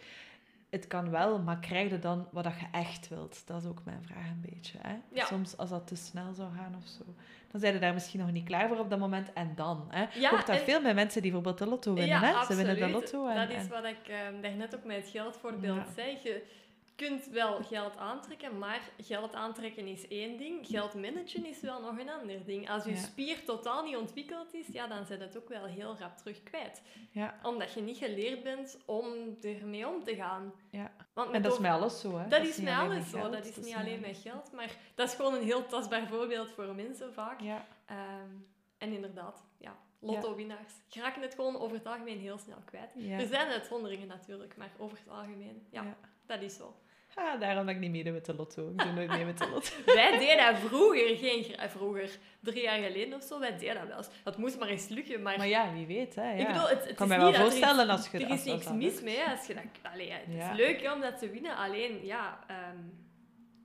Het 0.70 0.86
kan 0.86 1.10
wel, 1.10 1.38
maar 1.38 1.58
krijg 1.58 1.90
je 1.90 1.98
dan 1.98 2.28
wat 2.30 2.44
dat 2.44 2.60
je 2.60 2.66
echt 2.78 3.08
wilt? 3.08 3.42
Dat 3.46 3.62
is 3.62 3.68
ook 3.68 3.84
mijn 3.84 4.02
vraag 4.04 4.26
een 4.28 4.44
beetje. 4.50 4.78
Hè? 4.82 4.94
Ja. 5.12 5.24
Soms 5.26 5.56
als 5.56 5.70
dat 5.70 5.86
te 5.86 5.96
snel 5.96 6.32
zou 6.32 6.48
gaan 6.56 6.74
of 6.82 6.88
zo. 6.88 7.04
Dan 7.50 7.60
zijn 7.60 7.74
je 7.74 7.80
daar 7.80 7.94
misschien 7.94 8.20
nog 8.20 8.30
niet 8.30 8.44
klaar 8.44 8.68
voor 8.68 8.78
op 8.78 8.90
dat 8.90 8.98
moment. 8.98 9.32
En 9.32 9.52
dan? 9.56 9.86
Hè? 9.88 10.00
Ja, 10.00 10.08
je 10.14 10.28
hoort 10.28 10.46
dat 10.46 10.56
en- 10.56 10.64
veel 10.64 10.80
met 10.80 10.94
mensen 10.94 11.22
die 11.22 11.30
bijvoorbeeld 11.30 11.58
de 11.58 11.66
lotto 11.74 11.94
winnen. 11.94 12.20
ja, 12.20 12.38
hè? 12.38 12.44
Ze 12.44 12.54
winnen 12.56 12.76
de 12.78 12.88
lotto. 12.88 13.28
En, 13.28 13.48
dat 13.48 13.56
is 13.58 13.68
wat 13.68 13.84
ik 13.84 14.08
ehm 14.08 14.40
daarnet 14.40 14.74
ook 14.74 14.84
met 14.84 14.96
het 14.96 15.08
geldvoorbeeld 15.08 15.76
Ja. 15.76 15.92
zei. 15.96 16.18
Je 16.22 16.42
kunt 17.08 17.26
wel 17.26 17.62
geld 17.62 17.96
aantrekken, 17.96 18.58
maar 18.58 18.80
geld 19.00 19.34
aantrekken 19.34 19.86
is 19.86 20.08
één 20.08 20.36
ding. 20.36 20.66
Geld 20.66 20.94
managen 20.94 21.44
is 21.46 21.60
wel 21.60 21.80
nog 21.80 21.98
een 21.98 22.10
ander 22.10 22.44
ding. 22.44 22.70
Als 22.70 22.84
je 22.84 22.90
Ja. 22.90 22.96
spier 22.96 23.44
totaal 23.44 23.84
niet 23.84 23.96
ontwikkeld 23.96 24.54
is, 24.54 24.66
ja, 24.66 24.86
dan 24.86 25.04
zit 25.06 25.20
het 25.20 25.36
ook 25.36 25.48
wel 25.48 25.64
heel 25.64 25.96
rap 25.98 26.16
terug 26.16 26.42
kwijt. 26.42 26.82
ja, 27.10 27.38
Omdat 27.42 27.72
je 27.72 27.80
niet 27.80 27.96
geleerd 27.96 28.42
bent 28.42 28.78
om 28.86 29.36
ermee 29.42 29.88
om 29.88 30.04
te 30.04 30.14
gaan. 30.14 30.52
ja. 30.70 30.92
Want 31.12 31.30
En 31.32 31.42
dat 31.42 31.52
is 31.52 31.58
met 31.58 31.70
alles 31.70 32.00
zo. 32.00 32.18
Hè? 32.18 32.28
Dat 32.28 32.42
is 32.46 32.56
met 32.60 32.74
alles 32.74 33.10
zo. 33.10 33.30
Dat 33.30 33.44
is 33.44 33.56
niet 33.56 33.74
alleen 33.74 34.00
met 34.00 34.16
geld, 34.16 34.52
maar 34.52 34.70
dat 34.94 35.08
is 35.08 35.14
gewoon 35.14 35.34
een 35.34 35.42
heel 35.44 35.66
tastbaar 35.66 36.06
voorbeeld 36.06 36.50
voor 36.50 36.74
mensen 36.74 37.12
vaak. 37.12 37.40
Ja, 37.40 37.66
Ehm, 37.86 38.30
en 38.78 38.92
inderdaad, 38.92 39.42
ja, 39.58 39.76
lotto-winnaars 39.98 40.72
geraken 40.88 41.22
het 41.22 41.34
gewoon 41.34 41.58
over 41.58 41.76
het 41.76 41.86
algemeen 41.86 42.18
heel 42.18 42.38
snel 42.38 42.58
kwijt. 42.64 42.90
ja. 42.94 43.18
Er 43.18 43.26
zijn 43.26 43.48
uitzonderingen 43.48 44.06
natuurlijk, 44.08 44.56
maar 44.56 44.70
over 44.78 44.98
het 44.98 45.08
algemeen, 45.08 45.66
ja, 45.70 45.82
Ja. 45.82 45.96
dat 46.26 46.42
is 46.42 46.56
zo. 46.56 46.74
Ah, 47.14 47.40
daarom 47.40 47.66
dat 47.66 47.74
ik 47.74 47.80
niet 47.80 47.90
meedoe 47.90 48.12
met 48.12 48.24
de 48.24 48.34
lotto. 48.34 48.68
Ik 48.70 48.78
doe 48.78 48.92
nooit 48.92 49.08
mee 49.08 49.24
met 49.24 49.38
de 49.38 49.48
lotto. 49.48 49.74
Wij 49.94 50.18
deden 50.18 50.36
dat 50.52 50.58
vroeger, 50.58 51.16
geen 51.16 51.70
vroeger, 51.70 52.18
drie 52.40 52.62
jaar 52.62 52.78
geleden 52.82 53.14
of 53.14 53.22
zo, 53.22 53.38
wij 53.38 53.58
deden 53.58 53.74
dat 53.74 53.86
wel 53.88 53.96
eens. 53.96 54.08
Dat 54.24 54.36
moest 54.38 54.58
maar 54.58 54.68
eens 54.68 54.88
lukken, 54.88 55.22
maar, 55.22 55.38
Maar 55.38 55.48
ja, 55.48 55.72
wie 55.72 55.86
weet. 55.86 56.14
Hè, 56.14 56.32
ja. 56.32 56.38
ik 56.38 56.46
bedoel, 56.46 56.68
het, 56.68 56.80
het 56.80 56.88
Ik 56.90 56.96
kan 56.96 57.12
is 57.12 57.22
niet 57.22 57.22
wel 57.36 57.40
voorstellen 57.40 57.88
als 57.90 58.08
je... 58.10 58.18
Er 58.18 58.30
is 58.30 58.44
niks 58.44 58.72
mis 58.72 59.00
mee 59.02 59.22
als 59.28 59.46
je 59.46 59.54
dat... 59.54 59.62
Allee, 59.92 60.10
het 60.10 60.22
Ja. 60.28 60.50
is 60.50 60.56
leuk 60.56 60.82
hè, 60.82 60.92
om 60.92 61.00
dat 61.00 61.18
te 61.18 61.30
winnen, 61.30 61.56
alleen 61.56 62.04
ja... 62.06 62.38
ehm, 62.46 62.76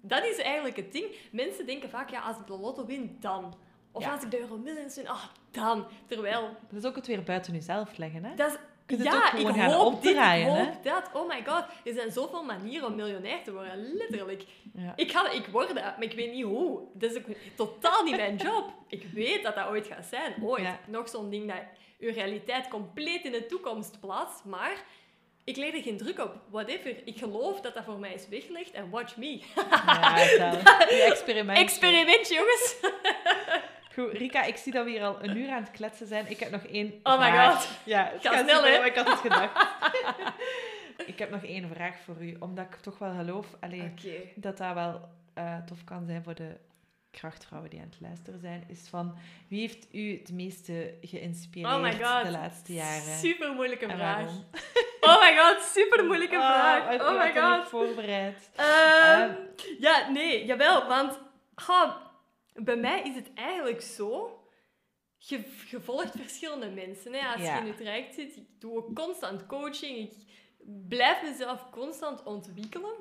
dat 0.02 0.26
is 0.26 0.38
eigenlijk 0.38 0.76
het 0.76 0.92
ding. 0.92 1.06
Mensen 1.32 1.66
denken 1.66 1.90
vaak, 1.90 2.10
ja, 2.10 2.22
als 2.22 2.38
ik 2.38 2.48
de 2.48 2.58
lotto 2.58 2.86
win, 2.86 3.18
dan. 3.20 3.56
Of 3.92 4.04
Ja. 4.04 4.12
als 4.12 4.24
ik 4.24 4.32
de 4.32 4.40
Euro 4.40 4.58
Millions 4.58 4.96
win, 4.96 5.08
ah, 5.08 5.24
dan. 5.52 5.86
Terwijl, 6.08 6.50
Dat 6.70 6.80
is 6.84 6.86
ook 6.86 6.96
het 6.96 7.08
weer 7.08 7.24
buiten 7.24 7.54
jezelf 7.54 7.98
leggen, 7.98 8.24
hè? 8.24 8.36
dat 8.36 8.52
is... 8.52 8.58
kunt 8.86 9.00
het 9.00 9.10
ja, 9.10 9.18
ook 9.18 9.26
gewoon 9.26 9.56
ik 9.56 9.62
gaan 9.62 9.72
hoop 9.72 10.02
dit, 10.02 10.12
ik 10.12 10.20
hè? 10.20 10.44
hoop 10.44 10.84
dat. 10.84 11.10
Oh 11.14 11.28
my 11.28 11.44
god, 11.46 11.64
er 11.84 11.94
zijn 11.94 12.12
zoveel 12.12 12.44
manieren 12.44 12.88
om 12.88 12.96
miljonair 12.96 13.44
te 13.44 13.54
worden, 13.54 13.94
letterlijk. 13.94 14.46
Ja. 14.74 14.94
Ik, 14.96 15.12
ga, 15.12 15.32
ik 15.32 15.48
word 15.48 15.68
dat, 15.68 15.76
maar 15.76 16.04
ik 16.04 16.14
weet 16.14 16.34
niet 16.34 16.44
hoe. 16.44 16.82
Dat 16.94 17.12
is 17.12 17.18
ook 17.18 17.36
totaal 17.56 18.04
niet 18.04 18.16
mijn 18.16 18.36
job. 18.36 18.74
Ik 18.88 19.06
weet 19.14 19.44
dat 19.44 19.56
dat 19.56 19.68
ooit 19.68 19.88
gaat 19.88 20.06
zijn, 20.06 20.34
ooit. 20.44 20.64
Ja. 20.64 20.80
Nog 20.88 21.10
zo'n 21.10 21.30
ding 21.30 21.48
dat 21.48 21.62
uw 22.00 22.14
realiteit 22.14 22.68
compleet 22.68 23.24
in 23.24 23.32
de 23.32 23.46
toekomst 23.46 24.00
plaatst, 24.00 24.46
maar 24.46 24.84
ik 25.44 25.58
leg 25.58 25.74
er 25.74 25.82
geen 25.82 25.98
druk 25.98 26.20
op. 26.20 26.36
Whatever. 26.50 26.96
Ik 27.06 27.18
geloof 27.18 27.62
dat 27.62 27.74
dat 27.74 27.84
voor 27.84 28.00
mij 28.00 28.14
is 28.14 28.28
weggelegd 28.28 28.72
en 28.72 28.90
watch 28.90 29.18
me. 29.18 29.42
Ja. 29.56 30.86
Die 30.90 31.02
experiment. 31.02 31.58
Experiment, 31.58 32.30
jongens. 32.30 32.76
Goed, 33.96 34.12
Rika, 34.12 34.44
ik 34.44 34.58
zie 34.58 34.72
dat 34.72 34.84
we 34.86 34.90
hier 34.92 35.04
al 35.04 35.18
een 35.24 35.38
uur 35.38 35.50
aan 35.50 35.62
het 35.64 35.72
kletsen 35.72 36.08
zijn. 36.08 36.26
Ik 36.30 36.40
heb 36.40 36.52
nog 36.52 36.64
één 36.64 36.94
Oh 37.04 37.20
my 37.20 37.32
god. 37.48 37.68
Ja, 37.84 38.10
het 38.14 38.22
Ga 38.22 38.32
gaat 38.34 38.44
snel, 38.50 38.64
hè? 38.64 38.86
Ik 38.86 38.96
had 38.96 39.08
het 39.08 39.20
gedacht. 39.20 39.68
ik 41.06 41.20
heb 41.20 41.30
nog 41.30 41.44
één 41.44 41.70
vraag 41.74 41.96
voor 42.06 42.16
u, 42.24 42.36
omdat 42.40 42.66
ik 42.66 42.76
toch 42.76 42.98
wel 42.98 43.14
geloof 43.16 43.48
allee, 43.60 43.82
Oké. 43.98 44.10
dat 44.36 44.58
dat 44.58 44.74
wel 44.74 45.10
eh, 45.34 45.58
tof 45.66 45.84
kan 45.84 46.06
zijn 46.06 46.24
voor 46.24 46.36
de 46.36 46.58
krachtvrouwen 47.12 47.70
die 47.70 47.80
aan 47.80 47.86
het 47.90 48.02
luisteren 48.02 48.40
zijn. 48.40 48.64
Is 48.68 48.88
van, 48.90 49.18
wie 49.48 49.60
heeft 49.60 49.88
u 49.94 50.12
het 50.20 50.32
meeste 50.32 50.94
geïnspireerd 51.02 51.74
Oh 51.74 51.82
my 51.82 51.92
god. 52.04 52.24
de 52.26 52.32
laatste 52.32 52.74
jaren? 52.74 53.18
Super 53.18 53.54
moeilijke 53.54 53.90
vraag. 53.90 54.30
Oh 55.02 55.22
my 55.22 55.38
god, 55.38 55.62
super 55.64 56.06
moeilijke 56.06 56.38
Ah, 56.38 56.50
vraag. 56.54 57.02
Oh 57.02 57.18
my 57.24 57.34
god. 57.42 57.68
voorbereid. 57.70 58.50
Ehm, 58.56 59.30
ja, 59.80 60.10
nee, 60.10 60.46
jawel, 60.46 60.88
want 60.88 61.20
ha, 61.56 62.02
bij 62.56 62.76
mij 62.78 63.02
is 63.02 63.16
het 63.16 63.34
eigenlijk 63.34 63.82
zo. 63.82 64.40
Je, 65.18 65.44
je 65.70 65.80
volgt 65.82 66.12
verschillende 66.18 66.70
mensen. 66.70 67.14
Hè. 67.14 67.28
Als 67.34 67.42
Ja. 67.42 67.56
je 67.56 67.62
in 67.62 67.68
het 67.68 67.78
traject 67.78 68.14
zit, 68.16 68.36
ik 68.36 68.48
doe 68.60 68.78
ook 68.78 68.96
constant 68.96 69.46
coaching. 69.46 69.98
Ik 69.98 70.14
blijf 70.88 71.22
mezelf 71.24 71.70
constant 71.70 72.24
ontwikkelen. 72.24 72.94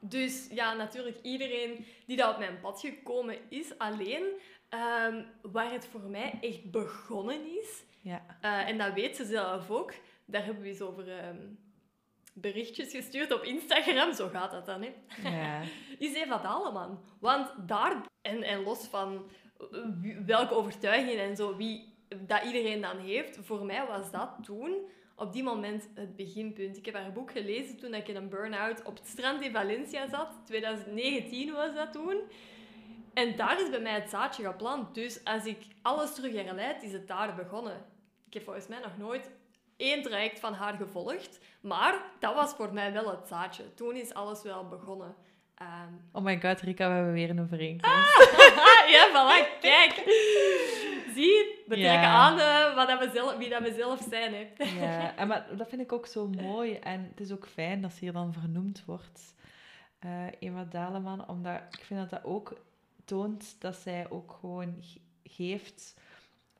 Dus 0.00 0.46
ja, 0.50 0.74
natuurlijk 0.74 1.16
iedereen 1.22 1.86
die 2.06 2.16
dat 2.16 2.32
op 2.32 2.38
mijn 2.38 2.60
pad 2.60 2.80
gekomen 2.80 3.36
is. 3.48 3.78
Alleen, 3.78 4.24
ehm, 4.68 5.22
waar 5.42 5.72
het 5.72 5.86
voor 5.86 6.00
mij 6.00 6.38
echt 6.40 6.70
begonnen 6.70 7.56
is, 7.58 7.82
Ja. 8.02 8.38
eh, 8.40 8.68
en 8.68 8.78
dat 8.78 8.92
weet 8.94 9.16
ze 9.16 9.24
zelf 9.24 9.70
ook. 9.70 9.92
Daar 10.24 10.44
hebben 10.44 10.62
we 10.62 10.68
eens 10.68 10.80
over 10.80 11.18
ehm, 11.18 11.46
berichtjes 12.40 12.90
gestuurd 12.90 13.32
op 13.32 13.42
Instagram. 13.42 14.14
Zo 14.14 14.28
gaat 14.28 14.50
dat 14.50 14.66
dan, 14.66 14.82
hè. 14.82 14.92
Ja. 15.30 15.62
Is 15.98 16.14
Eva 16.14 16.38
Daleman. 16.38 17.00
Want 17.20 17.52
daar, 17.66 18.06
en, 18.22 18.42
en 18.42 18.62
los 18.62 18.86
van 18.86 19.30
eh, 19.58 19.66
welke 20.26 20.54
overtuigingen 20.54 21.24
en 21.24 21.36
zo, 21.36 21.56
wie 21.56 21.96
dat 22.26 22.44
iedereen 22.44 22.80
dan 22.80 22.98
heeft, 22.98 23.38
voor 23.42 23.64
mij 23.64 23.86
was 23.86 24.10
dat 24.10 24.30
toen 24.42 24.88
op 25.18 25.32
die 25.32 25.42
moment 25.42 25.88
het 25.94 26.16
beginpunt. 26.16 26.76
Ik 26.76 26.84
heb 26.84 26.94
haar 26.94 27.12
boek 27.12 27.32
gelezen 27.32 27.76
toen 27.76 27.94
ik 27.94 28.08
in 28.08 28.16
een 28.16 28.28
burn-out 28.28 28.84
op 28.84 28.96
het 28.96 29.06
strand 29.06 29.42
in 29.42 29.52
Valencia 29.52 30.08
zat. 30.08 30.40
2019 30.44 31.52
was 31.52 31.74
dat 31.74 31.92
toen. 31.92 32.20
En 33.14 33.36
daar 33.36 33.60
is 33.60 33.70
bij 33.70 33.80
mij 33.80 33.94
het 33.94 34.10
zaadje 34.10 34.44
geplant. 34.44 34.94
Dus 34.94 35.24
als 35.24 35.44
ik 35.44 35.58
alles 35.82 36.14
terug 36.14 36.32
herleid, 36.32 36.82
is 36.82 36.92
het 36.92 37.08
daar 37.08 37.34
begonnen. 37.34 37.84
Ik 38.26 38.34
heb 38.34 38.44
volgens 38.44 38.66
mij 38.66 38.78
nog 38.78 38.96
nooit 38.98 39.30
één 39.78 40.02
traject 40.02 40.40
van 40.40 40.52
haar 40.54 40.74
gevolgd. 40.74 41.40
Maar 41.60 41.94
dat 42.18 42.34
was 42.34 42.52
voor 42.54 42.72
mij 42.72 42.92
wel 42.92 43.10
het 43.10 43.28
zaadje. 43.28 43.74
Toen 43.74 43.96
is 43.96 44.14
alles 44.14 44.42
wel 44.42 44.68
begonnen. 44.68 45.14
Ehm, 45.54 45.92
Oh 46.12 46.22
my 46.22 46.40
god, 46.40 46.60
Rika, 46.60 46.88
we 46.88 46.94
hebben 46.94 47.12
weer 47.12 47.30
een 47.30 47.40
overeenkomst. 47.40 48.32
ja, 48.94 49.08
voilà, 49.10 49.60
kijk. 49.60 49.92
Zie, 51.14 51.62
we 51.66 51.74
trekken 51.74 52.08
aan 52.08 52.38
eh, 52.38 52.74
wat 52.74 52.88
dat 52.88 52.98
we 52.98 53.10
zelf, 53.14 53.36
wie 53.36 53.48
dat 53.48 53.62
we 53.62 53.74
zelf 53.74 54.06
zijn. 54.10 54.34
Hè. 54.34 54.64
Ja, 54.64 55.16
en 55.16 55.28
maar 55.28 55.46
dat 55.56 55.68
vind 55.68 55.80
ik 55.80 55.92
ook 55.92 56.06
zo 56.06 56.28
mooi. 56.28 56.74
En 56.74 57.06
het 57.10 57.20
is 57.20 57.32
ook 57.32 57.46
fijn 57.46 57.80
dat 57.82 57.92
ze 57.92 57.98
hier 58.00 58.12
dan 58.12 58.32
vernoemd 58.32 58.82
wordt. 58.86 59.34
eh 59.98 60.26
Eva 60.38 60.64
Daleman, 60.70 61.28
omdat 61.28 61.60
ik 61.70 61.84
vind 61.84 62.00
dat 62.00 62.10
dat 62.10 62.24
ook 62.24 62.56
toont 63.04 63.56
dat 63.58 63.76
zij 63.76 64.06
ook 64.10 64.36
gewoon 64.40 64.76
ge- 64.80 65.00
geeft 65.22 65.94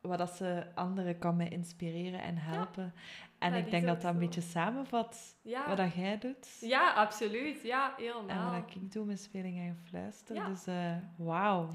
wat 0.00 0.18
dat 0.18 0.30
ze 0.30 0.66
anderen 0.74 1.18
kan 1.18 1.36
mee 1.36 1.48
inspireren 1.48 2.22
en 2.22 2.36
helpen. 2.36 2.94
En 3.38 3.54
ik 3.54 3.70
denk 3.70 3.86
dat 3.86 4.00
dat 4.02 4.10
een 4.14 4.20
zo. 4.20 4.26
beetje 4.26 4.40
samenvat 4.40 5.36
Ja. 5.42 5.68
wat 5.68 5.76
dat 5.76 5.94
jij 5.94 6.18
doet. 6.18 6.56
ja, 6.60 6.92
absoluut. 6.92 7.62
Ja, 7.62 7.96
En 8.26 8.44
wat 8.50 8.74
ik 8.74 8.92
doe 8.92 9.04
met 9.04 9.20
speling 9.20 9.58
en 9.58 9.78
fluister. 9.88 10.34
Ja. 10.34 10.48
Dus 10.48 10.66
eh 10.66 10.96
wauw. 11.16 11.70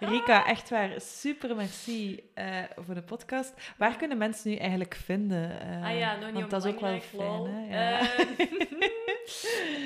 Rika, 0.00 0.46
echt 0.46 0.70
waar, 0.70 1.00
super 1.00 1.56
merci 1.56 2.30
eh, 2.34 2.62
voor 2.76 2.94
de 2.94 3.02
podcast. 3.02 3.74
Waar 3.76 3.96
kunnen 3.96 4.18
mensen 4.18 4.50
nu 4.50 4.56
eigenlijk 4.56 4.94
vinden? 4.94 5.60
Eh, 5.60 5.84
ah 5.84 5.98
ja, 5.98 6.16
nog 6.16 6.24
niet 6.24 6.34
want 6.34 6.50
dat 6.50 6.64
is 6.64 6.72
ook 6.72 6.80
wel 6.80 7.00
fijn, 7.00 7.44
hè? 7.46 7.98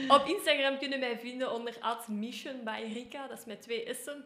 Op 0.17 0.25
Instagram 0.27 0.79
kunnen 0.79 0.99
mij 1.01 1.19
vinden 1.19 1.53
onder 1.53 1.79
Mission 2.09 2.65
by 2.65 2.83
Rika. 2.93 3.27
Dat 3.27 3.39
is 3.39 3.45
met 3.45 3.63
twee 3.63 3.95
S'en. 3.95 4.25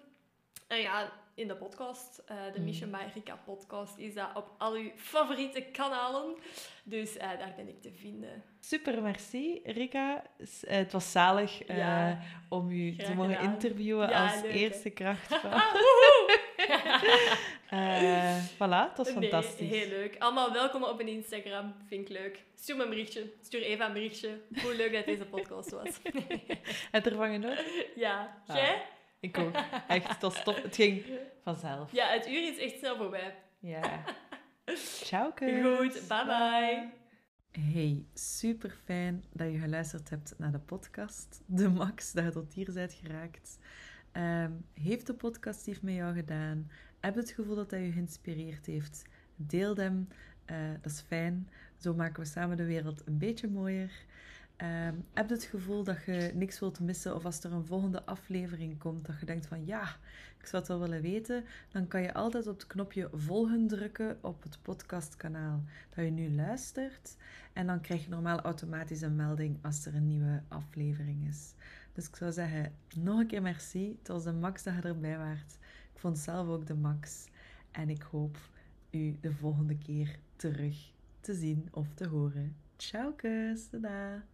En 0.69 0.79
ja, 0.81 1.13
in 1.35 1.49
de 1.49 1.57
podcast, 1.57 2.23
eh, 2.27 2.37
de 2.53 2.59
Mm. 2.59 2.65
Mission 2.65 2.91
by 2.91 3.03
Rika 3.15 3.37
podcast, 3.45 3.99
is 3.99 4.15
dat 4.15 4.29
op 4.35 4.51
al 4.59 4.73
uw 4.75 4.91
favoriete 4.97 5.61
kanalen. 5.73 6.35
Dus 6.85 7.17
eh, 7.17 7.29
daar 7.39 7.53
ben 7.57 7.69
ik 7.69 7.83
te 7.83 7.91
vinden. 7.93 8.43
Super 8.61 9.03
merci, 9.03 9.61
Rika. 9.65 10.23
Eh, 10.39 10.77
het 10.77 10.93
was 10.93 11.13
zalig 11.13 11.67
Ja, 11.67 12.19
om 12.49 12.71
u 12.71 12.97
te 12.97 13.15
mogen 13.15 13.35
gedaan. 13.37 13.53
interviewen 13.53 14.09
Ja, 14.09 14.23
als 14.33 14.43
leuk, 14.43 14.53
eerste 14.55 14.91
krachtvrouw. 14.91 15.51
Ah, 15.61 15.73
woehoe! 15.73 16.39
Eh 17.71 18.37
voilà, 18.55 18.89
het 18.89 18.97
was 18.97 19.07
Nee, 19.15 19.15
fantastisch. 19.31 19.69
heel 19.69 19.89
leuk. 19.89 20.17
Allemaal 20.19 20.53
welkom 20.53 20.85
op 20.85 21.01
een 21.01 21.09
Instagram. 21.09 21.75
Vind 21.87 22.09
ik 22.11 22.17
leuk. 22.19 22.43
Stuur 22.55 22.77
me 22.77 22.83
een 22.83 22.89
berichtje. 22.89 23.33
Stuur 23.43 23.63
Eva 23.63 23.87
een 23.87 23.93
berichtje. 23.93 24.41
Hoe 24.63 24.75
leuk 24.75 24.93
dat 24.93 25.05
deze 25.05 25.25
podcast 25.25 25.71
was. 25.71 25.89
Het 26.91 27.07
ervan 27.07 27.31
genoten? 27.33 27.65
ja. 27.97 28.43
Ah. 28.47 28.57
Jij? 28.57 28.83
Ik 29.25 29.39
ook. 29.39 29.55
Echt, 29.89 30.09
het 30.09 30.23
was 30.23 30.43
top. 30.43 30.63
Het 30.63 30.75
ging 30.75 31.05
vanzelf. 31.43 31.93
Ja, 31.93 32.09
het 32.09 32.29
uur 32.29 32.53
is 32.53 32.59
echt 32.59 32.79
snel 32.79 32.97
voorbij. 32.97 33.35
Ja. 33.59 34.05
Ciao, 34.75 35.31
Goed, 35.37 36.09
bye 36.09 36.25
bye. 36.27 36.91
Hey, 37.51 38.07
super 38.15 38.77
fijn 38.85 39.25
dat 39.33 39.53
je 39.53 39.59
geluisterd 39.59 40.11
hebt 40.11 40.35
naar 40.39 40.53
de 40.53 40.59
podcast. 40.59 41.43
De 41.47 41.69
Max, 41.69 42.13
dat 42.13 42.25
je 42.25 42.31
tot 42.31 42.55
hier 42.55 42.73
bent 42.73 42.93
geraakt. 42.93 43.59
Ehm, 44.13 44.53
heeft 44.75 45.07
de 45.07 45.15
podcast 45.15 45.67
iets 45.67 45.81
met 45.81 45.95
jou 45.95 46.15
gedaan? 46.15 46.71
Heb 47.01 47.15
je 47.15 47.21
het 47.21 47.31
gevoel 47.31 47.55
dat 47.55 47.71
hij 47.71 47.83
je 47.83 47.93
geïnspireerd 47.93 48.67
heeft? 48.67 49.03
Deel 49.37 49.77
hem, 49.77 50.09
eh, 50.45 50.57
dat 50.81 50.93
is 50.93 51.01
fijn. 51.01 51.49
Zo 51.77 51.95
maken 51.95 52.23
we 52.23 52.29
samen 52.29 52.57
de 52.57 52.65
wereld 52.65 53.03
een 53.07 53.19
beetje 53.19 53.49
mooier. 53.49 54.05
Ehm, 54.57 54.95
heb 55.13 55.29
je 55.29 55.35
het 55.35 55.45
gevoel 55.45 55.85
dat 55.85 56.05
je 56.05 56.31
niks 56.35 56.61
wilt 56.61 56.81
missen 56.81 57.15
of 57.15 57.25
als 57.25 57.45
er 57.45 57.53
een 57.53 57.67
volgende 57.67 58.05
aflevering 58.05 58.79
komt, 58.79 59.07
dat 59.07 59.21
je 59.21 59.27
denkt 59.27 59.47
van 59.47 59.67
ja, 59.67 59.83
ik 60.39 60.47
zou 60.47 60.63
het 60.63 60.69
wel 60.69 60.81
willen 60.81 61.03
weten, 61.03 61.45
dan 61.69 61.89
kan 61.89 62.03
je 62.03 62.15
altijd 62.15 62.47
op 62.47 62.55
het 62.55 62.67
knopje 62.67 63.09
volgen 63.13 63.67
drukken 63.67 64.19
op 64.21 64.43
het 64.43 64.59
podcastkanaal 64.63 65.65
dat 65.95 66.05
je 66.05 66.11
nu 66.11 66.35
luistert. 66.35 67.17
En 67.53 67.67
dan 67.67 67.81
krijg 67.81 68.05
je 68.05 68.11
normaal 68.11 68.41
automatisch 68.41 69.01
een 69.01 69.17
melding 69.17 69.59
als 69.63 69.87
er 69.87 69.95
een 69.95 70.07
nieuwe 70.07 70.43
aflevering 70.49 71.29
is. 71.29 71.55
Dus 71.93 72.09
ik 72.09 72.17
zou 72.17 72.33
zeggen, 72.33 72.73
nog 72.97 73.19
een 73.19 73.27
keer 73.27 73.43
merci. 73.43 73.97
Het 73.99 74.09
was 74.09 74.25
de 74.25 74.33
max 74.33 74.63
dat 74.63 74.75
je 74.75 74.81
erbij 74.81 75.19
waart. 75.19 75.59
Ik 75.93 76.01
vond 76.01 76.19
zelf 76.19 76.49
ook 76.49 76.67
de 76.67 76.75
max. 76.75 77.25
En 77.71 77.89
ik 77.91 78.03
hoop 78.03 78.39
u 78.91 79.17
de 79.21 79.33
volgende 79.33 79.79
keer 79.79 80.19
terug 80.37 80.93
te 81.21 81.35
zien 81.35 81.69
of 81.71 81.87
te 81.95 82.07
horen. 82.07 82.57
Ciao, 82.77 83.13
kus. 83.13 83.69
Tada. 83.69 84.34